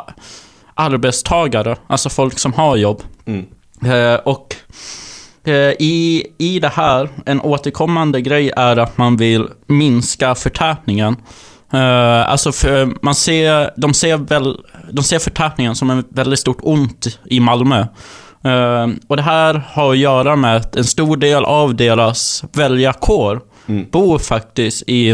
arbetstagare, 0.75 1.77
alltså 1.87 2.09
folk 2.09 2.39
som 2.39 2.53
har 2.53 2.77
jobb. 2.77 3.03
Mm. 3.25 3.47
Eh, 3.85 4.21
och 4.21 4.57
eh, 5.45 5.73
i, 5.79 6.27
i 6.39 6.59
det 6.61 6.69
här, 6.69 7.09
en 7.27 7.41
återkommande 7.41 8.21
grej 8.21 8.53
är 8.57 8.77
att 8.77 8.99
man 8.99 9.17
vill 9.17 9.49
minska 9.67 10.35
förtätningen. 10.35 11.17
Eh, 11.73 12.31
alltså 12.31 12.53
för 12.53 12.93
man 13.03 13.15
ser, 13.15 13.71
de 13.81 13.95
ser, 13.95 14.17
väl, 14.17 14.57
de 14.93 15.05
ser 15.05 15.19
förtätningen 15.19 15.77
som 15.77 15.91
en 15.91 16.05
väldigt 16.11 16.39
stort 16.39 16.59
ont 16.61 17.19
i 17.25 17.41
Malmö. 17.41 17.81
Eh, 18.45 18.87
och 19.09 19.17
det 19.17 19.23
här 19.23 19.63
har 19.73 19.91
att 19.91 19.99
göra 19.99 20.37
med 20.37 20.57
att 20.57 20.77
en 20.77 20.85
stor 20.85 21.17
del 21.17 21.45
av 21.45 21.75
deras 21.75 22.45
väljarkår 22.53 23.41
Mm. 23.67 23.87
bor 23.91 24.19
faktiskt 24.19 24.83
i 24.87 25.11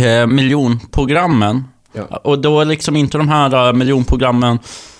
eh, 0.00 0.26
miljonprogrammen. 0.26 1.64
Ja. 1.92 2.02
Och 2.02 2.38
då 2.38 2.60
är 2.60 2.64
liksom 2.64 2.96
inte 2.96 3.18
de 3.18 3.28
här 3.28 3.72
miljonprogrammen 3.72 4.58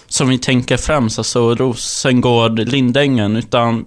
som 0.09 0.29
vi 0.29 0.39
tänker 0.39 0.77
främst, 0.77 1.19
alltså 1.19 1.55
Rosengård, 1.55 2.59
Lindängen, 2.59 3.37
utan 3.37 3.85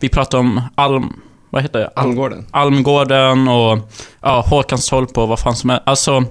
vi 0.00 0.08
pratar 0.08 0.38
om 0.38 0.60
Alm... 0.74 1.12
Vad 1.50 1.62
heter 1.62 1.78
det? 1.78 1.90
Almgården. 1.96 2.46
Almgården 2.50 3.48
och 3.48 3.78
ja, 4.22 4.44
Håkanstorp 4.48 5.18
och 5.18 5.28
vad 5.28 5.38
fan 5.38 5.56
som 5.56 5.70
är. 5.70 5.80
Alltså, 5.86 6.24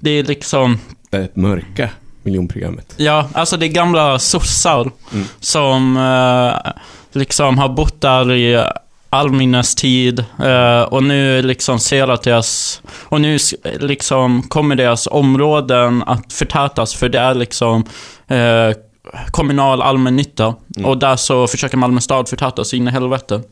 det 0.00 0.10
är 0.10 0.24
liksom... 0.24 0.78
Det 1.10 1.16
är 1.16 1.22
ett 1.22 1.36
mörka 1.36 1.90
miljonprogrammet. 2.22 2.94
Ja, 2.96 3.28
alltså 3.32 3.56
det 3.56 3.66
är 3.66 3.68
gamla 3.68 4.18
sossar 4.18 4.90
Mm. 5.12 5.26
som 5.40 5.96
eh, 5.96 6.72
liksom 7.12 7.58
har 7.58 7.68
bott 7.68 8.00
där 8.00 8.32
i 8.32 8.64
allminnes 9.10 9.74
tid 9.74 10.24
eh, 10.44 10.82
och 10.82 11.02
nu 11.02 11.42
liksom 11.42 11.78
ser 11.78 12.08
att 12.08 12.22
deras... 12.22 12.82
Och 13.04 13.20
nu 13.20 13.38
liksom 13.80 14.42
kommer 14.42 14.76
deras 14.76 15.06
områden 15.06 16.02
att 16.06 16.32
förtätas 16.32 16.94
för 16.94 17.08
det 17.08 17.18
är 17.18 17.34
liksom 17.34 17.84
eh, 18.28 18.70
kommunal 19.30 19.82
allmännytta. 19.82 20.54
Mm. 20.76 20.90
Och 20.90 20.98
där 20.98 21.16
så 21.16 21.46
försöker 21.46 21.76
Malmö 21.76 22.00
stad 22.00 22.28
förtäta 22.28 22.64
så 22.64 22.76
in 22.76 22.88
i 22.88 22.90
helvete. 22.90 23.42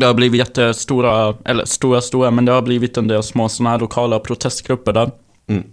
Det 0.00 0.06
har 0.06 0.14
blivit 0.14 0.38
jättestora, 0.38 1.34
eller 1.44 1.64
stora, 1.64 2.00
stora, 2.00 2.30
men 2.30 2.44
det 2.44 2.52
har 2.52 2.62
blivit 2.62 2.96
en 2.96 3.08
del 3.08 3.22
små 3.22 3.48
sådana 3.48 3.70
här 3.70 3.78
lokala 3.78 4.18
protestgrupper 4.18 4.92
där. 4.92 5.10
Mm. 5.48 5.64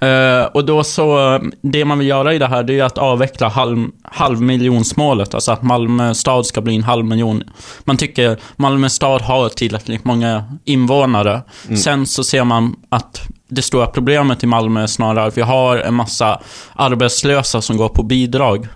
Eh, 0.00 0.44
och 0.44 0.64
då 0.64 0.84
så, 0.84 1.38
det 1.62 1.84
man 1.84 1.98
vill 1.98 2.08
göra 2.08 2.34
i 2.34 2.38
det 2.38 2.46
här, 2.46 2.62
det 2.62 2.78
är 2.78 2.84
att 2.84 2.98
avveckla 2.98 3.48
halv, 3.48 3.88
halvmiljonsmålet. 4.02 5.34
Alltså 5.34 5.52
att 5.52 5.62
Malmö 5.62 6.14
stad 6.14 6.46
ska 6.46 6.60
bli 6.60 6.76
en 6.76 6.82
halv 6.82 7.04
miljon. 7.04 7.42
Man 7.84 7.96
tycker 7.96 8.38
Malmö 8.56 8.88
stad 8.88 9.22
har 9.22 9.48
tillräckligt 9.48 10.04
många 10.04 10.44
invånare. 10.64 11.42
Mm. 11.66 11.76
Sen 11.76 12.06
så 12.06 12.24
ser 12.24 12.44
man 12.44 12.76
att 12.88 13.20
det 13.48 13.62
stora 13.62 13.86
problemet 13.86 14.44
i 14.44 14.46
Malmö 14.46 14.82
är 14.82 14.86
snarare 14.86 15.26
att 15.26 15.38
vi 15.38 15.42
har 15.42 15.76
en 15.76 15.94
massa 15.94 16.40
arbetslösa 16.72 17.62
som 17.62 17.76
går 17.76 17.88
på 17.88 18.02
bidrag. 18.02 18.68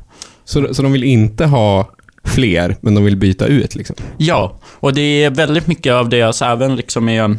Så, 0.44 0.74
så 0.74 0.82
de 0.82 0.92
vill 0.92 1.04
inte 1.04 1.46
ha 1.46 1.88
fler, 2.24 2.76
men 2.80 2.94
de 2.94 3.04
vill 3.04 3.16
byta 3.16 3.46
ut 3.46 3.74
liksom? 3.74 3.96
Ja, 4.16 4.58
och 4.64 4.94
det 4.94 5.24
är 5.24 5.30
väldigt 5.30 5.66
mycket 5.66 5.92
av 5.92 6.08
det, 6.08 6.22
alltså 6.22 6.44
även 6.44 6.76
liksom 6.76 7.08
i, 7.08 7.36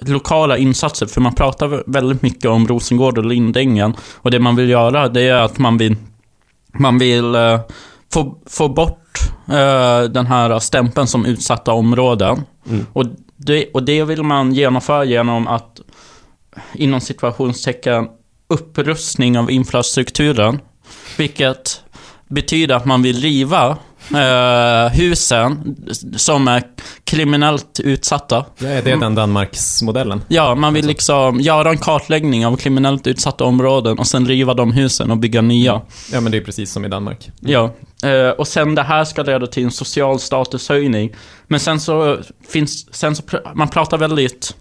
lokala 0.00 0.58
insatser. 0.58 1.06
För 1.06 1.20
man 1.20 1.34
pratar 1.34 1.68
vä- 1.68 1.82
väldigt 1.86 2.22
mycket 2.22 2.50
om 2.50 2.68
Rosengård 2.68 3.18
och 3.18 3.24
Lindängen. 3.24 3.94
Och 4.14 4.30
det 4.30 4.38
man 4.38 4.56
vill 4.56 4.68
göra, 4.68 5.08
det 5.08 5.22
är 5.22 5.34
att 5.34 5.58
man 5.58 5.78
vill, 5.78 5.96
man 6.78 6.98
vill 6.98 7.34
eh, 7.34 7.60
få, 8.12 8.38
få 8.46 8.68
bort 8.68 9.18
eh, 9.48 10.02
den 10.02 10.26
här 10.26 10.58
stämpeln 10.58 11.06
som 11.06 11.26
utsatta 11.26 11.72
områden. 11.72 12.42
Mm. 12.68 12.86
Och, 12.92 13.04
det, 13.36 13.66
och 13.74 13.82
det 13.82 14.04
vill 14.04 14.22
man 14.22 14.54
genomföra 14.54 15.04
genom 15.04 15.48
att, 15.48 15.80
inom 16.74 17.00
situationstecken, 17.00 18.08
upprustning 18.48 19.38
av 19.38 19.50
infrastrukturen. 19.50 20.60
Vilket 21.18 21.82
betyder 22.28 22.74
att 22.74 22.84
man 22.84 23.02
vill 23.02 23.20
riva 23.20 23.76
eh, 24.14 24.92
husen 24.92 25.76
som 26.16 26.48
är 26.48 26.62
kriminellt 27.04 27.80
utsatta. 27.80 28.44
Ja, 28.58 28.68
är 28.68 28.82
det 28.82 28.96
den 28.96 29.14
Danmarksmodellen? 29.14 30.22
Ja, 30.28 30.54
man 30.54 30.74
vill 30.74 30.86
liksom 30.86 31.40
göra 31.40 31.70
en 31.70 31.78
kartläggning 31.78 32.46
av 32.46 32.56
kriminellt 32.56 33.06
utsatta 33.06 33.44
områden 33.44 33.98
och 33.98 34.06
sen 34.06 34.26
riva 34.26 34.54
de 34.54 34.72
husen 34.72 35.10
och 35.10 35.16
bygga 35.18 35.40
nya. 35.40 35.80
Ja, 36.12 36.20
men 36.20 36.32
det 36.32 36.38
är 36.38 36.44
precis 36.44 36.72
som 36.72 36.84
i 36.84 36.88
Danmark. 36.88 37.30
Ja, 37.40 37.74
eh, 38.04 38.28
och 38.28 38.48
sen 38.48 38.74
det 38.74 38.82
här 38.82 39.04
ska 39.04 39.22
leda 39.22 39.46
till 39.46 39.64
en 39.64 39.70
social 39.70 40.18
statushöjning. 40.20 41.12
Men 41.46 41.60
sen 41.60 41.80
så 41.80 42.18
finns, 42.48 42.94
sen 42.94 43.16
så, 43.16 43.22
pr- 43.22 43.50
man 43.54 43.68
pratar 43.68 43.98
väldigt 43.98 44.56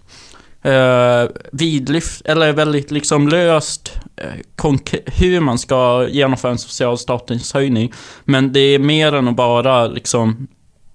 eh, 0.61 1.29
vidlyft, 1.51 2.21
eller 2.25 2.53
väldigt 2.53 2.91
liksom 2.91 3.27
löst 3.27 3.99
eh, 4.17 4.93
hur 5.05 5.39
man 5.39 5.57
ska 5.57 6.07
genomföra 6.09 6.51
en 6.51 6.57
social 6.57 6.97
statushöjning. 6.97 7.93
Men 8.25 8.53
det 8.53 8.59
är 8.59 8.79
mer 8.79 9.13
än 9.13 9.27
att 9.27 9.35
bara 9.35 9.87
liksom 9.87 10.47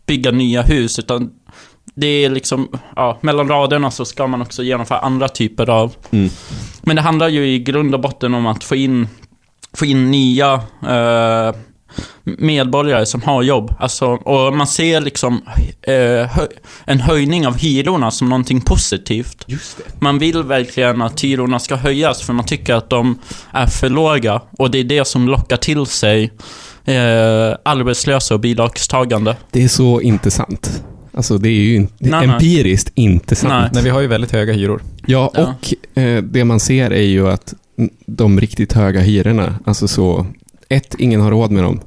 bygga 0.07 0.31
nya 0.31 0.63
hus, 0.63 0.99
utan 0.99 1.31
det 1.95 2.07
är 2.07 2.31
liksom, 2.31 2.69
ja, 2.97 3.19
mellan 3.21 3.49
raderna 3.49 3.91
så 3.91 4.05
ska 4.05 4.27
man 4.27 4.43
också 4.43 4.63
genomföra 4.63 4.99
andra 4.99 5.29
typer 5.29 5.71
av... 5.71 5.95
Mm. 6.11 6.31
Men 6.83 6.97
det 6.97 7.03
handlar 7.03 7.29
ju 7.29 7.47
i 7.47 7.59
grund 7.59 7.95
och 7.95 8.01
botten 8.01 8.35
om 8.35 8.47
att 8.47 8.65
få 8.65 8.77
in, 8.77 9.09
få 9.73 9.85
in 9.85 10.11
nya 10.11 10.55
eh, 10.83 11.55
medborgare 12.25 13.07
som 13.07 13.23
har 13.23 13.43
jobb. 13.43 13.75
Alltså, 13.79 14.07
och 14.07 14.57
man 14.57 14.67
ser 14.67 15.01
liksom 15.01 15.43
eh, 15.83 15.95
hö- 16.27 16.47
en 16.85 17.01
höjning 17.01 17.47
av 17.47 17.59
hyrorna 17.59 18.11
som 18.11 18.29
någonting 18.29 18.61
positivt. 18.61 19.45
Just 19.47 19.77
det. 19.79 19.85
Man 20.01 20.19
vill 20.19 20.43
verkligen 20.43 21.03
att 21.03 21.21
hyrorna 21.25 21.59
ska 21.59 21.77
höjas 21.77 22.23
för 22.23 22.33
man 22.33 22.45
tycker 22.47 22.75
att 22.75 22.91
de 22.91 23.19
är 23.53 23.67
för 23.67 23.89
låga. 23.89 24.41
Och 24.59 24.71
det 24.71 24.79
är 24.79 24.85
det 24.85 25.05
som 25.07 25.29
lockar 25.29 25.57
till 25.57 25.87
sig 25.87 26.25
eh, 26.85 26.95
arbetslösa 27.63 28.35
och 28.35 28.41
bidragstagande. 28.41 29.37
Det 29.51 29.65
är 29.65 29.69
så 29.69 30.01
inte 30.01 30.31
sant. 30.31 30.83
Alltså 31.15 31.39
det 31.39 31.49
är 31.49 31.53
ju 31.53 31.75
in- 31.77 31.89
Nej, 31.99 32.11
nej. 32.27 32.29
empiriskt 32.35 32.93
inte 32.95 33.35
sant. 33.37 33.53
Nej. 33.53 33.71
Nej, 33.73 33.83
vi 33.83 33.91
har 33.91 34.01
ju 34.01 34.07
väldigt 34.07 34.33
höga 34.33 34.53
hyror. 34.53 34.83
Ja, 35.07 35.31
Ja. 35.35 35.55
och 35.95 35.99
eh, 36.03 36.23
det 36.23 36.45
man 36.45 36.61
ser 36.61 36.91
är 36.91 37.03
ju 37.03 37.29
att 37.29 37.55
de 38.07 38.41
riktigt 38.41 38.73
höga 38.73 39.01
hyrorna, 39.01 39.55
alltså 39.65 39.89
så, 39.89 40.27
ett, 40.69 40.95
ingen 40.99 41.21
har 41.21 41.31
råd 41.31 41.51
med 41.51 41.65
dem, 41.65 41.81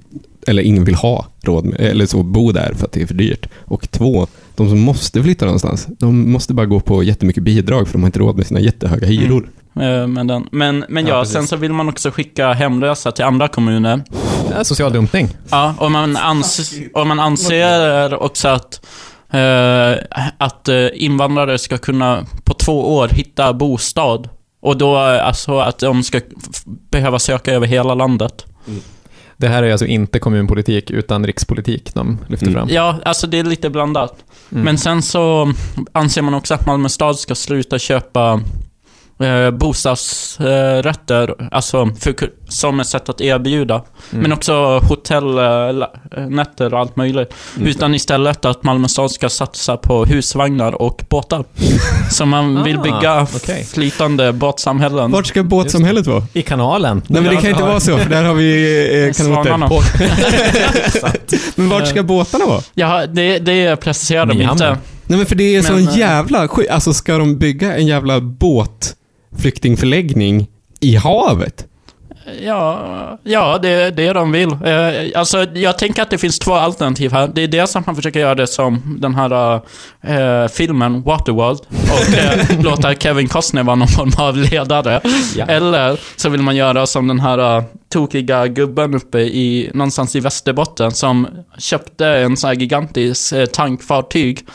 eller 0.47 0.63
ingen 0.63 0.83
vill 0.83 0.95
ha 0.95 1.25
råd 1.41 1.65
med, 1.65 1.79
eller 1.79 2.05
så, 2.05 2.23
bo 2.23 2.51
där 2.51 2.73
för 2.77 2.85
att 2.85 2.91
det 2.91 3.01
är 3.01 3.07
för 3.07 3.13
dyrt. 3.13 3.47
Och 3.57 3.91
två, 3.91 4.27
de 4.55 4.69
som 4.69 4.79
måste 4.79 5.23
flytta 5.23 5.45
någonstans, 5.45 5.87
de 5.89 6.31
måste 6.31 6.53
bara 6.53 6.65
gå 6.65 6.79
på 6.79 7.03
jättemycket 7.03 7.43
bidrag 7.43 7.87
för 7.87 7.93
de 7.93 8.01
har 8.01 8.07
inte 8.07 8.19
råd 8.19 8.37
med 8.37 8.47
sina 8.47 8.59
jättehöga 8.59 9.07
hyror. 9.07 9.49
Eh, 9.75 10.07
men 10.07 10.27
den, 10.27 10.47
men, 10.51 10.85
men 10.89 11.07
Ja, 11.07 11.17
ja, 11.17 11.25
sen 11.25 11.47
så 11.47 11.55
vill 11.55 11.73
man 11.73 11.89
också 11.89 12.11
skicka 12.11 12.53
hemlösa 12.53 13.11
till 13.11 13.25
andra 13.25 13.47
kommuner. 13.47 14.01
Social 14.63 14.93
dumpning. 14.93 15.29
Ja, 15.51 15.75
och 15.77 15.91
man, 15.91 16.17
ans 16.17 16.73
och 16.93 17.07
man 17.07 17.19
anser 17.19 18.23
också 18.23 18.47
att, 18.47 18.85
eh, 19.29 20.21
att 20.37 20.67
eh, 20.67 20.87
invandrare 20.93 21.57
ska 21.57 21.77
kunna 21.77 22.25
på 22.43 22.53
två 22.53 22.95
år 22.95 23.07
hitta 23.07 23.53
bostad. 23.53 24.29
Och 24.61 24.77
då 24.77 24.95
alltså 24.95 25.59
att 25.59 25.79
de 25.79 26.03
ska 26.03 26.19
behöva 26.91 27.19
söka 27.19 27.53
över 27.53 27.67
hela 27.67 27.93
landet. 27.95 28.45
Det 29.37 29.47
här 29.47 29.63
är 29.63 29.71
alltså 29.71 29.85
inte 29.85 30.19
kommunpolitik, 30.19 30.91
utan 30.91 31.25
rikspolitik 31.27 31.93
de 31.93 32.17
lyfter 32.27 32.47
Mm. 32.47 32.59
fram. 32.59 32.69
Ja, 32.71 32.99
alltså 33.05 33.27
det 33.27 33.39
är 33.39 33.43
lite 33.43 33.69
blandat. 33.69 34.15
Mm. 34.51 34.63
Men 34.63 34.77
sen 34.77 35.01
så 35.01 35.53
anser 35.91 36.21
man 36.21 36.33
också 36.33 36.53
att 36.53 36.65
Malmö 36.65 36.89
stad 36.89 37.19
ska 37.19 37.35
sluta 37.35 37.79
köpa 37.79 38.41
eh, 39.19 39.51
bostadsrätter, 39.51 41.35
alltså 41.51 41.89
för, 41.99 42.15
som 42.47 42.79
ett 42.79 42.87
sätt 42.87 43.09
att 43.09 43.21
erbjuda. 43.21 43.75
Mm. 43.75 44.21
Men 44.21 44.33
också 44.33 44.79
hotellnätter 44.79 46.73
och 46.73 46.79
allt 46.79 46.95
möjligt. 46.95 47.33
Utan 47.61 47.95
istället 47.95 48.45
att 48.45 48.63
Malmö 48.63 48.87
stad 48.87 49.11
ska 49.11 49.29
satsa 49.29 49.77
på 49.77 50.05
husvagnar 50.05 50.81
och 50.81 51.03
båtar. 51.09 51.45
Så 52.11 52.25
man 52.25 52.63
vill 52.63 52.77
Ah, 52.77 52.81
bygga 52.81 53.27
okej. 53.35 53.63
flytande 53.63 54.33
båtsamhällen. 54.33 55.11
Vart 55.11 55.25
ska 55.27 55.43
båtsamhället 55.43 56.07
vara? 56.07 56.23
I 56.33 56.41
kanalen. 56.41 57.01
Nej 57.07 57.21
men 57.21 57.35
det 57.35 57.41
kan 57.41 57.49
inte 57.49 57.63
vara 57.63 57.79
så, 57.79 57.97
för 57.97 58.09
där 58.09 58.23
har 58.23 58.33
vi 58.33 59.07
eh, 59.07 59.13
kanoter. 59.13 59.57
men 61.55 61.69
vart 61.69 61.87
ska 61.87 62.03
båtarna 62.03 62.45
vara? 62.45 62.61
Ja, 62.73 63.05
det, 63.07 63.39
det 63.39 63.75
preciserar 63.75 64.25
de 64.25 64.41
inte. 64.41 64.77
Nej 65.09 65.17
men 65.17 65.25
för 65.25 65.35
det 65.35 65.43
är 65.55 65.61
Men, 65.63 65.71
sån 65.85 65.87
eh, 65.93 65.97
jävla 65.97 66.47
skit. 66.47 66.69
Alltså 66.69 66.93
ska 66.93 67.17
de 67.17 67.37
bygga 67.37 67.75
en 67.75 67.87
jävla 67.87 68.21
båtflyktingförläggning 69.29 70.47
i 70.79 70.95
havet? 70.95 71.65
Ja, 72.41 73.19
ja 73.23 73.57
det, 73.61 73.91
det 73.91 74.07
är 74.07 74.13
de 74.13 74.31
vill. 74.31 74.51
Eh, 74.51 75.19
alltså, 75.19 75.45
jag 75.53 75.77
tänker 75.77 76.01
att 76.01 76.09
det 76.09 76.17
finns 76.17 76.39
två 76.39 76.53
alternativ 76.53 77.11
här. 77.11 77.27
Det 77.35 77.41
är 77.41 77.47
dels 77.47 77.75
att 77.75 77.85
man 77.85 77.95
försöker 77.95 78.19
göra 78.19 78.35
det 78.35 78.47
som 78.47 78.97
den 79.01 79.15
här 79.15 79.61
eh, 80.01 80.47
filmen 80.47 81.01
Waterworld 81.01 81.59
och 81.69 82.17
eh, 82.17 82.61
låta 82.63 82.95
Kevin 82.95 83.27
Costner 83.27 83.63
vara 83.63 83.75
någon 83.75 83.87
form 83.87 84.11
av 84.17 84.37
ledare. 84.37 85.01
Ja. 85.35 85.45
Eller 85.45 85.99
så 86.15 86.29
vill 86.29 86.41
man 86.41 86.55
göra 86.55 86.85
som 86.85 87.07
den 87.07 87.19
här 87.19 87.57
uh, 87.57 87.63
tokiga 87.89 88.47
gubben 88.47 88.93
uppe 88.93 89.19
i, 89.19 89.71
någonstans 89.73 90.15
i 90.15 90.19
Västerbotten 90.19 90.91
som 90.91 91.27
köpte 91.57 92.07
en 92.07 92.37
sån 92.37 92.47
här 92.47 92.55
gigantisk 92.55 93.31
eh, 93.33 93.45
tankfartyg 93.45 94.45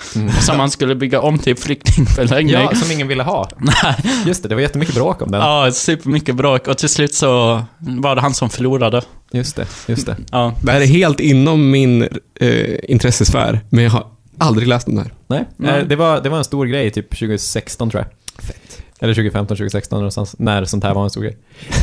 som 0.41 0.57
man 0.57 0.71
skulle 0.71 0.95
bygga 0.95 1.21
om 1.21 1.39
till 1.39 1.57
flyktingförläggning. 1.57 2.55
Ja, 2.55 2.75
som 2.75 2.91
ingen 2.93 3.09
ville 3.09 3.23
ha. 3.23 3.49
Nej. 3.59 3.97
Just 4.27 4.43
det, 4.43 4.49
det 4.49 4.55
var 4.55 4.63
jättemycket 4.63 4.95
bråk 4.95 5.23
om 5.23 5.31
den. 5.31 5.41
Ja, 5.41 5.71
supermycket 5.73 6.35
bråk 6.37 6.69
och 6.69 6.79
till 6.79 6.89
slut 6.89 7.15
så 7.15 7.63
var 7.79 8.15
det 8.15 8.21
han 8.21 8.35
som 8.35 8.51
förlorade. 8.51 9.03
Just 9.33 9.57
det, 9.57 9.67
just 9.87 10.07
det. 10.07 10.17
Ja. 10.33 10.55
Det 10.63 10.73
här 10.73 10.81
är 10.81 10.87
helt 10.87 11.21
inom 11.21 11.71
min 11.71 12.03
eh, 12.41 12.77
intressesfär, 12.89 13.61
men 13.71 13.85
jag 13.85 13.91
har 13.91 14.07
aldrig 14.39 14.69
läst 14.69 14.89
om 14.89 14.95
det 14.95 15.01
här. 15.03 15.13
Nej, 15.27 15.45
Nej. 15.57 15.81
eh, 15.81 15.87
Det, 15.87 15.97
var, 15.97 16.21
det 16.21 16.29
var 16.29 16.39
en 16.39 16.45
stor 16.45 16.67
grej 16.67 16.91
typ 16.91 17.11
2016 17.11 17.91
tror 17.91 18.03
jag. 18.03 18.11
Eller 19.01 19.15
2015, 19.15 19.57
2016 19.57 19.99
någonstans, 19.99 20.35
när 20.39 20.65
sånt 20.65 20.85
här 20.85 20.95
var 20.95 21.05
en 21.05 21.11
stor 21.11 21.23
grej. 21.23 21.37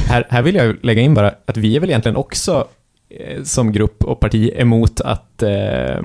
Här, 0.08 0.28
här 0.30 0.42
vill 0.42 0.56
jag 0.56 0.78
lägga 0.86 1.02
in 1.02 1.14
bara 1.14 1.34
att 1.46 1.58
vi 1.58 1.76
är 1.76 1.80
väl 1.80 1.90
egentligen 1.90 2.16
också 2.16 2.68
eh, 3.10 3.44
som 3.44 3.72
grupp 3.72 4.04
och 4.04 4.20
parti 4.20 4.52
emot 4.56 5.02
att 5.02 5.44
eh, 5.44 6.00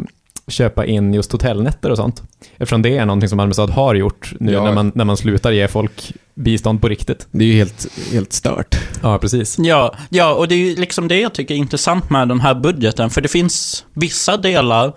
köpa 0.49 0.87
in 0.87 1.15
just 1.15 1.33
hotellnätter 1.33 1.91
och 1.91 1.97
sånt. 1.97 2.23
Eftersom 2.57 2.83
det 2.83 2.97
är 2.97 3.07
någonting 3.07 3.29
som 3.29 3.37
Malmö 3.37 3.55
stad 3.55 3.71
har 3.71 3.95
gjort 3.95 4.33
nu 4.41 4.53
Ja. 4.53 4.65
när, 4.65 4.73
man, 4.73 4.93
när 4.95 5.05
man 5.05 5.17
slutar 5.17 5.51
ge 5.51 5.69
folk 5.69 6.13
bistånd 6.35 6.81
på 6.81 6.89
riktigt. 6.89 7.27
Det 7.31 7.45
är 7.45 7.49
ju 7.49 7.55
helt, 7.57 7.87
helt 8.13 8.33
stört. 8.33 8.77
Ja, 9.03 9.19
precis. 9.19 9.59
Ja, 9.59 9.95
ja, 10.09 10.35
och 10.35 10.49
det 10.49 10.55
är 10.55 10.59
ju 10.59 10.77
liksom 10.77 11.09
det 11.09 11.21
jag 11.21 11.33
tycker 11.35 11.55
är 11.55 11.59
intressant 11.59 12.11
med 12.11 12.29
den 12.29 12.41
här 12.41 12.55
budgeten. 12.55 13.11
För 13.11 13.21
det 13.21 13.29
finns 13.29 13.85
vissa 13.93 14.37
delar 14.37 14.93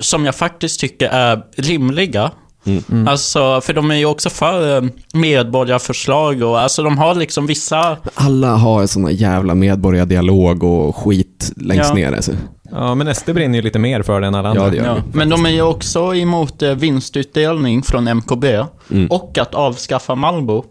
som 0.00 0.24
jag 0.24 0.34
faktiskt 0.34 0.80
tycker 0.80 1.08
är 1.08 1.42
rimliga. 1.56 2.30
Mm. 2.66 3.08
Alltså, 3.08 3.60
för 3.60 3.72
de 3.72 3.90
är 3.90 3.94
ju 3.94 4.06
också 4.06 4.30
för 4.30 4.76
eh, 4.76 4.82
medborgarförslag 5.14 6.42
och 6.42 6.60
alltså 6.60 6.82
de 6.82 6.98
har 6.98 7.14
liksom 7.14 7.46
vissa... 7.46 7.96
Alla 8.14 8.54
har 8.56 8.86
såna 8.86 9.10
jävla 9.10 9.54
medborgardialog 9.54 10.62
och 10.64 10.96
skit 10.96 11.52
längst 11.56 11.88
Ja. 11.88 11.94
ner. 11.94 12.12
Alltså. 12.12 12.32
Ja, 12.70 12.94
men 12.94 13.14
SD 13.14 13.30
brinner 13.30 13.56
ju 13.58 13.62
lite 13.62 13.78
mer 13.78 14.02
för 14.02 14.20
det 14.20 14.26
än 14.26 14.34
alla 14.34 14.48
andra. 14.48 14.64
Ja, 14.64 14.70
det 14.70 14.76
gör 14.76 14.84
Ja, 14.86 14.96
men 15.12 15.28
de 15.28 15.46
är 15.46 15.50
ju 15.50 15.62
också 15.62 16.14
emot 16.14 16.62
eh, 16.62 16.70
vinstutdelning 16.74 17.82
från 17.82 18.08
MKB 18.08 18.44
Mm. 18.90 19.06
och 19.10 19.38
att 19.38 19.54
avskaffa 19.54 20.14
Malbo. 20.14 20.64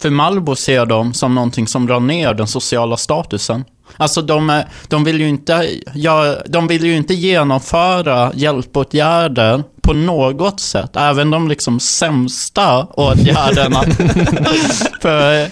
För 0.00 0.10
Malbo 0.10 0.54
ser 0.56 0.86
de 0.86 1.14
som 1.14 1.34
någonting 1.34 1.66
som 1.66 1.86
drar 1.86 2.00
ner 2.00 2.34
den 2.34 2.46
sociala 2.46 2.96
statusen. 2.96 3.64
Alltså 3.96 4.22
de, 4.22 4.50
är- 4.50 4.68
de, 4.88 5.04
vill 5.04 5.20
ju 5.20 5.28
inte, 5.28 5.68
ja, 5.94 6.34
de 6.46 6.66
vill 6.66 6.84
ju 6.84 6.96
inte 6.96 7.14
genomföra 7.14 8.32
hjälpåtgärder 8.34 9.62
på 9.82 9.92
något 9.92 10.60
sätt. 10.60 10.96
Även 10.96 11.30
de 11.30 11.48
liksom 11.48 11.80
sämsta 11.80 12.84
åtgärderna. 12.84 13.82
För, 15.00 15.48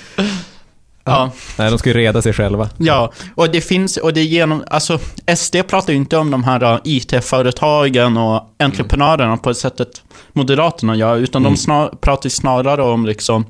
ja. 1.04 1.30
Nej, 1.58 1.70
de 1.70 1.78
ska 1.78 1.88
ju 1.88 1.96
reda 1.96 2.22
sig 2.22 2.32
själva. 2.32 2.68
Ja, 2.78 3.12
och 3.34 3.50
det 3.50 3.60
finns, 3.60 3.96
och 3.96 4.12
det 4.12 4.20
är 4.20 4.24
genom, 4.24 4.64
alltså 4.70 4.98
SD 5.36 5.56
pratar 5.68 5.92
ju 5.92 5.96
inte 5.96 6.16
om 6.16 6.30
de 6.30 6.44
här 6.44 6.72
uh, 6.72 6.80
IT-företagen 6.84 8.16
och 8.16 8.42
entreprenörerna 8.58 9.36
på 9.36 9.50
ett 9.50 9.56
sättet 9.56 10.02
Moderaterna 10.32 10.96
gör, 10.96 11.16
utan 11.16 11.42
de 11.42 11.56
snar, 11.56 11.88
pratar 12.00 12.28
snarare 12.28 12.82
om 12.82 13.06
liksom 13.06 13.44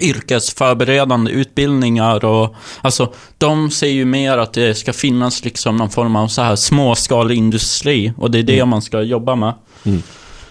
yrkesförberedande 0.00 1.30
utbildningar 1.30 2.24
och 2.24 2.54
alltså 2.80 3.12
de 3.38 3.70
ser 3.70 3.88
ju 3.88 4.04
mer 4.04 4.38
att 4.38 4.52
det 4.52 4.74
ska 4.74 4.92
finnas 4.92 5.44
liksom 5.44 5.76
någon 5.76 5.90
form 5.90 6.16
av 6.16 6.28
så 6.28 6.42
här 6.42 6.56
småskalig 6.56 7.36
industri 7.36 8.12
och 8.16 8.30
det 8.30 8.38
är 8.38 8.42
det 8.42 8.64
man 8.64 8.82
ska 8.82 9.02
jobba 9.02 9.34
med. 9.34 9.54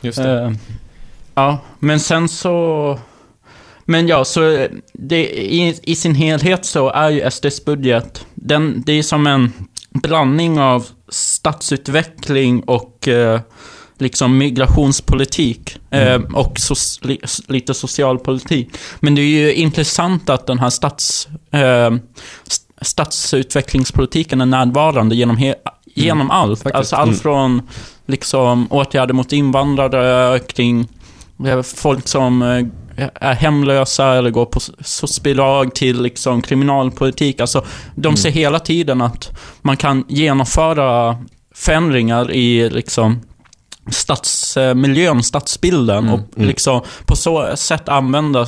Just 0.01 0.17
det. 0.17 0.43
Eh, 0.43 0.51
ja, 1.35 1.57
men 1.79 1.99
sen 1.99 2.29
så... 2.29 2.99
Men 3.85 4.07
ja, 4.07 4.25
så 4.25 4.67
det, 4.93 5.29
i, 5.39 5.79
i 5.83 5.95
sin 5.95 6.15
helhet 6.15 6.65
så 6.65 6.89
är 6.89 7.09
ju 7.09 7.31
SDs 7.31 7.65
budget, 7.65 8.25
den, 8.33 8.83
det 8.85 8.93
är 8.93 9.03
som 9.03 9.27
en 9.27 9.53
blandning 9.89 10.59
av 10.59 10.87
stadsutveckling 11.09 12.63
och 12.63 13.07
eh, 13.07 13.39
liksom 13.99 14.37
migrationspolitik 14.37 15.77
eh, 15.91 16.21
och 16.33 16.59
so 16.59 16.75
li, 17.01 17.19
lite 17.47 17.73
socialpolitik. 17.73 18.69
Men 18.99 19.15
det 19.15 19.21
är 19.21 19.25
ju 19.25 19.53
intressant 19.53 20.29
att 20.29 20.47
den 20.47 20.59
här 20.59 20.69
stats, 20.69 21.27
eh, 21.51 21.93
st- 22.47 22.65
stadsutvecklingspolitiken 22.81 24.41
är 24.41 24.45
närvarande 24.45 25.15
genom, 25.15 25.53
genom 25.95 26.31
allt. 26.31 26.59
faktiskt. 26.63 26.75
Alltså 26.75 26.95
allt 26.95 27.07
Mm. 27.09 27.19
från 27.19 27.61
liksom, 28.07 28.67
åtgärder 28.71 29.13
mot 29.13 29.33
invandrare, 29.33 30.39
kring 30.39 30.87
eh, 31.47 31.61
folk 31.61 32.07
som 32.07 32.41
eh, 32.41 32.65
är 33.15 33.33
hemlösa 33.33 34.15
eller 34.15 34.29
går 34.29 34.45
på 34.45 34.59
socialbidrag 34.81 35.75
till 35.75 36.01
liksom 36.01 36.41
kriminalpolitik. 36.41 37.39
Alltså, 37.39 37.65
de 37.95 38.17
ser 38.17 38.29
hela 38.31 38.59
tiden 38.59 39.01
att 39.01 39.31
man 39.61 39.77
kan 39.77 40.05
genomföra 40.07 41.17
förändringar 41.55 42.31
i 42.31 42.69
liksom 42.69 43.19
stadsmiljön, 43.91 45.23
stadsbilden 45.23 46.09
och 46.09 46.19
liksom 46.35 46.81
på 47.05 47.15
så 47.15 47.55
sätt 47.55 47.89
använda 47.89 48.47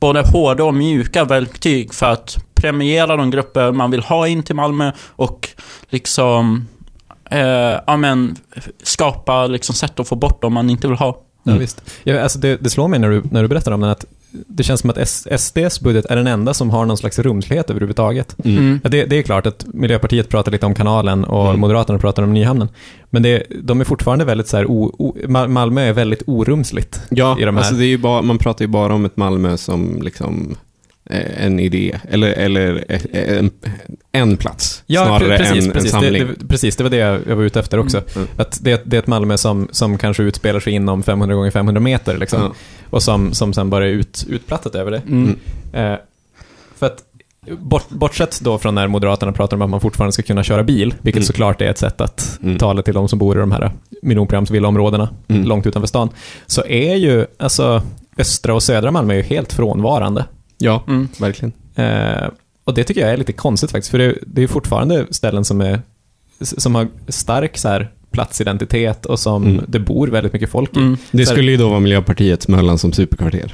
både 0.00 0.22
hårda 0.32 0.64
och 0.64 0.74
mjuka 0.74 1.24
verktyg 1.24 1.94
för 1.94 2.06
att 2.06 2.36
premiera 2.54 3.16
de 3.16 3.30
grupper 3.30 3.72
man 3.72 3.90
vill 3.90 4.02
ha 4.02 4.28
in 4.28 4.42
till 4.42 4.56
Malmö 4.56 4.92
och 5.08 5.48
liksom 5.88 6.68
eh, 7.30 7.80
ja, 7.86 7.96
men, 7.96 8.36
skapa 8.82 9.46
liksom 9.46 9.74
sätt 9.74 10.00
att 10.00 10.08
få 10.08 10.16
bort 10.16 10.42
dem 10.42 10.52
man 10.52 10.70
inte 10.70 10.88
vill 10.88 10.96
ha. 10.96 11.16
Ja, 11.42 11.54
visst. 11.56 11.82
Ja, 12.04 12.20
alltså 12.20 12.38
det, 12.38 12.56
det 12.56 12.70
slår 12.70 12.88
mig 12.88 12.98
när 12.98 13.10
du, 13.10 13.22
när 13.30 13.42
du 13.42 13.48
berättar 13.48 13.72
om 13.72 13.80
den 13.80 13.90
att 13.90 14.04
det 14.30 14.62
känns 14.62 14.80
som 14.80 14.90
att 14.90 15.08
SDs 15.40 15.80
budget 15.80 16.04
är 16.06 16.16
den 16.16 16.26
enda 16.26 16.54
som 16.54 16.70
har 16.70 16.84
någon 16.86 16.96
slags 16.98 17.18
rumslighet 17.18 17.70
överhuvudtaget. 17.70 18.36
Mm. 18.44 18.80
Ja, 18.82 18.88
det, 18.90 19.04
det 19.04 19.16
är 19.18 19.22
klart 19.22 19.46
att 19.46 19.66
Miljöpartiet 19.74 20.28
pratar 20.28 20.52
lite 20.52 20.66
om 20.66 20.74
kanalen 20.74 21.24
och 21.24 21.48
Mm. 21.48 21.60
Moderaterna 21.60 21.98
pratar 21.98 22.22
om 22.22 22.32
Nyhamnen. 22.34 22.68
Men 23.10 23.22
det, 23.22 23.42
de 23.62 23.80
är 23.80 23.84
fortfarande 23.84 24.24
väldigt 24.24 24.48
så 24.48 24.56
här, 24.56 24.66
o, 24.70 24.94
o, 24.98 25.16
Ma- 25.24 25.48
Malmö 25.48 25.80
är 25.82 25.92
väldigt 25.92 26.22
orumsligt. 26.26 27.00
Ja, 27.10 27.38
i 27.40 27.44
de 27.44 27.54
här. 27.56 27.62
alltså 27.62 27.74
det 27.74 27.84
är 27.86 27.98
bara, 27.98 28.22
man 28.22 28.38
pratar 28.38 28.62
ju 28.64 28.66
bara 28.68 28.94
om 28.94 29.04
ett 29.04 29.16
Malmö 29.16 29.56
som 29.56 29.98
liksom 30.02 30.56
en 31.36 31.60
idé, 31.60 31.98
eller, 32.10 32.28
eller 32.28 32.84
eh, 32.88 33.38
en, 33.38 33.50
en 34.12 34.36
plats, 34.36 34.82
snarare 34.86 35.24
pre- 35.24 35.36
precis, 35.36 35.58
än 35.64 35.64
en 35.70 35.72
precis, 35.72 35.90
samling. 35.90 36.12
det, 36.12 36.34
det, 36.38 36.48
precis, 36.48 36.76
det 36.76 36.82
var 36.82 36.90
det 36.90 36.96
jag 36.96 37.36
var 37.36 37.42
ute 37.44 37.60
efter 37.60 37.78
också. 37.78 38.02
Mm. 38.16 38.28
Att 38.36 38.58
det, 38.62 38.82
det 38.84 38.96
är 38.96 39.00
ett 39.00 39.06
Malmö 39.06 39.36
som, 39.36 39.68
som 39.70 39.98
kanske 39.98 40.22
utspelar 40.22 40.60
sig 40.60 40.72
inom 40.72 41.02
500 41.02 41.34
gånger 41.36 41.50
500 41.50 41.80
meter 41.80 42.18
liksom. 42.18 42.40
Ja. 42.42 42.52
Och 42.90 43.02
som, 43.02 43.32
som 43.32 43.52
sen 43.52 43.70
bara 43.70 43.84
är 43.86 43.90
ut, 43.90 44.26
utplattat 44.28 44.74
över 44.74 44.90
det. 44.90 45.02
Mm. 45.08 45.36
Eh, 45.72 45.98
för 46.78 46.86
att, 46.86 46.98
bort, 47.58 47.88
bortsett 47.88 48.40
då 48.40 48.58
från 48.58 48.74
när 48.74 48.88
Moderaterna 48.88 49.32
pratar 49.32 49.56
om 49.56 49.62
att 49.62 49.70
man 49.70 49.80
fortfarande 49.80 50.12
ska 50.12 50.22
kunna 50.22 50.42
köra 50.42 50.62
bil, 50.62 50.94
vilket 51.00 51.18
Mm. 51.20 51.26
såklart 51.26 51.60
är 51.60 51.66
ett 51.70 51.78
sätt 51.78 52.00
att 52.00 52.38
Mm. 52.42 52.58
tala 52.58 52.82
till 52.82 52.94
de 52.94 53.08
som 53.08 53.18
bor 53.18 53.36
i 53.36 53.40
de 53.40 53.52
här 53.52 53.72
miljonprogramsvillaområdena, 54.02 55.08
Mm. 55.28 55.44
långt 55.44 55.66
utanför 55.66 55.86
stan, 55.86 56.08
så 56.46 56.64
är 56.66 56.94
ju 56.94 57.26
alltså 57.38 57.82
östra 58.18 58.54
och 58.54 58.62
södra 58.62 58.90
Malmö 58.90 59.12
är 59.14 59.16
ju 59.16 59.22
helt 59.22 59.52
frånvarande. 59.52 60.24
Ja, 60.58 60.84
Mm. 60.88 61.08
verkligen. 61.20 61.52
Eh, 61.74 62.28
och 62.64 62.74
det 62.74 62.84
tycker 62.84 63.00
jag 63.00 63.10
är 63.10 63.16
lite 63.16 63.32
konstigt 63.32 63.70
faktiskt, 63.70 63.90
för 63.90 63.98
det, 63.98 64.14
det 64.26 64.38
är 64.40 64.42
ju 64.42 64.48
fortfarande 64.48 65.06
ställen 65.10 65.44
som, 65.44 65.60
är, 65.60 65.80
som 66.40 66.74
har 66.74 66.88
stark 67.08 67.58
så 67.58 67.68
här, 67.68 67.90
platsidentitet 68.10 69.06
och 69.06 69.18
som 69.18 69.44
Mm. 69.46 69.64
det 69.68 69.78
bor 69.78 70.06
väldigt 70.08 70.32
mycket 70.32 70.50
folk 70.50 70.76
i. 70.76 70.80
Mm. 70.80 70.96
Det 71.10 71.18
här- 71.18 71.24
skulle 71.24 71.50
ju 71.50 71.56
då 71.56 71.68
vara 71.68 71.80
Miljöpartiets 71.80 72.48
Möllan 72.48 72.78
som 72.78 72.92
superkvarter. 72.92 73.52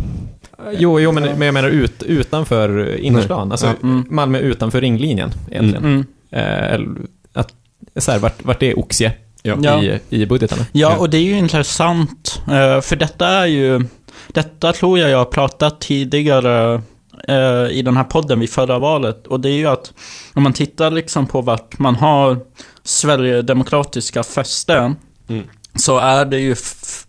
Jo, 0.79 1.01
jo 1.01 1.13
men, 1.13 1.23
men 1.23 1.41
jag 1.43 1.55
menar 1.55 1.69
ut, 1.69 2.03
utanför 2.03 2.97
innerstan. 3.01 3.51
Alltså 3.53 3.67
Ja. 3.67 3.73
Mm. 3.83 4.05
Malmö 4.11 4.39
utanför 4.39 4.81
ringlinjen 4.81 5.31
egentligen. 5.51 5.85
Mm. 5.85 6.05
Eh, 6.31 6.73
eller 6.73 6.89
att, 7.33 7.53
så 7.97 8.13
här, 8.13 8.19
vart, 8.19 8.45
vart 8.45 8.63
är 8.63 8.79
Oxie 8.79 9.13
Ja. 9.43 9.57
Ja. 9.63 9.83
i, 9.83 9.99
i 10.09 10.27
budgetarna? 10.27 10.67
Ja, 10.73 10.97
och 10.97 11.11
det 11.11 11.17
är 11.17 11.23
ju 11.23 11.39
intressant. 11.39 12.43
eh, 12.47 12.81
För 12.81 12.97
detta 12.97 13.29
är 13.29 13.47
ju... 13.47 13.81
Detta 14.29 14.73
tror 14.73 14.99
jag 14.99 15.11
jag 15.11 15.19
har 15.19 15.25
pratat 15.25 15.81
tidigare 15.81 16.83
eh, 17.29 17.67
i 17.71 17.83
den 17.83 17.97
här 17.97 18.05
podden 18.05 18.41
vid 18.41 18.51
förra 18.51 18.79
valet. 18.79 19.27
Och 19.27 19.41
det 19.41 19.49
är 19.51 19.57
ju 19.57 19.67
att 19.67 19.93
om 20.35 20.43
man 20.43 20.53
tittar 20.53 20.91
liksom 20.91 21.27
på 21.27 21.41
vart 21.41 21.79
man 21.79 21.97
har 21.97 22.39
Sverigedemokratiska 22.83 24.23
fästen. 24.23 24.97
Mm. 25.29 25.43
Så 25.77 25.99
är 25.99 26.25
det 26.25 26.41
ju 26.41 26.57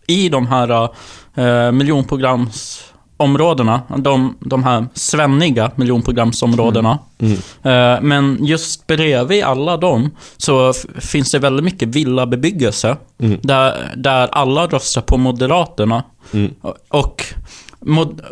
i 0.07 0.29
de 0.29 0.47
här 0.47 0.89
eh, 1.35 1.71
miljonprogramsområdena, 1.71 3.81
de, 3.97 4.37
de 4.39 4.63
här 4.63 4.85
svenniga 4.93 5.71
miljonprogramsområdena. 5.75 6.99
Mm. 7.17 7.33
Eh, 7.63 8.01
Men 8.01 8.37
just 8.45 8.87
bredvid 8.87 9.43
alla 9.43 9.77
dem 9.77 10.11
så 10.37 10.73
finns 10.99 11.31
det 11.31 11.39
väldigt 11.39 11.65
mycket 11.65 11.89
villabebyggelse. 11.89 12.97
Mm. 13.19 13.39
Där, 13.43 13.93
där 13.95 14.27
alla 14.27 14.67
röstar 14.67 15.01
på 15.01 15.17
Moderaterna. 15.17 16.03
Mm. 16.33 16.53
Och, 16.61 16.75
mod- 16.89 17.35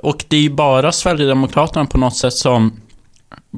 och 0.03 0.25
det 0.27 0.37
är 0.37 0.41
ju 0.41 0.49
bara 0.49 0.91
Sverigedemokraterna 0.91 1.85
på 1.85 1.97
något 1.97 2.15
sätt 2.17 2.33
som 2.33 2.73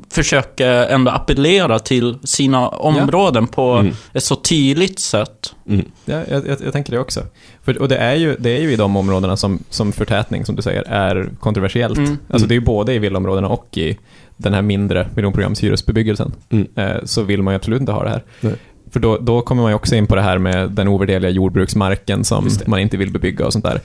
försöker 0.10 0.72
ändå 0.88 1.12
appellera 1.12 1.80
till 1.80 2.18
sina 2.24 2.68
områden 2.68 3.48
på 3.48 3.72
Mm. 3.72 3.94
ett 4.14 4.24
så 4.24 4.36
tydligt 4.36 5.00
sätt. 5.00 5.56
Mm. 5.70 5.86
Ja, 6.06 6.22
jag, 6.30 6.48
jag, 6.48 6.58
jag 6.62 6.74
tänker 6.74 6.92
det 6.92 7.00
också. 7.00 7.22
För, 7.64 7.82
och 7.82 7.88
det 7.90 7.98
är, 7.98 8.16
ju, 8.16 8.36
det 8.40 8.50
är 8.58 8.62
ju 8.62 8.72
i 8.72 8.76
de 8.76 8.96
områdena 8.98 9.38
som, 9.38 9.60
som 9.70 9.92
förtätning, 9.94 10.46
som 10.46 10.56
du 10.56 10.62
säger, 10.62 10.82
är 10.82 11.30
kontroversiellt. 11.40 11.98
Mm. 11.98 12.18
Alltså 12.30 12.48
det 12.48 12.54
är 12.54 12.60
ju 12.60 12.66
både 12.66 12.94
i 12.94 13.00
villaområdena 13.00 13.48
och 13.48 13.78
i 13.78 13.98
den 14.38 14.54
här 14.54 14.62
mindre 14.62 15.08
miljonprogramshyresbebyggelsen. 15.16 16.32
Mm. 16.50 16.68
Eh, 16.76 17.04
så 17.04 17.22
vill 17.24 17.44
man 17.44 17.54
ju 17.54 17.56
absolut 17.56 17.80
inte 17.80 17.92
ha 17.92 18.04
det 18.04 18.10
här. 18.10 18.24
Nej. 18.42 18.54
För 18.96 19.00
då, 19.00 19.18
då 19.18 19.42
kommer 19.42 19.62
man 19.62 19.72
ju 19.72 19.76
också 19.76 19.96
in 19.96 20.08
på 20.08 20.16
det 20.16 20.22
här 20.22 20.38
med 20.38 20.72
den 20.72 20.88
ovärderliga 20.88 21.32
jordbruksmarken 21.32 22.24
som 22.24 22.50
man 22.68 22.80
inte 22.80 22.98
vill 22.98 23.12
bebygga 23.12 23.46
och 23.46 23.54
sånt 23.54 23.66
där. 23.66 23.82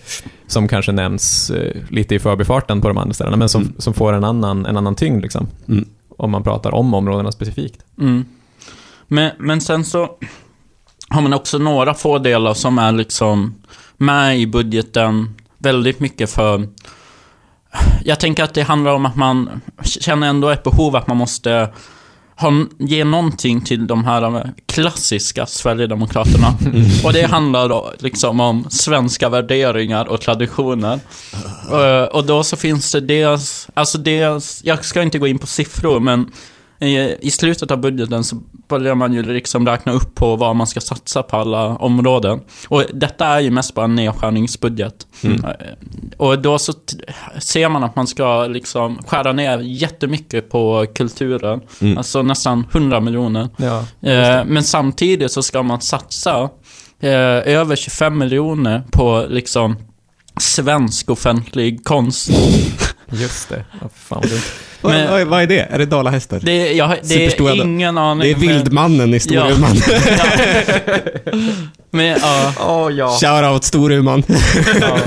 Som 0.46 0.68
kanske 0.68 0.92
nämns 0.92 1.50
eh, 1.50 1.76
lite 1.88 2.14
i 2.14 2.18
förbifarten 2.18 2.80
på 2.80 2.88
de 2.88 2.98
andra 2.98 3.14
ställena, 3.14 3.36
men 3.36 3.48
som, 3.48 3.62
Mm. 3.62 3.74
som 3.78 3.94
får 3.94 4.12
en 4.12 4.24
annan, 4.24 4.66
en 4.66 4.76
annan 4.76 4.94
tyngd 4.94 5.22
liksom. 5.22 5.46
Mm. 5.68 5.88
Om 6.18 6.30
man 6.30 6.42
pratar 6.42 6.74
om 6.74 6.94
områdena 6.94 7.32
specifikt. 7.32 7.84
Mm. 8.00 8.24
Men, 9.08 9.30
men 9.38 9.60
sen 9.60 9.84
så 9.84 10.10
har 11.08 11.22
man 11.22 11.32
också 11.32 11.58
några 11.58 11.94
få 11.94 12.18
delar 12.18 12.54
som 12.54 12.78
är 12.78 12.92
liksom 12.92 13.54
med 13.96 14.38
i 14.38 14.46
budgeten 14.46 15.34
väldigt 15.58 16.00
mycket 16.00 16.30
för... 16.30 16.68
Jag 18.04 18.20
tänker 18.20 18.44
att 18.44 18.54
det 18.54 18.62
handlar 18.62 18.92
om 18.92 19.06
att 19.06 19.16
man 19.16 19.60
känner 19.82 20.28
ändå 20.28 20.48
ett 20.48 20.62
behov 20.62 20.96
att 20.96 21.06
man 21.06 21.16
måste 21.16 21.68
ha, 22.40 22.66
ge 22.78 23.04
någonting 23.04 23.60
till 23.60 23.86
de 23.86 24.04
här 24.04 24.52
klassiska 24.66 25.46
Sverigedemokraterna. 25.46 26.54
Och 27.04 27.12
det 27.12 27.26
handlar 27.26 27.68
då 27.68 27.92
liksom 27.98 28.40
om 28.40 28.66
svenska 28.70 29.28
värderingar 29.28 30.04
och 30.08 30.20
traditioner. 30.20 31.00
Eh, 31.72 32.04
och 32.04 32.24
då 32.24 32.44
så 32.44 32.56
finns 32.56 32.92
det 32.92 33.00
dels, 33.00 33.68
alltså 33.74 33.98
dels, 33.98 34.60
jag 34.64 34.84
ska 34.84 35.02
inte 35.02 35.18
gå 35.18 35.26
in 35.26 35.38
på 35.38 35.46
siffror 35.46 36.00
men 36.00 36.30
i, 36.80 37.30
slutet 37.30 37.70
av 37.70 37.78
budgeten 37.78 38.24
så 38.24 38.36
börjar 38.68 38.94
man 38.94 39.12
ju 39.12 39.22
liksom 39.22 39.66
räkna 39.66 39.92
upp 39.92 40.14
på 40.14 40.36
vad 40.36 40.56
man 40.56 40.66
ska 40.66 40.80
satsa 40.80 41.22
på 41.22 41.36
alla 41.36 41.66
områden. 41.76 42.40
Och 42.68 42.84
detta 42.92 43.26
är 43.26 43.40
ju 43.40 43.50
mest 43.50 43.74
bara 43.74 43.84
en 43.84 43.94
nedskärningsbudget. 43.94 45.06
Mm. 45.24 45.44
Eh, 45.44 45.50
Och 46.16 46.38
då 46.38 46.58
så 46.58 46.72
ser 47.38 47.68
man 47.68 47.84
att 47.84 47.96
man 47.96 48.06
ska 48.06 48.46
liksom 48.46 48.98
skära 49.06 49.32
ner 49.32 49.58
jättemycket 49.58 50.50
på 50.50 50.86
kulturen. 50.94 51.60
Mm. 51.80 51.98
Alltså 51.98 52.22
nästan 52.22 52.66
100 52.72 53.00
miljoner. 53.00 53.48
Ja, 53.56 53.84
Eh, 54.10 54.44
men 54.46 54.62
samtidigt 54.64 55.32
så 55.32 55.42
ska 55.42 55.62
man 55.62 55.80
satsa 55.80 56.50
eh, 57.00 57.10
över 57.54 57.76
25 57.76 58.18
miljoner 58.18 58.82
på 58.90 59.26
liksom 59.28 59.76
svensk 60.40 61.10
offentlig 61.10 61.84
konst. 61.84 62.30
just 63.10 63.48
det. 63.48 63.64
Ja, 63.80 63.88
fan 63.96 64.20
vad 64.22 64.30
dumt. 64.30 64.40
Men- 64.82 65.10
vad, 65.10 65.26
vad 65.26 65.42
är 65.42 65.46
det? 65.46 65.60
Är 65.70 65.78
det 65.78 65.86
dalahästar? 65.86 66.40
Det, 66.42 66.72
jag, 66.72 66.90
det 66.90 67.06
Superstora 67.08 67.52
är 67.52 67.56
ingen 67.56 67.98
aning. 67.98 68.20
Det 68.22 68.30
är 68.30 68.34
Vildmannen 68.34 69.14
i 69.14 69.20
Storuman. 69.20 69.76
Men, 71.90 72.18
ja, 72.22 72.52
Oh, 72.66 72.92
ja. 72.92 73.18
Shoutout 73.20 73.64
Storuman. 73.64 74.22
ja. 74.80 74.98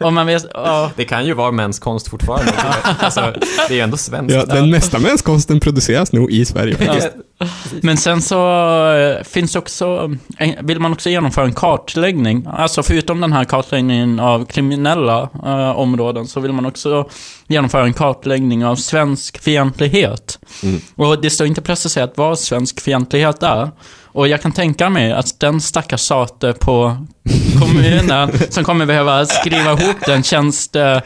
Om 0.00 0.14
man 0.14 0.26
vet, 0.26 0.46
ja. 0.54 0.90
Det 0.96 1.04
kan 1.04 1.26
ju 1.26 1.34
vara 1.34 1.50
mäns 1.50 1.78
konst 1.78 2.08
fortfarande. 2.08 2.52
alltså, 2.98 3.20
det 3.68 3.74
är 3.74 3.76
ju 3.76 3.80
ändå 3.80 3.96
svenskt. 3.96 4.34
ja, 4.34 4.44
den 4.44 4.70
mesta 4.70 4.98
mänskonsten 4.98 5.60
produceras 5.60 6.12
nog 6.12 6.30
i 6.30 6.44
Sverige. 6.44 6.76
Ja. 6.80 7.48
Men 7.82 7.96
sen 7.96 8.22
så 8.22 8.48
eh, 8.94 9.22
finns 9.24 9.52
det 9.52 9.58
också, 9.58 10.10
eh, 10.38 10.50
vill 10.60 10.80
man 10.80 10.92
också 10.92 11.10
genomföra 11.10 11.44
en 11.44 11.52
kartläggning. 11.52 12.46
Alltså 12.52 12.82
förutom 12.82 13.20
den 13.20 13.32
här 13.32 13.44
kartläggningen 13.44 14.20
av 14.20 14.44
kriminella 14.46 15.28
eh, 15.44 15.78
områden 15.78 16.26
så 16.26 16.40
vill 16.40 16.52
man 16.52 16.66
också 16.66 17.08
genomföra 17.46 17.84
en 17.84 17.92
kartläggning 17.92 18.64
av 18.66 18.76
svensk 18.76 19.42
fientlighet. 19.42 20.38
Mm. 20.62 20.80
Och 20.96 21.20
det 21.20 21.30
står 21.30 21.46
inte 21.46 21.62
preciserat 21.62 22.12
vad 22.16 22.38
svensk 22.38 22.80
fientlighet 22.80 23.42
är. 23.42 23.70
Och 24.14 24.28
jag 24.28 24.42
kan 24.42 24.52
tänka 24.52 24.90
mig 24.90 25.12
att 25.12 25.40
den 25.40 25.60
stackars 25.60 26.00
sate 26.00 26.52
på 26.52 27.06
kommunen 27.60 28.30
som 28.50 28.64
kommer 28.64 28.86
behöva 28.86 29.26
skriva 29.26 29.72
ihop 29.72 29.96
den 30.06 30.22
tjänst... 30.22 30.76
eh, 30.76 30.98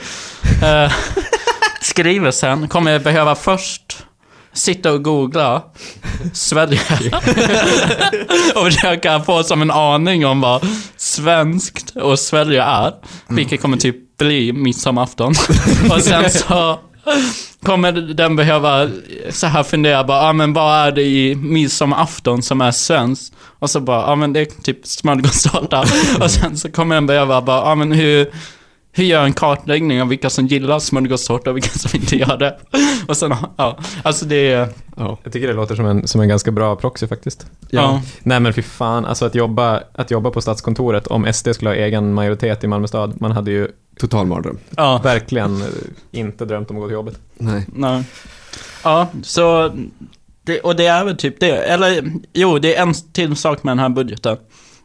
skrivelsen 1.80 2.68
kommer 2.68 2.98
behöva 2.98 3.34
först 3.34 4.04
sitta 4.52 4.92
och 4.92 5.04
googla 5.04 5.62
Sverige. 6.32 6.80
och 8.54 8.64
försöka 8.64 9.20
få 9.20 9.42
som 9.42 9.62
en 9.62 9.70
aning 9.70 10.26
om 10.26 10.40
vad 10.40 10.66
svenskt 10.96 11.96
och 11.96 12.18
Sverige 12.18 12.62
är. 12.62 12.92
Vilket 13.28 13.62
kommer 13.62 13.76
typ 13.76 14.18
bli 14.18 14.52
midsommarafton. 14.52 15.34
och 15.90 16.02
sen 16.02 16.30
så 16.30 16.78
kommer 17.62 17.92
den 17.92 18.36
behöva 18.36 18.90
så 19.30 19.46
här 19.46 19.62
fundera 19.62 20.04
bara, 20.04 20.20
ah, 20.20 20.32
men 20.32 20.52
vad 20.52 20.86
är 20.86 20.92
det 20.92 21.02
i 21.02 21.34
midsommarafton 21.34 22.42
som 22.42 22.60
är 22.60 22.70
svenskt? 22.70 23.34
Och 23.58 23.70
så 23.70 23.80
bara, 23.80 24.00
ja 24.00 24.06
ah, 24.06 24.16
men 24.16 24.32
det 24.32 24.40
är 24.40 24.62
typ 24.62 24.86
smörgåstårta. 24.86 25.84
och 26.20 26.30
sen 26.30 26.56
så 26.56 26.70
kommer 26.70 26.94
den 26.94 27.06
behöva 27.06 27.42
bara, 27.42 27.56
ja 27.56 27.62
ah, 27.62 27.74
men 27.74 27.92
hur, 27.92 28.30
hur 28.98 29.04
gör 29.04 29.24
en 29.24 29.32
kartläggning 29.32 30.02
av 30.02 30.08
vilka 30.08 30.30
som 30.30 30.46
gillar 30.46 30.78
smörgåstårta 30.78 31.50
och 31.50 31.56
vilka 31.56 31.70
som 31.78 32.00
inte 32.00 32.16
gör 32.16 32.36
det? 32.36 32.58
Och 33.08 33.16
sen, 33.16 33.34
ja, 33.56 33.78
alltså 34.02 34.24
det 34.24 34.52
är, 34.52 34.68
Ja. 34.96 35.18
Jag 35.22 35.32
tycker 35.32 35.48
det 35.48 35.52
låter 35.54 35.74
som 35.74 35.86
en, 35.86 36.08
som 36.08 36.20
en 36.20 36.28
ganska 36.28 36.50
bra 36.50 36.76
proxy 36.76 37.06
faktiskt. 37.06 37.46
ja. 37.70 38.02
Nej 38.22 38.40
men 38.40 38.52
fy 38.52 38.62
fan, 38.62 39.04
alltså 39.04 39.24
att 39.24 39.34
jobba, 39.34 39.82
att 39.94 40.10
jobba 40.10 40.30
på 40.30 40.40
Stadskontoret, 40.40 41.06
om 41.06 41.32
SD 41.32 41.48
skulle 41.54 41.70
ha 41.70 41.74
egen 41.74 42.14
majoritet 42.14 42.64
i 42.64 42.66
Malmö 42.66 42.88
stad, 42.88 43.20
man 43.20 43.32
hade 43.32 43.50
ju 43.50 43.68
Total 43.98 44.26
mardröm. 44.26 44.58
ja. 44.76 45.00
verkligen 45.04 45.62
eh, 45.62 45.68
inte 46.10 46.44
drömt 46.44 46.70
om 46.70 46.76
att 46.76 46.80
gå 46.82 46.86
till 46.86 46.94
jobbet. 46.94 47.18
Nej. 47.38 47.66
Nej. 47.74 48.04
Ja, 48.84 49.08
så... 49.22 49.72
Det, 50.42 50.60
och 50.60 50.76
det 50.76 50.86
är 50.86 51.04
väl 51.04 51.16
typ 51.16 51.40
det. 51.40 51.56
Eller, 51.56 52.12
jo, 52.32 52.58
det 52.58 52.76
är 52.76 52.82
en 52.82 52.94
till 53.12 53.36
sak 53.36 53.62
med 53.62 53.70
den 53.72 53.78
här 53.78 53.88
budgeten. 53.88 54.36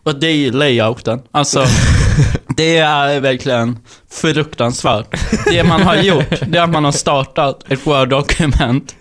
Och 0.03 0.15
det 0.19 0.27
är 0.27 0.35
ju 0.35 0.51
layouten. 0.51 1.21
Alltså, 1.31 1.65
det 2.57 2.77
är 2.77 3.19
verkligen 3.19 3.79
fruktansvärt. 4.11 5.07
Det 5.45 5.63
man 5.63 5.81
har 5.81 5.95
gjort, 5.95 6.25
det 6.47 6.57
är 6.57 6.61
att 6.63 6.69
man 6.69 6.85
har 6.85 6.91
startat 6.91 7.63
ett 7.71 7.87
Word-dokument. 7.87 8.95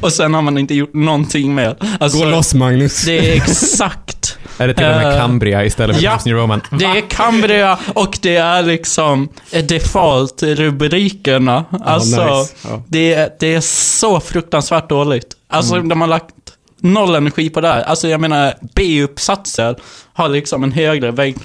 Och 0.00 0.12
sen 0.12 0.34
har 0.34 0.42
man 0.42 0.58
inte 0.58 0.74
gjort 0.74 0.94
någonting 0.94 1.54
mer. 1.54 1.76
Alltså, 2.00 2.18
Gå 2.18 2.24
loss 2.24 2.54
Magnus. 2.54 3.04
det 3.04 3.32
är 3.32 3.36
exakt 3.36 4.38
Är 4.60 4.68
det 4.68 4.74
till 4.74 4.86
och 4.86 4.90
med 4.96 5.12
Eh, 5.12 5.18
Cambria 5.18 5.64
istället 5.64 5.96
för 5.96 6.04
ja. 6.04 6.18
New 6.26 6.34
Roman? 6.36 6.60
det 6.70 6.84
är 6.84 7.10
Cambria 7.10 7.78
och 7.94 8.18
det 8.22 8.36
är 8.36 8.62
liksom 8.62 9.28
default-rubrikerna. 9.52 11.64
Alltså, 11.84 12.20
Ja, 12.20 12.40
nice. 12.40 12.54
ja. 12.68 12.82
det, 12.88 13.14
är- 13.14 13.30
det 13.40 13.54
är 13.54 13.60
så 13.60 14.20
fruktansvärt 14.20 14.88
dåligt. 14.88 15.34
Alltså, 15.48 15.74
Mm. 15.74 15.88
de 15.88 16.00
har 16.00 16.08
lagt 16.08 16.34
noll 16.80 17.14
energi 17.14 17.50
på 17.50 17.60
det 17.60 17.68
här. 17.68 17.82
Alltså, 17.82 18.08
jag 18.08 18.20
menar, 18.20 18.54
B-uppsatser 18.74 19.76
har 20.18 20.28
liksom 20.28 20.64
en 20.64 20.72
högre 20.72 21.10
välk, 21.10 21.36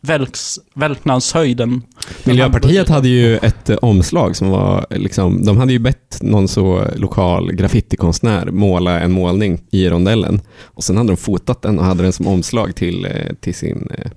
välks, 0.00 0.58
välknadshöjd 0.74 1.60
än... 1.60 1.82
Miljöpartiet 2.24 2.88
hade 2.88 3.08
ju 3.08 3.36
ett 3.36 3.70
eh, 3.70 3.76
omslag 3.76 4.36
som 4.36 4.50
var 4.50 4.86
liksom, 4.90 5.44
de 5.44 5.56
hade 5.56 5.72
ju 5.72 5.78
bett 5.78 6.18
någon 6.20 6.48
så 6.48 6.84
lokal 6.96 7.52
graffitikonstnär 7.52 8.46
måla 8.50 9.00
en 9.00 9.12
målning 9.12 9.62
i 9.70 9.88
rondellen. 9.88 10.40
Och 10.62 10.84
sen 10.84 10.96
hade 10.96 11.08
de 11.08 11.16
fotat 11.16 11.62
den 11.62 11.78
och 11.78 11.84
hade 11.84 12.02
den 12.02 12.12
som 12.12 12.26
omslag 12.26 12.74
till, 12.74 13.04
eh, 13.04 13.34
till 13.40 13.54
sin 13.54 13.88
eh, 13.98 14.10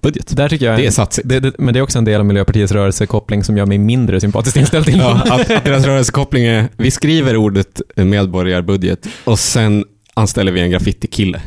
budget. 0.00 0.36
Där 0.36 0.48
tycker 0.48 0.66
jag... 0.66 0.78
Det 0.78 0.86
är 0.86 0.90
satsigt. 0.90 1.28
det, 1.28 1.40
det, 1.40 1.52
men 1.58 1.74
det 1.74 1.80
är 1.80 1.82
också 1.82 1.98
en 1.98 2.04
del 2.04 2.20
av 2.20 2.26
Miljöpartiets 2.26 2.72
rörelsekoppling 2.72 3.44
som 3.44 3.56
gör 3.56 3.66
mig 3.66 3.78
mindre 3.78 4.20
sympatiskt 4.20 4.56
inställd 4.56 4.84
till 4.84 4.98
Ja, 4.98 5.22
att, 5.24 5.50
att 5.50 5.64
deras 5.64 5.84
rörelsekoppling 5.84 6.44
är, 6.44 6.68
vi 6.76 6.90
skriver 6.90 7.36
ordet 7.36 7.80
medborgarbudget 7.96 9.06
och 9.24 9.38
sen 9.38 9.84
anställer 10.14 10.52
vi 10.52 10.60
en 10.60 10.70
graffitikille. 10.70 11.40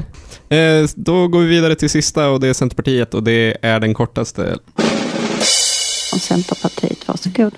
Eh, 0.50 0.90
då 0.96 1.28
går 1.28 1.40
vi 1.40 1.48
vidare 1.48 1.76
till 1.76 1.90
sista 1.90 2.30
och 2.30 2.40
det 2.40 2.48
är 2.48 2.54
Centerpartiet 2.54 3.14
och 3.14 3.24
det 3.24 3.58
är 3.62 3.80
den 3.80 3.94
kortaste. 3.94 4.58
Från 6.10 6.20
Centerpartiet, 6.20 7.08
varsågod. 7.08 7.54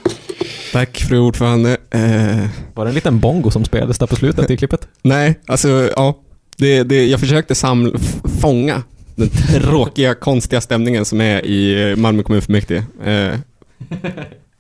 Tack 0.74 0.98
fru 0.98 1.20
ordförande. 1.20 1.78
Eh, 1.92 2.48
Var 2.74 2.86
det 2.86 2.92
en 2.92 2.96
liten 2.96 3.20
bongo 3.20 3.52
som 3.52 3.66
spelades 3.66 3.98
där 4.00 4.08
på 4.08 4.16
slutet 4.16 4.50
i 4.50 4.58
klippet? 4.58 4.88
nej, 5.02 5.40
alltså 5.48 5.90
ja. 5.96 6.20
Det, 6.58 6.84
det, 6.84 7.06
jag 7.06 7.20
försökte 7.20 7.56
samla, 7.56 8.00
fånga 8.42 8.84
den 9.16 9.30
tråkiga, 9.30 10.16
konstiga 10.16 10.62
stämningen 10.62 11.06
som 11.06 11.22
är 11.22 11.46
i 11.46 11.96
Malmö 11.96 12.24
kommunfullmäktige. 12.24 12.84
Eh, 13.06 13.40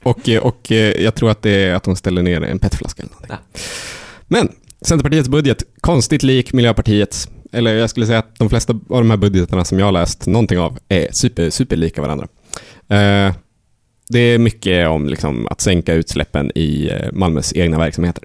och, 0.04 0.30
och 0.42 0.72
eh, 0.72 1.04
jag 1.04 1.16
tror 1.16 1.32
att 1.32 1.42
det 1.42 1.50
är 1.52 1.74
att 1.74 1.84
de 1.84 1.96
ställer 1.96 2.22
ner 2.22 2.42
en 2.44 2.60
petflaska 2.60 3.02
eller 3.04 3.12
någonting. 3.14 3.38
Men 4.28 4.50
Centerpartiets 4.82 5.30
budget, 5.30 5.64
konstigt 5.82 6.24
lik 6.24 6.54
Miljöpartiets. 6.54 7.28
Eller 7.52 7.76
jag 7.76 7.90
skulle 7.90 8.06
säga 8.06 8.20
att 8.20 8.36
de 8.36 8.50
flesta 8.50 8.74
av 8.74 8.80
de 9.02 9.10
här 9.10 9.18
budgetarna 9.18 9.66
som 9.66 9.80
jag 9.80 9.86
har 9.86 9.92
läst 9.92 10.28
någonting 10.28 10.60
av 10.60 10.80
är 10.90 11.08
super, 11.12 11.50
super 11.50 11.76
lika 11.76 12.02
varandra. 12.02 12.28
Eh, 12.88 13.34
det 14.10 14.20
är 14.20 14.38
mycket 14.38 14.88
om 14.88 15.10
liksom, 15.10 15.48
att 15.48 15.62
sänka 15.62 15.94
utsläppen 15.94 16.52
i 16.56 16.90
eh, 16.90 17.12
Malmös 17.14 17.54
egna 17.56 17.78
verksamheter. 17.78 18.24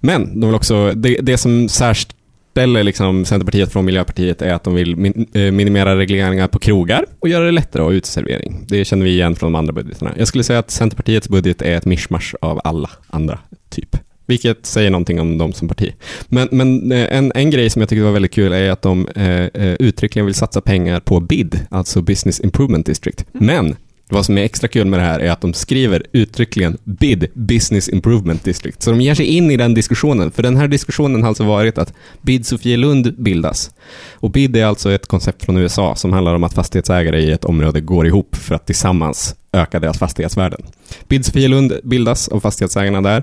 Men 0.00 0.40
de 0.40 0.46
vill 0.46 0.54
också, 0.54 0.92
det, 0.92 1.18
det 1.22 1.36
som 1.36 1.68
särställer 1.68 2.82
liksom 2.84 3.24
Centerpartiet 3.24 3.72
från 3.72 3.84
Miljöpartiet 3.84 4.42
är 4.42 4.54
att 4.54 4.64
de 4.64 4.74
vill 4.74 4.96
min, 4.96 5.26
eh, 5.34 5.52
minimera 5.52 5.98
regleringar 5.98 6.48
på 6.48 6.58
krogar 6.58 7.06
och 7.18 7.28
göra 7.28 7.44
det 7.44 7.50
lättare 7.50 7.82
att 7.82 7.88
ha 7.88 7.92
uteservering. 7.92 8.64
Det 8.68 8.84
känner 8.84 9.04
vi 9.04 9.10
igen 9.10 9.36
från 9.36 9.52
de 9.52 9.58
andra 9.58 9.72
budgetarna. 9.72 10.14
Jag 10.16 10.28
skulle 10.28 10.44
säga 10.44 10.58
att 10.58 10.70
Centerpartiets 10.70 11.28
budget 11.28 11.62
är 11.62 11.76
ett 11.76 11.86
mischmasch 11.86 12.34
av 12.40 12.60
alla 12.64 12.90
andra 13.06 13.38
typ. 13.68 13.96
Vilket 14.30 14.66
säger 14.66 14.90
någonting 14.90 15.20
om 15.20 15.38
dem 15.38 15.52
som 15.52 15.68
parti. 15.68 15.92
Men, 16.28 16.48
men 16.50 16.92
eh, 16.92 17.16
en, 17.16 17.32
en 17.34 17.50
grej 17.50 17.70
som 17.70 17.82
jag 17.82 17.88
tycker 17.88 18.02
var 18.02 18.12
väldigt 18.12 18.32
kul 18.32 18.52
är 18.52 18.70
att 18.70 18.82
de 18.82 19.08
eh, 19.08 19.44
eh, 19.44 19.74
uttryckligen 19.78 20.26
vill 20.26 20.34
satsa 20.34 20.60
pengar 20.60 21.00
på 21.00 21.20
BID, 21.20 21.58
alltså 21.70 22.02
Business 22.02 22.40
Improvement 22.40 22.86
District. 22.86 23.24
Men 23.32 23.76
vad 24.08 24.26
som 24.26 24.38
är 24.38 24.42
extra 24.42 24.68
kul 24.68 24.86
med 24.86 25.00
det 25.00 25.04
här 25.04 25.20
är 25.20 25.30
att 25.30 25.40
de 25.40 25.54
skriver 25.54 26.02
uttryckligen 26.12 26.78
BID, 26.84 27.26
Business 27.34 27.88
Improvement 27.88 28.44
District. 28.44 28.82
Så 28.82 28.90
de 28.90 29.00
ger 29.00 29.14
sig 29.14 29.26
in 29.26 29.50
i 29.50 29.56
den 29.56 29.74
diskussionen, 29.74 30.30
för 30.30 30.42
den 30.42 30.56
här 30.56 30.68
diskussionen 30.68 31.22
har 31.22 31.28
alltså 31.28 31.44
varit 31.44 31.78
att 31.78 31.92
BID 32.22 32.46
Sofielund 32.46 33.14
bildas. 33.18 33.70
Och 34.12 34.30
BID 34.30 34.56
är 34.56 34.64
alltså 34.64 34.92
ett 34.92 35.06
koncept 35.06 35.44
från 35.44 35.56
USA 35.56 35.94
som 35.96 36.12
handlar 36.12 36.34
om 36.34 36.44
att 36.44 36.54
fastighetsägare 36.54 37.20
i 37.20 37.30
ett 37.30 37.44
område 37.44 37.80
går 37.80 38.06
ihop 38.06 38.36
för 38.36 38.54
att 38.54 38.66
tillsammans 38.66 39.34
öka 39.52 39.80
deras 39.80 39.98
fastighetsvärden. 39.98 40.62
BID 41.08 41.24
Sofielund 41.24 41.72
bildas 41.84 42.28
av 42.28 42.40
fastighetsägarna 42.40 43.00
där. 43.00 43.22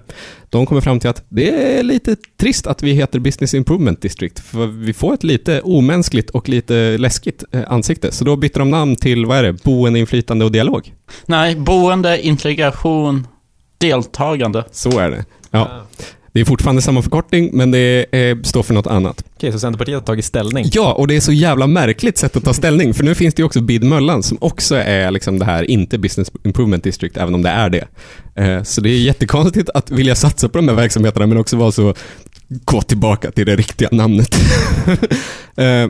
De 0.49 0.65
kommer 0.65 0.81
fram 0.81 0.99
till 0.99 1.09
att 1.09 1.25
det 1.29 1.77
är 1.77 1.83
lite 1.83 2.15
trist 2.37 2.67
att 2.67 2.83
vi 2.83 2.91
heter 2.91 3.19
Business 3.19 3.53
Improvement 3.53 4.01
District, 4.01 4.39
för 4.39 4.67
vi 4.67 4.93
får 4.93 5.13
ett 5.13 5.23
lite 5.23 5.61
omänskligt 5.61 6.29
och 6.29 6.49
lite 6.49 6.97
läskigt 6.97 7.43
eh, 7.51 7.61
ansikte. 7.67 8.11
Så 8.11 8.25
då 8.25 8.35
bytte 8.35 8.59
de 8.59 8.71
namn 8.71 8.95
till, 8.95 9.25
vad 9.25 9.37
är 9.37 9.43
det, 9.43 9.63
boendeinflytande 9.63 10.45
och 10.45 10.51
dialog. 10.51 10.93
Nej, 11.25 11.55
boende, 11.55 12.21
integration, 12.21 13.27
deltagande. 13.77 14.63
Så 14.71 14.99
är 14.99 15.11
det. 15.11 15.25
Ja. 15.51 15.81
Det 16.33 16.41
är 16.41 16.45
fortfarande 16.45 16.81
samma 16.81 17.01
förkortning, 17.01 17.49
men 17.53 17.71
det 17.71 18.05
eh, 18.11 18.37
står 18.41 18.63
för 18.63 18.73
något 18.73 18.87
annat. 18.87 19.23
Okej, 19.35 19.51
så 19.51 19.59
Centerpartiet 19.59 19.95
har 19.95 20.05
tagit 20.05 20.25
ställning. 20.25 20.65
Ja, 20.71 20.93
och 20.93 21.07
det 21.07 21.15
är 21.15 21.19
så 21.19 21.31
jävla 21.31 21.67
märkligt 21.67 22.17
sätt 22.17 22.35
att 22.35 22.43
ta 22.43 22.53
ställning, 22.53 22.93
för 22.93 23.03
nu 23.03 23.15
finns 23.15 23.33
det 23.33 23.41
ju 23.41 23.45
också 23.45 23.61
BID 23.61 23.83
Möllan 23.83 24.23
som 24.23 24.37
också 24.41 24.75
är 24.75 25.11
liksom 25.11 25.39
det 25.39 25.45
här, 25.45 25.71
inte 25.71 25.97
Business 25.97 26.31
Improvement 26.43 26.83
District, 26.83 27.17
även 27.17 27.35
om 27.35 27.41
det 27.41 27.49
är 27.49 27.69
det. 27.69 27.87
Eh, 28.35 28.63
så 28.63 28.81
det 28.81 28.89
är 28.89 28.99
jättekonstigt 28.99 29.69
att 29.73 29.91
vilja 29.91 30.15
satsa 30.15 30.49
på 30.49 30.57
de 30.57 30.67
här 30.67 30.75
verksamheterna, 30.75 31.27
men 31.27 31.37
också 31.37 31.57
vara 31.57 31.71
så, 31.71 31.93
gå 32.47 32.81
tillbaka 32.81 33.31
till 33.31 33.45
det 33.45 33.55
riktiga 33.55 33.89
namnet. 33.91 34.35
eh, 35.55 35.87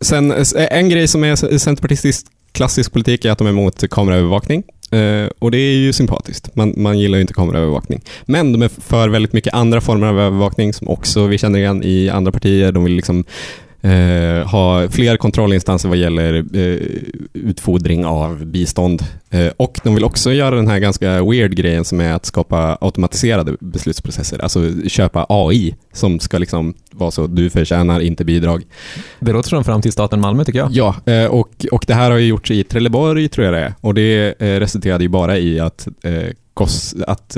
sen, 0.00 0.32
eh, 0.32 0.44
en 0.54 0.88
grej 0.88 1.08
som 1.08 1.24
är 1.24 1.58
centerpartistisk 1.58 2.26
klassisk 2.52 2.92
politik 2.92 3.24
är 3.24 3.30
att 3.30 3.38
de 3.38 3.46
är 3.46 3.50
emot 3.50 3.90
kameraövervakning. 3.90 4.62
Uh, 4.94 5.28
och 5.38 5.50
det 5.50 5.58
är 5.58 5.76
ju 5.76 5.92
sympatiskt. 5.92 6.56
Man, 6.56 6.74
man 6.76 6.98
gillar 6.98 7.18
ju 7.18 7.20
inte 7.22 7.34
kameraövervakning. 7.34 8.00
Men 8.24 8.52
de 8.52 8.62
är 8.62 8.68
för 8.68 9.08
väldigt 9.08 9.32
mycket 9.32 9.54
andra 9.54 9.80
former 9.80 10.06
av 10.06 10.20
övervakning 10.20 10.72
som 10.72 10.88
också 10.88 11.26
vi 11.26 11.38
känner 11.38 11.58
igen 11.58 11.82
i 11.84 12.08
andra 12.08 12.32
partier. 12.32 12.72
De 12.72 12.84
vill 12.84 12.92
liksom 12.92 13.24
eh, 13.82 14.48
ha 14.48 14.88
fler 14.88 15.16
kontrollinstanser 15.16 15.88
vad 15.88 15.98
gäller 15.98 16.34
eh, 16.56 16.78
utfodring 17.32 18.06
av 18.06 18.46
bistånd. 18.46 19.02
Eh, 19.30 19.48
och 19.56 19.80
de 19.84 19.94
vill 19.94 20.04
också 20.04 20.32
göra 20.32 20.56
den 20.56 20.68
här 20.68 20.78
ganska 20.78 21.24
weird 21.24 21.56
grejen 21.56 21.84
som 21.84 22.00
är 22.00 22.12
att 22.12 22.26
skapa 22.26 22.78
automatiserade 22.80 23.56
beslutsprocesser. 23.60 24.38
Alltså 24.38 24.88
köpa 24.88 25.26
AI 25.28 25.74
som 25.92 26.20
ska 26.20 26.38
liksom 26.38 26.74
vara 26.92 27.10
så, 27.10 27.26
du 27.26 27.50
förtjänar 27.50 28.00
inte 28.00 28.24
bidrag. 28.24 28.62
Det 29.20 29.32
låter 29.32 29.48
som 29.48 29.64
framtidsstaten 29.64 30.20
Malmö 30.20 30.44
tycker 30.44 30.58
jag. 30.58 30.70
Ja, 30.72 31.12
eh, 31.12 31.26
och, 31.26 31.66
och 31.72 31.84
det 31.86 31.94
här 31.94 32.10
har 32.10 32.18
ju 32.18 32.26
gjorts 32.26 32.50
i 32.50 32.64
Trelleborg 32.64 33.28
tror 33.28 33.44
jag 33.44 33.54
det 33.54 33.60
är. 33.60 33.74
Och 33.80 33.94
det 33.94 34.42
eh, 34.42 34.60
resulterade 34.60 35.04
ju 35.04 35.08
bara 35.08 35.38
i 35.38 35.60
att, 35.60 35.88
kost, 36.54 36.94
att 37.06 37.36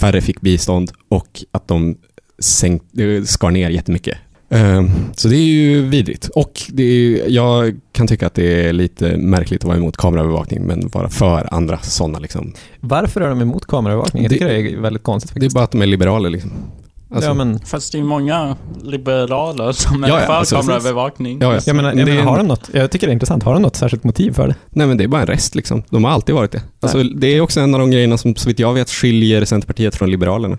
färre 0.00 0.20
fick 0.20 0.40
bistånd 0.40 0.92
och 1.08 1.44
att 1.52 1.68
de 1.68 1.96
sänk, 2.38 2.82
eh, 2.98 3.22
skar 3.24 3.50
ner 3.50 3.70
jättemycket. 3.70 4.18
Eh, 4.50 4.82
Så 5.16 5.28
det 5.28 5.36
är 5.36 5.44
ju 5.44 5.82
vidrigt. 5.82 6.28
Och 6.34 6.62
det 6.68 6.82
är, 6.82 6.92
ju- 6.92 7.24
jag 7.28 7.76
kan 7.92 8.06
tycka 8.06 8.26
att 8.26 8.34
det 8.34 8.68
är 8.68 8.72
lite 8.72 9.16
märkligt 9.16 9.60
att 9.60 9.66
vara 9.68 9.76
emot 9.76 9.96
kameraövervakning 9.96 10.62
men 10.62 10.88
vara 10.88 11.08
för 11.08 11.54
andra 11.54 11.78
sådana. 11.78 12.18
Liksom. 12.18 12.52
Varför 12.80 13.20
är 13.20 13.28
de 13.28 13.40
emot 13.40 13.66
kameraövervakning? 13.66 14.22
Jag 14.22 14.30
Det- 14.30 14.34
tycker 14.34 14.48
det 14.48 14.72
är 14.72 14.80
väldigt 14.80 15.02
konstigt 15.02 15.30
Det 15.34 15.38
är 15.38 15.40
faktiskt. 15.40 15.54
bara 15.54 15.64
att 15.64 15.70
de 15.72 15.82
är 15.82 15.86
liberaler. 15.86 16.30
Liksom. 16.30 16.50
Alltså, 17.10 17.30
ja, 17.30 17.34
men, 17.34 17.58
Fast 17.58 17.92
det 17.92 17.98
är 17.98 18.02
många 18.02 18.56
liberaler 18.82 19.72
som 19.72 20.04
är 20.04 20.08
Ja, 20.08 20.20
ja, 20.20 20.26
för 20.26 20.32
alltså, 20.32 20.56
kameraövervakning. 20.56 21.38
ja, 21.40 21.54
ja. 21.54 21.60
jag 21.66 21.76
menar, 21.76 21.88
jag 21.94 22.08
menar, 22.08 22.22
har 22.22 22.36
de 22.38 22.46
något, 22.46 22.70
jag 22.72 22.90
tycker 22.90 23.06
det 23.06 23.10
är 23.10 23.14
intressant, 23.14 23.42
har 23.42 23.52
de 23.52 23.62
något 23.62 23.76
särskilt 23.76 24.04
motiv 24.04 24.32
för 24.32 24.48
det? 24.48 24.54
Nej 24.70 24.86
men 24.86 24.96
det 24.96 25.04
är 25.04 25.08
bara 25.08 25.20
en 25.20 25.26
rest 25.26 25.54
liksom. 25.54 25.82
De 25.90 26.04
har 26.04 26.10
alltid 26.10 26.34
varit 26.34 26.52
det. 26.52 26.62
Alltså, 26.80 27.02
det 27.02 27.26
är 27.26 27.40
också 27.40 27.60
en 27.60 27.74
av 27.74 27.80
de 27.80 27.90
grejerna 27.90 28.16
som 28.18 28.36
så 28.36 28.48
vitt 28.48 28.58
jag 28.58 28.74
vet 28.74 28.90
skiljer 28.90 29.44
Centerpartiet 29.44 29.96
från 29.96 30.10
Liberalerna. 30.10 30.58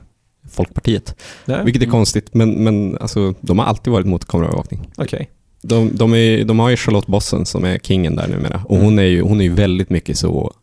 Folkpartiet. 0.51 1.15
Ja. 1.45 1.63
Vilket 1.63 1.83
är 1.83 1.87
konstigt, 1.87 2.33
men, 2.33 2.63
men 2.63 2.97
alltså, 2.97 3.33
de 3.41 3.59
har 3.59 3.65
alltid 3.65 3.93
varit 3.93 4.07
mot 4.07 4.25
kameraövervakning. 4.25 4.91
Okej. 4.97 5.29
De, 5.61 5.95
de, 5.95 6.13
är, 6.13 6.45
de 6.45 6.59
har 6.59 6.69
ju 6.69 6.77
Charlotte 6.77 7.07
Bossen 7.07 7.45
som 7.45 7.65
är 7.65 7.79
kingen 7.79 8.15
där 8.15 8.27
numera. 8.27 8.61
Och 8.65 8.77
hon 8.77 8.99
är 8.99 9.03
ju, 9.03 9.21
hon 9.21 9.41
är 9.41 9.45
ju 9.45 9.53
väldigt 9.53 9.89
mycket 9.89 10.17
så 10.17 10.53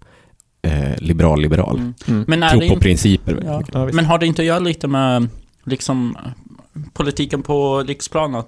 eh, 0.63 0.97
liberal-liberal. 0.99 1.77
Mm. 1.79 1.95
Mm. 2.09 2.25
Men, 2.29 2.43
är 2.43 2.51
Tror 2.51 2.61
på 2.61 2.67
inte, 2.67 2.81
principer 2.81 3.43
ja. 3.45 3.63
Ja, 3.73 3.89
men 3.93 4.05
har 4.05 4.19
det 4.19 4.27
inte 4.27 4.43
att 4.43 4.47
göra 4.47 4.59
lite 4.59 4.89
med 4.89 5.29
liksom 5.65 6.17
politiken 6.93 7.43
på 7.43 7.83
riksplanet? 7.83 8.47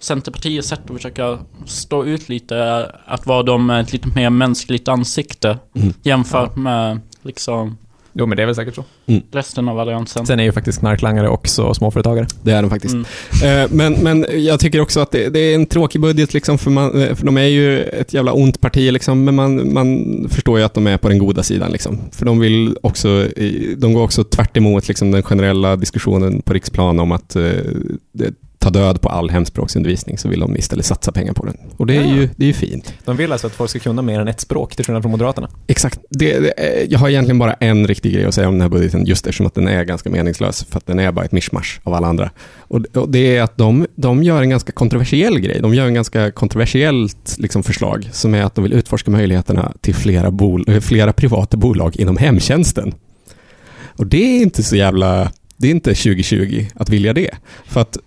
Centerpartiets 0.00 0.68
sätt 0.68 0.80
att 0.84 0.96
försöka 0.96 1.38
stå 1.66 2.04
ut 2.04 2.28
lite, 2.28 2.90
att 3.06 3.26
vara 3.26 3.42
de 3.42 3.70
ett 3.70 3.92
lite 3.92 4.08
mer 4.08 4.30
mänskligt 4.30 4.88
ansikte 4.88 5.58
Mm. 5.74 5.94
jämfört 6.02 6.56
med 6.56 7.00
liksom 7.22 7.76
Jo, 8.16 8.26
men 8.26 8.36
det 8.36 8.42
är 8.42 8.46
väl 8.46 8.54
säkert 8.54 8.74
så. 8.74 8.84
resten 9.32 9.68
av 9.68 9.78
alliansen. 9.78 10.26
Sen 10.26 10.40
är 10.40 10.44
ju 10.44 10.52
faktiskt 10.52 10.78
knarklangare 10.78 11.28
också 11.28 11.74
småföretagare. 11.74 12.26
Det 12.42 12.52
är 12.52 12.62
de 12.62 12.70
faktiskt. 12.70 12.94
Mm. 12.94 13.04
Eh, 13.64 13.68
Men, 13.70 13.92
men 13.92 14.26
jag 14.44 14.60
tycker 14.60 14.80
också 14.80 15.00
att 15.00 15.10
det, 15.10 15.28
det 15.28 15.38
är 15.38 15.54
en 15.54 15.66
tråkig 15.66 16.00
budget, 16.00 16.34
liksom, 16.34 16.58
för, 16.58 16.70
man, 16.70 17.02
eh, 17.02 17.14
för 17.14 17.26
de 17.26 17.36
är 17.36 17.42
ju 17.42 17.82
ett 17.82 18.14
jävla 18.14 18.32
ont 18.32 18.60
parti, 18.60 18.92
liksom, 18.92 19.24
men 19.24 19.34
man, 19.34 19.72
man 19.72 20.04
förstår 20.30 20.58
ju 20.58 20.64
att 20.64 20.74
de 20.74 20.86
är 20.86 20.96
på 20.98 21.08
den 21.08 21.18
goda 21.18 21.42
sidan. 21.42 21.72
Liksom. 21.72 21.98
För 22.12 22.26
de 22.26 22.40
vill 22.40 22.76
också, 22.82 23.08
eh, 23.36 23.52
de 23.76 23.92
går 23.92 24.02
också 24.02 24.24
tvärt 24.24 24.56
emot 24.56 24.88
liksom, 24.88 25.10
den 25.10 25.22
generella 25.22 25.76
diskussionen 25.76 26.42
på 26.42 26.52
riksplan 26.52 27.00
om 27.00 27.12
att 27.12 27.36
eh, 27.36 27.42
det, 28.12 28.34
ta 28.64 28.70
död 28.70 29.00
på 29.00 29.08
all 29.08 29.30
hemspråksundervisning, 29.30 30.18
så 30.18 30.28
vill 30.28 30.40
de 30.40 30.56
istället 30.56 30.86
satsa 30.86 31.12
pengar 31.12 31.32
på 31.32 31.46
den. 31.46 31.56
Och 31.76 31.86
det 31.86 31.96
är, 31.96 32.04
ju, 32.04 32.28
det 32.36 32.44
är 32.44 32.46
ju 32.46 32.52
fint. 32.52 32.94
De 33.04 33.16
vill 33.16 33.32
alltså 33.32 33.46
att 33.46 33.52
folk 33.52 33.70
ska 33.70 33.78
kunna 33.78 34.02
mer 34.02 34.20
än 34.20 34.28
ett 34.28 34.40
språk, 34.40 34.76
till 34.76 34.84
skillnad 34.84 35.02
från 35.02 35.10
Moderaterna. 35.10 35.48
Exakt. 35.66 36.00
Det, 36.10 36.38
det, 36.38 36.50
eh, 36.50 36.86
jag 36.90 36.98
har 36.98 37.08
egentligen 37.08 37.38
bara 37.38 37.52
en 37.52 37.86
riktig 37.86 38.14
grej 38.14 38.24
att 38.24 38.34
säga 38.34 38.48
om 38.48 38.54
den 38.54 38.60
här 38.60 38.68
budgeten, 38.68 39.06
just 39.06 39.26
eftersom 39.26 39.46
att 39.46 39.54
den 39.54 39.68
är 39.68 39.84
ganska 39.84 40.10
meningslös, 40.10 40.64
för 40.70 40.78
att 40.78 40.86
den 40.86 40.98
är 40.98 41.12
bara 41.12 41.24
ett 41.24 41.32
mischmasch 41.32 41.80
av 41.82 41.94
alla 41.94 42.06
andra. 42.06 42.30
Och, 42.58 42.80
och 42.96 43.08
det 43.08 43.36
är 43.36 43.42
att 43.42 43.56
de, 43.56 43.86
de 43.94 44.22
gör 44.22 44.42
en 44.42 44.50
ganska 44.50 44.72
kontroversiell 44.72 45.40
grej. 45.40 45.60
De 45.60 45.74
gör 45.74 45.86
en 45.86 45.94
ganska 45.94 46.30
kontroversiellt 46.30 47.36
liksom, 47.38 47.62
förslag, 47.62 48.08
som 48.12 48.34
är 48.34 48.42
att 48.42 48.54
de 48.54 48.62
vill 48.62 48.72
utforska 48.72 49.10
möjligheterna 49.10 49.72
till 49.80 49.94
flera, 49.94 50.30
bol, 50.30 50.64
eh, 50.68 50.80
flera 50.80 51.12
privata 51.12 51.56
bolag 51.56 51.96
inom 51.96 52.16
hemtjänsten. 52.16 52.94
Och 53.96 54.06
det 54.06 54.36
är 54.38 54.42
inte 54.42 54.62
så 54.62 54.76
jävla... 54.76 55.32
Det 55.56 55.66
är 55.66 55.70
inte 55.70 55.94
2020 55.94 56.66
att 56.74 56.88
vilja 56.88 57.12
det. 57.12 57.30
För 57.66 57.80
att 57.80 57.98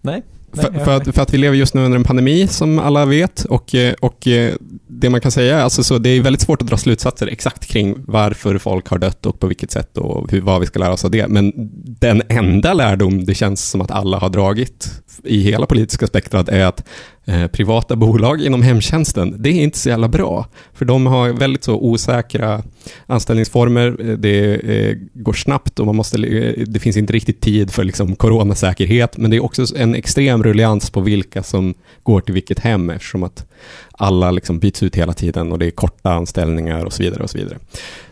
Nej. 0.00 0.22
för, 0.52 0.70
Nej, 0.70 0.84
för, 0.84 0.96
att, 0.96 1.14
för 1.14 1.22
att 1.22 1.34
vi 1.34 1.38
lever 1.38 1.56
just 1.56 1.74
nu 1.74 1.84
under 1.84 1.98
en 1.98 2.04
pandemi 2.04 2.46
som 2.46 2.78
alla 2.78 3.04
vet 3.04 3.44
och, 3.44 3.74
eh, 3.74 3.94
och 4.00 4.26
eh, 4.26 4.54
det 4.86 5.10
man 5.10 5.20
kan 5.20 5.30
säga, 5.30 5.58
är 5.58 5.62
alltså 5.62 5.84
så 5.84 5.98
det 5.98 6.10
är 6.10 6.22
väldigt 6.22 6.40
svårt 6.40 6.62
att 6.62 6.68
dra 6.68 6.76
slutsatser 6.76 7.26
exakt 7.26 7.66
kring 7.66 7.94
varför 8.06 8.58
folk 8.58 8.88
har 8.88 8.98
dött 8.98 9.26
och 9.26 9.40
på 9.40 9.46
vilket 9.46 9.70
sätt 9.70 9.96
och 9.96 10.30
hur, 10.30 10.40
vad 10.40 10.60
vi 10.60 10.66
ska 10.66 10.78
lära 10.78 10.92
oss 10.92 11.04
av 11.04 11.10
det. 11.10 11.28
Men 11.28 11.52
den 12.00 12.22
enda 12.28 12.74
lärdom 12.74 13.24
det 13.24 13.34
känns 13.34 13.70
som 13.70 13.80
att 13.80 13.90
alla 13.90 14.18
har 14.18 14.28
dragit 14.28 15.02
i 15.24 15.40
hela 15.40 15.66
politiska 15.66 16.06
spektrat 16.06 16.48
är 16.48 16.64
att 16.64 16.84
eh, 17.24 17.46
privata 17.46 17.96
bolag 17.96 18.42
inom 18.42 18.62
hemtjänsten, 18.62 19.34
det 19.38 19.50
är 19.50 19.62
inte 19.62 19.78
så 19.78 19.88
jävla 19.88 20.08
bra. 20.08 20.46
För 20.72 20.84
de 20.84 21.06
har 21.06 21.28
väldigt 21.28 21.64
så 21.64 21.74
osäkra 21.74 22.62
anställningsformer, 23.06 23.96
eh, 24.00 24.06
det 24.06 24.54
eh, 24.54 24.96
går 25.12 25.32
snabbt 25.32 25.80
och 25.80 25.86
man 25.86 25.96
måste, 25.96 26.18
eh, 26.26 26.64
det 26.66 26.80
finns 26.80 26.96
inte 26.96 27.12
riktigt 27.12 27.40
tid 27.40 27.70
för 27.70 27.84
liksom 27.84 28.16
coronasäkerhet, 28.16 29.16
men 29.16 29.30
det 29.30 29.36
är 29.36 29.44
också 29.44 29.66
en 29.76 29.94
extrem 29.94 30.42
ruljans 30.42 30.90
på 30.90 31.00
vilka 31.00 31.42
som 31.42 31.74
går 32.02 32.20
till 32.20 32.34
vilket 32.34 32.58
hem 32.58 32.90
eftersom 32.90 33.22
att 33.22 33.46
alla 33.92 34.30
liksom 34.30 34.58
byts 34.58 34.82
ut 34.82 34.96
hela 34.96 35.12
tiden 35.12 35.52
och 35.52 35.58
det 35.58 35.66
är 35.66 35.70
korta 35.70 36.12
anställningar 36.12 36.84
och 36.84 36.92
så 36.92 37.02
vidare. 37.02 37.22
och 37.22 37.30
Så 37.30 37.38
vidare. 37.38 37.58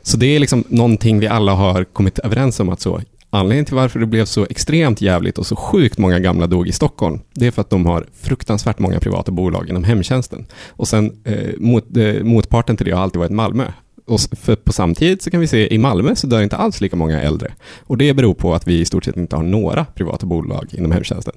Så 0.03 0.17
det 0.17 0.27
är 0.27 0.39
liksom 0.41 0.65
någonting 0.69 1.19
vi 1.19 1.27
alla 1.27 1.55
har 1.55 1.85
kommit 1.85 2.19
överens 2.19 2.61
om 2.61 2.69
att 2.69 2.81
så 2.81 3.01
Anledningen 3.31 3.65
till 3.65 3.75
varför 3.75 4.01
det 4.01 4.07
blev 4.07 4.25
så 4.25 4.47
extremt 4.51 5.01
jävligt 5.01 5.39
och 5.39 5.47
så 5.47 5.57
sjukt 5.57 5.99
många 5.99 6.19
gamla 6.19 6.47
dog 6.47 6.69
i 6.69 6.73
Stockholm, 6.73 7.21
det 7.33 7.47
är 7.47 7.51
för 7.51 7.61
att 7.61 7.71
de 7.71 7.87
har 7.87 8.07
fruktansvärt 8.21 8.79
många 8.79 9.01
privata 9.01 9.33
bolag 9.33 9.69
inom 9.69 9.85
hemtjänsten. 9.85 10.47
Och 10.69 10.89
sen 10.89 11.23
eh, 11.25 11.59
mot, 11.59 11.97
eh, 11.97 12.23
motparten 12.23 12.77
till 12.77 12.87
det 12.87 12.93
har 12.93 13.03
alltid 13.03 13.19
varit 13.19 13.33
Malmö. 13.33 13.65
Och 14.09 14.21
för 14.21 14.57
på 14.57 14.73
samtidigt 14.73 15.23
så 15.23 15.31
kan 15.31 15.41
vi 15.41 15.47
se 15.47 15.75
i 15.75 15.79
Malmö 15.79 16.15
så 16.17 16.27
dör 16.27 16.43
inte 16.43 16.57
alls 16.57 16.81
lika 16.81 16.97
många 16.97 17.21
äldre. 17.23 17.53
Och 17.81 17.99
det 17.99 18.15
beror 18.15 18.35
på 18.35 18.55
att 18.55 18.69
vi 18.69 18.81
i 18.81 18.85
stort 18.85 19.05
sett 19.05 19.17
inte 19.17 19.37
har 19.37 19.43
några 19.43 19.85
privata 19.85 20.27
bolag 20.27 20.69
inom 20.73 20.93
hemtjänsten. 20.93 21.35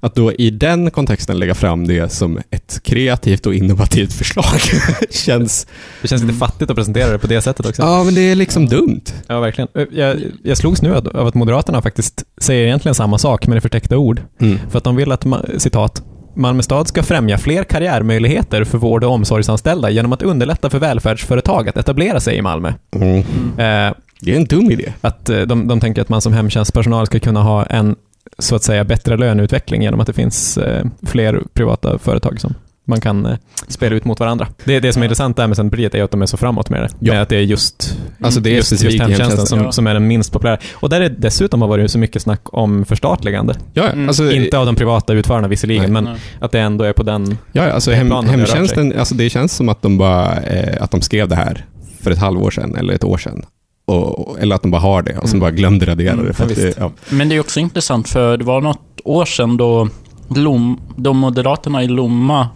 Att 0.00 0.14
då 0.14 0.32
i 0.32 0.50
den 0.50 0.90
kontexten 0.90 1.38
lägga 1.38 1.54
fram 1.54 1.86
det 1.86 2.12
som 2.12 2.38
ett 2.50 2.80
kreativt 2.82 3.46
och 3.46 3.54
innovativt 3.54 4.12
förslag 4.12 4.60
känns... 5.10 5.66
Det 6.02 6.08
känns 6.08 6.22
lite 6.22 6.34
fattigt 6.34 6.70
att 6.70 6.76
presentera 6.76 7.10
det 7.12 7.18
på 7.18 7.26
det 7.26 7.40
sättet 7.42 7.66
också. 7.66 7.82
Ja, 7.82 8.04
men 8.04 8.14
det 8.14 8.20
är 8.20 8.34
liksom 8.34 8.66
dumt. 8.66 9.02
Ja, 9.26 9.40
verkligen. 9.40 9.68
Jag, 9.92 10.16
jag 10.42 10.56
slogs 10.58 10.82
nu 10.82 10.94
av 10.94 11.26
att 11.26 11.34
Moderaterna 11.34 11.82
faktiskt 11.82 12.24
säger 12.40 12.64
egentligen 12.66 12.94
samma 12.94 13.18
sak, 13.18 13.46
men 13.46 13.58
i 13.58 13.60
förtäckta 13.60 13.98
ord. 13.98 14.22
För 14.70 14.78
att 14.78 14.84
de 14.84 14.96
vill 14.96 15.12
att, 15.12 15.24
ma- 15.24 15.58
citat, 15.58 16.02
Malmö 16.34 16.62
stad 16.62 16.88
ska 16.88 17.02
främja 17.02 17.38
fler 17.38 17.64
karriärmöjligheter 17.64 18.64
för 18.64 18.78
vård 18.78 19.04
och 19.04 19.10
omsorgsanställda 19.12 19.90
genom 19.90 20.12
att 20.12 20.22
underlätta 20.22 20.70
för 20.70 20.78
välfärdsföretag 20.78 21.68
att 21.68 21.76
etablera 21.76 22.20
sig 22.20 22.36
i 22.36 22.42
Malmö. 22.42 22.72
Mm. 22.94 23.18
Eh, 23.18 23.94
Det 24.20 24.32
är 24.32 24.36
en 24.36 24.44
dum 24.44 24.70
idé. 24.70 24.92
att 25.00 25.28
eh, 25.28 25.40
de, 25.40 25.68
de 25.68 25.80
tänker 25.80 26.02
att 26.02 26.08
man 26.08 26.20
som 26.20 26.32
hemtjänstpersonal 26.32 27.06
ska 27.06 27.18
kunna 27.20 27.42
ha 27.42 27.64
en, 27.66 27.96
så 28.38 28.56
att 28.56 28.62
säga, 28.62 28.84
bättre 28.84 29.16
löneutveckling 29.16 29.82
genom 29.82 30.00
att 30.00 30.06
det 30.06 30.12
finns 30.12 30.58
eh, 30.58 30.84
fler 31.06 31.42
privata 31.54 31.98
företag 31.98 32.40
som 32.40 32.54
man 32.84 33.00
kan 33.00 33.26
eh, 33.26 33.36
spela 33.68 33.96
ut 33.96 34.04
mot 34.04 34.20
varandra. 34.20 34.46
Det, 34.64 34.80
det 34.80 34.92
som 34.92 35.02
är 35.02 35.06
intressant 35.06 35.36
där 35.36 35.46
med 35.46 35.56
Centerpartiet 35.56 35.94
är 35.94 36.02
att 36.02 36.10
de 36.10 36.22
är 36.22 36.26
så 36.26 36.36
framåt 36.36 36.70
med 36.70 36.82
det. 36.82 36.88
Ja. 36.98 37.12
Med 37.12 37.22
att 37.22 37.28
det 37.28 37.36
är 37.36 37.40
just 37.40 37.98
Alltså 38.20 38.40
det 38.40 38.50
är 38.50 38.54
just, 38.54 38.72
just 38.84 39.00
hemtjänsten 39.00 39.46
som, 39.46 39.58
Ja. 39.64 39.72
som 39.72 39.86
är 39.86 39.94
den 39.94 40.06
minst 40.06 40.32
populära. 40.32 40.58
Och 40.74 40.88
där 40.88 41.00
det 41.00 41.08
dessutom 41.08 41.62
har 41.62 41.68
varit 41.68 41.90
så 41.90 41.98
mycket 41.98 42.22
snack 42.22 42.40
om 42.44 42.84
förstatligande. 42.84 43.54
Ja, 43.74 43.88
Mm. 43.88 44.08
alltså, 44.08 44.32
Inte 44.32 44.58
av 44.58 44.66
de 44.66 44.74
privata 44.76 45.12
utförarna 45.12 45.48
visserligen, 45.48 45.82
Nej. 45.82 45.90
men 45.92 46.04
Nej. 46.04 46.14
att 46.40 46.52
det 46.52 46.60
ändå 46.60 46.84
är 46.84 46.92
på 46.92 47.02
den... 47.02 47.38
Ja, 47.52 47.70
alltså 47.72 47.90
hem, 47.90 48.06
planen 48.06 48.30
har 48.30 48.36
rört 48.38 48.48
sig. 48.48 48.56
hemtjänsten, 48.58 48.98
alltså 48.98 49.14
det 49.14 49.30
känns 49.30 49.52
som 49.56 49.68
att 49.68 49.82
de 49.82 49.98
bara, 49.98 50.36
eh, 50.40 50.82
att 50.82 50.90
de 50.90 51.00
skrev 51.00 51.28
det 51.28 51.36
här 51.36 51.64
för 52.00 52.10
ett 52.10 52.18
halvår 52.18 52.50
sedan 52.50 52.76
eller 52.76 52.94
ett 52.94 53.04
år 53.04 53.18
sedan. 53.18 53.42
Och, 53.84 54.40
eller 54.40 54.54
att 54.54 54.62
de 54.62 54.70
bara 54.70 54.80
har 54.80 55.02
det 55.02 55.18
och 55.18 55.28
sen 55.28 55.38
Mm. 55.38 55.40
bara 55.40 55.50
glömde 55.50 55.86
radera 55.86 56.12
Mm, 56.12 56.26
det. 56.26 56.32
För 56.32 56.44
ja, 56.44 56.50
att 56.50 56.56
det 56.56 56.74
ja. 56.78 56.92
Men 57.10 57.28
det 57.28 57.34
är 57.36 57.40
också 57.40 57.60
intressant 57.60 58.08
för 58.08 58.36
det 58.36 58.44
var 58.44 58.60
något 58.60 58.80
år 59.04 59.24
sedan 59.24 59.56
då 59.56 59.88
Lom, 60.28 60.80
de 60.96 61.18
Moderaterna 61.18 61.82
i 61.82 61.88
Lomma, 61.88 62.48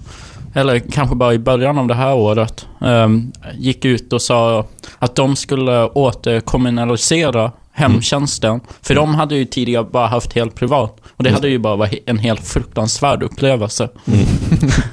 eller 0.55 0.79
kanske 0.79 1.17
bara 1.17 1.35
i 1.35 1.39
början 1.39 1.79
av 1.79 1.87
det 1.87 1.95
här 1.95 2.15
året, 2.15 2.67
ehm, 2.81 3.33
gick 3.59 3.85
ut 3.85 4.13
och 4.13 4.23
sa 4.23 4.67
att 4.99 5.15
de 5.15 5.37
skulle 5.37 5.87
återkommunalisera 5.87 7.53
hemtjänsten. 7.73 8.61
För 8.83 8.95
de 8.95 9.15
hade 9.15 9.37
ju 9.37 9.45
tidigare 9.45 9.85
bara 9.85 10.07
haft 10.07 10.33
helt 10.33 10.55
privat. 10.55 11.01
Och 11.09 11.25
det 11.25 11.31
hade 11.31 11.49
ju 11.49 11.59
bara 11.59 11.77
varit 11.77 12.03
en 12.07 12.19
helt 12.19 12.47
fruktansvärd 12.49 13.23
upplevelse. 13.23 13.89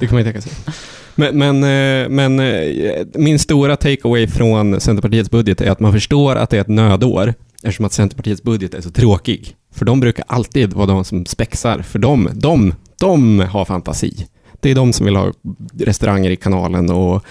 Det 0.00 0.06
kan 0.06 0.16
man 0.16 0.18
ju 0.18 0.32
tänka 0.32 0.40
sig. 0.40 0.52
Men, 1.14 1.38
men, 1.38 1.64
eh, 1.64 2.08
men 2.08 2.40
eh, 2.40 3.06
min 3.14 3.38
stora 3.38 3.76
takeaway 3.76 4.26
från 4.26 4.80
Centerpartiets 4.80 5.30
budget 5.30 5.60
är 5.60 5.70
att 5.70 5.80
man 5.80 5.92
förstår 5.92 6.36
att 6.36 6.50
det 6.50 6.56
är 6.56 6.60
ett 6.60 6.68
nödår 6.68 7.34
eftersom 7.64 7.86
att 7.86 7.92
Centerpartiets 7.92 8.42
budget 8.42 8.74
är 8.74 8.80
så 8.80 8.90
tråkig. 8.90 9.56
För 9.74 9.84
de 9.84 10.00
brukar 10.00 10.24
alltid 10.28 10.72
vara 10.72 10.86
de 10.86 11.04
som 11.04 11.26
spexar, 11.26 11.82
för 11.82 11.98
de, 11.98 12.30
de, 12.34 12.74
de 13.00 13.40
har 13.40 13.64
fantasi. 13.64 14.26
Det 14.60 14.70
är 14.70 14.74
de 14.74 14.92
som 14.92 15.06
vill 15.06 15.16
ha 15.16 15.32
restauranger 15.78 16.30
i 16.30 16.36
kanalen 16.36 16.90
och 16.90 17.24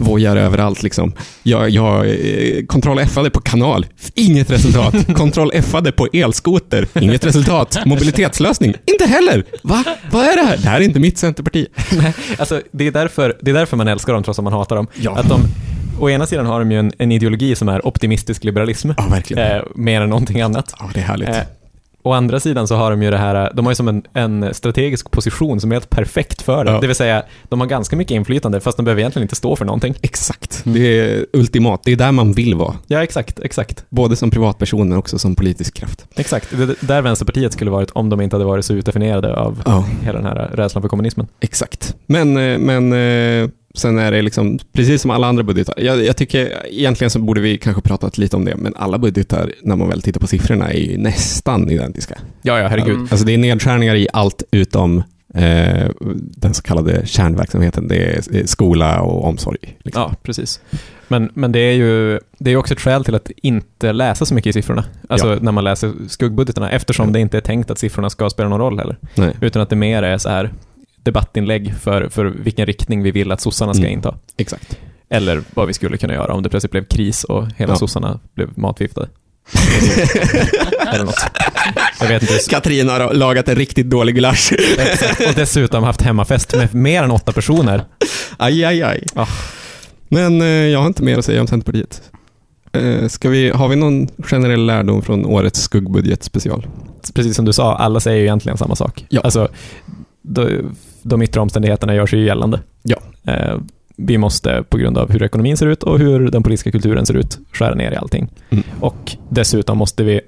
vojar 0.00 0.36
överallt. 0.36 0.82
Liksom. 0.82 1.12
Jag, 1.42 1.70
jag 1.70 2.08
eh, 2.08 2.66
kontroll 2.66 2.98
F-ade 2.98 3.30
på 3.30 3.40
kanal, 3.40 3.86
inget 4.14 4.50
resultat. 4.50 4.94
Kontroll 5.14 5.50
F-ade 5.54 5.92
på 5.92 6.08
elskoter, 6.12 6.88
inget 7.00 7.26
resultat. 7.26 7.78
Mobilitetslösning, 7.86 8.74
inte 8.86 9.06
heller. 9.06 9.44
Va? 9.62 9.84
Vad 10.10 10.24
är 10.24 10.36
det 10.36 10.42
här? 10.42 10.56
Det 10.56 10.68
här 10.68 10.80
är 10.80 10.84
inte 10.84 11.00
mitt 11.00 11.18
Centerparti. 11.18 11.66
Alltså, 12.38 12.62
det 12.72 12.86
är, 12.86 12.90
därför, 12.90 13.36
det 13.40 13.50
är 13.50 13.54
därför 13.54 13.76
man 13.76 13.88
älskar 13.88 14.12
dem, 14.12 14.22
trots 14.22 14.38
att 14.38 14.44
man 14.44 14.52
hatar 14.52 14.76
dem. 14.76 14.86
Ja. 14.94 15.18
Att 15.18 15.28
de, 15.28 15.40
å 16.00 16.10
ena 16.10 16.26
sidan 16.26 16.46
har 16.46 16.58
de 16.58 16.72
ju 16.72 16.78
en, 16.78 16.92
en 16.98 17.12
ideologi 17.12 17.54
som 17.54 17.68
är 17.68 17.86
optimistisk 17.86 18.44
liberalism, 18.44 18.90
Ja, 18.96 19.06
verkligen. 19.10 19.56
eh, 19.56 19.62
mer 19.74 20.00
än 20.00 20.08
någonting 20.10 20.40
annat. 20.40 20.74
Ja, 20.78 20.90
det 20.94 21.00
är 21.00 21.04
härligt. 21.04 21.28
Eh, 21.28 21.36
å 22.02 22.12
andra 22.12 22.40
sidan 22.40 22.68
så 22.68 22.76
har 22.76 22.90
de 22.90 23.02
ju 23.02 23.10
det 23.10 23.18
här, 23.18 23.50
de 23.54 23.66
har 23.66 23.72
ju 23.72 23.76
som 23.76 23.88
en, 23.88 24.02
en 24.12 24.54
strategisk 24.54 25.10
position 25.10 25.60
som 25.60 25.70
är 25.70 25.74
helt 25.74 25.90
perfekt 25.90 26.42
för 26.42 26.64
det. 26.64 26.70
Ja. 26.70 26.80
Det 26.80 26.86
vill 26.86 26.96
säga, 26.96 27.22
de 27.48 27.60
har 27.60 27.66
ganska 27.66 27.96
mycket 27.96 28.14
inflytande 28.14 28.60
fast 28.60 28.76
de 28.76 28.84
behöver 28.84 29.00
egentligen 29.00 29.24
inte 29.24 29.36
stå 29.36 29.56
för 29.56 29.64
någonting. 29.64 29.94
Exakt. 30.02 30.60
Det 30.64 30.80
är 31.00 31.26
ultimat. 31.32 31.80
Det 31.84 31.92
är 31.92 31.96
där 31.96 32.12
man 32.12 32.32
vill 32.32 32.54
vara. 32.54 32.74
Ja, 32.86 33.02
exakt, 33.02 33.40
exakt. 33.40 33.84
Både 33.88 34.16
som 34.16 34.30
privatperson 34.30 34.88
men 34.88 34.98
också 34.98 35.18
som 35.18 35.34
politisk 35.34 35.74
kraft. 35.74 36.06
Exakt. 36.16 36.48
Det 36.50 36.62
är 36.62 36.74
där 36.86 37.02
Vänsterpartiet 37.02 37.52
skulle 37.52 37.70
varit 37.70 37.90
om 37.90 38.08
de 38.10 38.20
inte 38.20 38.36
hade 38.36 38.44
varit 38.46 38.64
så 38.64 38.74
utdefinierade 38.74 39.36
av 39.36 39.62
Ja, 39.66 39.84
hela 40.02 40.18
den 40.18 40.26
här 40.26 40.34
rädslan 40.54 40.82
för 40.82 40.88
kommunismen. 40.88 41.26
exakt. 41.40 41.94
Men, 42.06 42.36
eh, 42.36 42.58
men 42.58 42.92
eh, 42.92 43.48
Sen 43.76 43.98
är 43.98 44.12
det 44.12 44.22
liksom, 44.22 44.58
precis 44.72 45.02
som 45.02 45.10
alla 45.10 45.26
andra 45.26 45.42
budgetar, 45.42 45.74
jag, 45.78 46.04
jag 46.04 46.16
tycker 46.16 46.66
egentligen 46.70 47.10
så 47.10 47.18
borde 47.18 47.40
vi 47.40 47.58
kanske 47.58 47.82
pratat 47.82 48.18
lite 48.18 48.36
om 48.36 48.44
det, 48.44 48.56
men 48.56 48.74
alla 48.76 48.98
budgetar 48.98 49.52
när 49.62 49.76
man 49.76 49.88
väl 49.88 50.02
tittar 50.02 50.20
på 50.20 50.26
siffrorna 50.26 50.70
är 50.72 50.78
ju 50.78 50.98
nästan 50.98 51.70
identiska. 51.70 52.18
Ja, 52.42 52.58
ja, 52.58 52.68
herregud. 52.68 52.94
Mm. 52.94 53.08
Alltså 53.10 53.26
det 53.26 53.34
är 53.34 53.38
nedskärningar 53.38 53.94
i 53.94 54.08
allt 54.12 54.42
utom 54.50 55.02
eh, 55.34 55.90
den 56.14 56.54
så 56.54 56.62
kallade 56.62 57.06
kärnverksamheten. 57.06 57.88
Det 57.88 57.96
är 57.96 58.46
skola 58.46 59.00
och 59.00 59.24
omsorg. 59.24 59.58
Liksom. 59.82 60.02
Ja, 60.02 60.14
precis. 60.22 60.60
Men, 61.08 61.30
men 61.34 61.52
det 61.52 61.58
är 61.58 61.72
ju 61.72 62.20
det 62.38 62.50
är 62.50 62.56
också 62.56 62.74
ett 62.74 62.80
skäl 62.80 63.04
till 63.04 63.14
att 63.14 63.30
inte 63.36 63.92
läsa 63.92 64.24
så 64.24 64.34
mycket 64.34 64.50
i 64.50 64.52
siffrorna. 64.52 64.84
Alltså 65.08 65.28
Ja. 65.32 65.38
när 65.40 65.52
man 65.52 65.64
läser 65.64 65.92
skuggbudgetarna, 66.08 66.70
eftersom 66.70 67.06
Ja. 67.06 67.12
det 67.12 67.20
inte 67.20 67.36
är 67.36 67.40
tänkt 67.40 67.70
att 67.70 67.78
siffrorna 67.78 68.10
ska 68.10 68.30
spela 68.30 68.48
någon 68.48 68.60
roll 68.60 68.78
heller. 68.78 68.96
Nej. 69.14 69.34
Utan 69.40 69.62
att 69.62 69.70
det 69.70 69.76
mer 69.76 70.02
är 70.02 70.18
så 70.18 70.28
här 70.28 70.52
debattinlägg 71.06 71.74
för, 71.80 72.08
för 72.08 72.24
vilken 72.24 72.66
riktning 72.66 73.02
vi 73.02 73.10
vill 73.10 73.32
att 73.32 73.40
sossarna 73.40 73.74
ska 73.74 73.82
Mm. 73.82 73.92
inta. 73.92 74.14
Exakt. 74.36 74.78
Eller 75.08 75.42
vad 75.54 75.66
vi 75.66 75.72
skulle 75.74 75.96
kunna 75.96 76.14
göra 76.14 76.32
om 76.34 76.42
det 76.42 76.48
plötsligt 76.48 76.70
blev 76.70 76.84
kris 76.84 77.24
och 77.24 77.46
hela 77.56 77.72
Ja. 77.72 77.76
sossarna 77.76 78.20
blev 78.34 78.58
matviftade. 78.58 79.08
Eller 80.94 81.04
något. 81.04 81.14
Jag 82.00 82.08
vet 82.08 82.22
inte. 82.22 82.34
Katrin 82.50 82.88
har 82.88 83.14
lagat 83.14 83.48
en 83.48 83.56
riktigt 83.56 83.90
dålig 83.90 84.14
gulasch. 84.14 84.52
Och 85.28 85.34
dessutom 85.34 85.84
haft 85.84 86.02
hemmafest 86.02 86.54
med 86.56 86.74
mer 86.74 87.02
än 87.02 87.10
åtta 87.10 87.32
personer. 87.32 87.84
aj, 88.36 88.64
aj, 88.64 88.82
aj. 88.82 89.02
Ah. 89.14 89.26
Men 90.08 90.40
eh, 90.40 90.46
jag 90.46 90.78
har 90.80 90.86
inte 90.86 91.02
mer 91.02 91.18
att 91.18 91.24
säga 91.24 91.40
om 91.40 91.46
Centerpartiet. 91.46 92.02
Eh, 92.72 93.08
ska 93.08 93.28
vi, 93.28 93.50
har 93.50 93.68
vi 93.68 93.76
någon 93.76 94.08
generell 94.18 94.66
lärdom 94.66 95.02
från 95.02 95.26
årets 95.26 95.60
skuggbudget 95.60 96.24
special? 96.24 96.66
Precis 97.14 97.36
som 97.36 97.44
du 97.44 97.52
sa, 97.52 97.76
alla 97.76 98.00
säger 98.00 98.16
ju 98.18 98.22
egentligen 98.24 98.58
samma 98.58 98.76
sak. 98.76 99.04
Ja. 99.08 99.20
Alltså, 99.20 99.48
de, 100.26 100.62
de 101.02 101.22
yttre 101.22 101.40
omständigheterna 101.40 101.94
gör 101.94 102.06
sig 102.06 102.18
ju 102.18 102.24
gällande. 102.26 102.60
Ja. 102.82 102.96
Eh, 103.32 103.58
vi 103.96 104.18
måste, 104.18 104.64
på 104.68 104.78
grund 104.78 104.98
av 104.98 105.12
hur 105.12 105.22
ekonomin 105.22 105.56
ser 105.56 105.66
ut 105.66 105.82
och 105.82 105.98
hur 105.98 106.30
den 106.30 106.42
politiska 106.42 106.70
kulturen 106.70 107.06
ser 107.06 107.14
ut, 107.14 107.38
skära 107.52 107.74
ner 107.74 107.92
i 107.92 107.96
allting. 107.96 108.28
Mm. 108.50 108.64
Och 108.80 109.16
dessutom 109.28 109.78
måste 109.78 110.04
vi, 110.04 110.20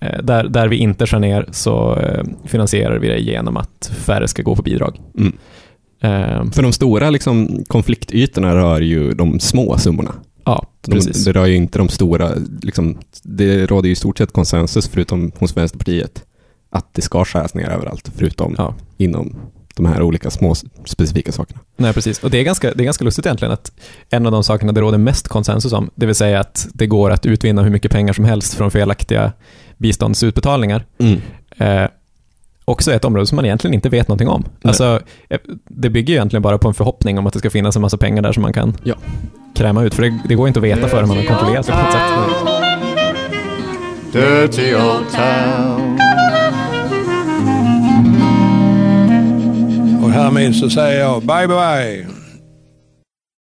eh, 0.00 0.22
där, 0.22 0.44
där 0.48 0.68
vi 0.68 0.76
inte 0.76 1.06
skär 1.06 1.18
ner, 1.18 1.46
så 1.50 1.96
eh, 1.96 2.24
finansierar 2.44 2.98
vi 2.98 3.08
det 3.08 3.18
genom 3.18 3.56
att 3.56 3.92
färre 3.98 4.28
ska 4.28 4.42
gå 4.42 4.56
på 4.56 4.62
bidrag. 4.62 5.00
Mm. 5.18 5.32
Eh, 6.00 6.50
För 6.52 6.62
de 6.62 6.72
stora 6.72 7.10
liksom, 7.10 7.64
konfliktytorna 7.66 8.54
rör 8.54 8.80
ju 8.80 9.12
de 9.14 9.40
små 9.40 9.78
summorna. 9.78 10.14
ja, 10.44 10.66
De, 10.80 10.90
precis. 10.92 11.24
det 11.24 11.32
rör 11.32 11.46
ju 11.46 11.54
inte 11.56 11.78
de 11.78 11.88
stora, 11.88 12.30
liksom, 12.62 12.98
det 13.22 13.66
råder 13.66 13.86
ju 13.86 13.92
i 13.92 13.96
stort 13.96 14.18
sett 14.18 14.32
konsensus 14.32 14.88
förutom 14.88 15.32
hos 15.38 15.56
Vänsterpartiet 15.56 16.24
att 16.74 16.86
det 16.92 17.02
ska 17.02 17.24
skäras 17.24 17.54
ner 17.54 17.68
överallt 17.68 18.10
förutom 18.16 18.54
Ja. 18.58 18.74
inom 18.96 19.36
de 19.76 19.86
här 19.86 20.02
olika 20.02 20.30
små 20.30 20.54
specifika 20.84 21.32
sakerna. 21.32 21.60
Nej, 21.76 21.92
precis. 21.92 22.22
Och 22.24 22.30
det 22.30 22.38
är, 22.38 22.44
ganska, 22.44 22.72
det 22.74 22.82
är 22.82 22.84
ganska 22.84 23.04
lustigt 23.04 23.26
egentligen 23.26 23.52
att 23.52 23.72
en 24.10 24.26
av 24.26 24.32
de 24.32 24.44
sakerna 24.44 24.72
det 24.72 24.80
råder 24.80 24.98
mest 24.98 25.28
konsensus 25.28 25.72
om, 25.72 25.90
det 25.94 26.06
vill 26.06 26.14
säga 26.14 26.40
att 26.40 26.66
det 26.72 26.86
går 26.86 27.10
att 27.10 27.26
utvinna 27.26 27.62
hur 27.62 27.70
mycket 27.70 27.92
pengar 27.92 28.12
som 28.12 28.24
helst 28.24 28.54
från 28.54 28.70
felaktiga 28.70 29.32
biståndsutbetalningar, 29.76 30.84
eh, 31.58 31.84
också 32.64 32.90
är 32.92 32.96
ett 32.96 33.04
område 33.04 33.26
som 33.26 33.36
man 33.36 33.44
egentligen 33.44 33.74
inte 33.74 33.88
vet 33.88 34.08
någonting 34.08 34.28
om. 34.28 34.44
Alltså, 34.62 35.00
eh, 35.28 35.38
det 35.64 35.90
bygger 35.90 36.08
ju 36.12 36.14
egentligen 36.16 36.42
bara 36.42 36.58
på 36.58 36.68
en 36.68 36.74
förhoppning 36.74 37.18
om 37.18 37.26
att 37.26 37.32
det 37.32 37.38
ska 37.38 37.50
finnas 37.50 37.76
en 37.76 37.82
massa 37.82 37.96
pengar 37.96 38.22
där 38.22 38.32
som 38.32 38.42
man 38.42 38.52
kan 38.52 38.76
Ja. 38.82 38.94
kräma 39.54 39.82
ut, 39.84 39.94
för 39.94 40.02
det, 40.02 40.18
det 40.28 40.34
går 40.34 40.48
inte 40.48 40.60
att 40.60 40.64
veta 40.64 40.88
förrän 40.88 41.08
man 41.08 41.16
har 41.16 41.24
kontrollerat 41.24 41.66
det 41.66 41.72
på 41.72 41.78
något 41.78 41.92
sätt. 41.92 42.02
Dirty 44.12 44.74
old 44.74 45.10
town. 45.12 45.93
Härmed 50.14 50.56
så 50.56 50.70
säger 50.70 51.00
jag 51.00 51.22
bye 51.22 51.48
bye. 51.48 52.23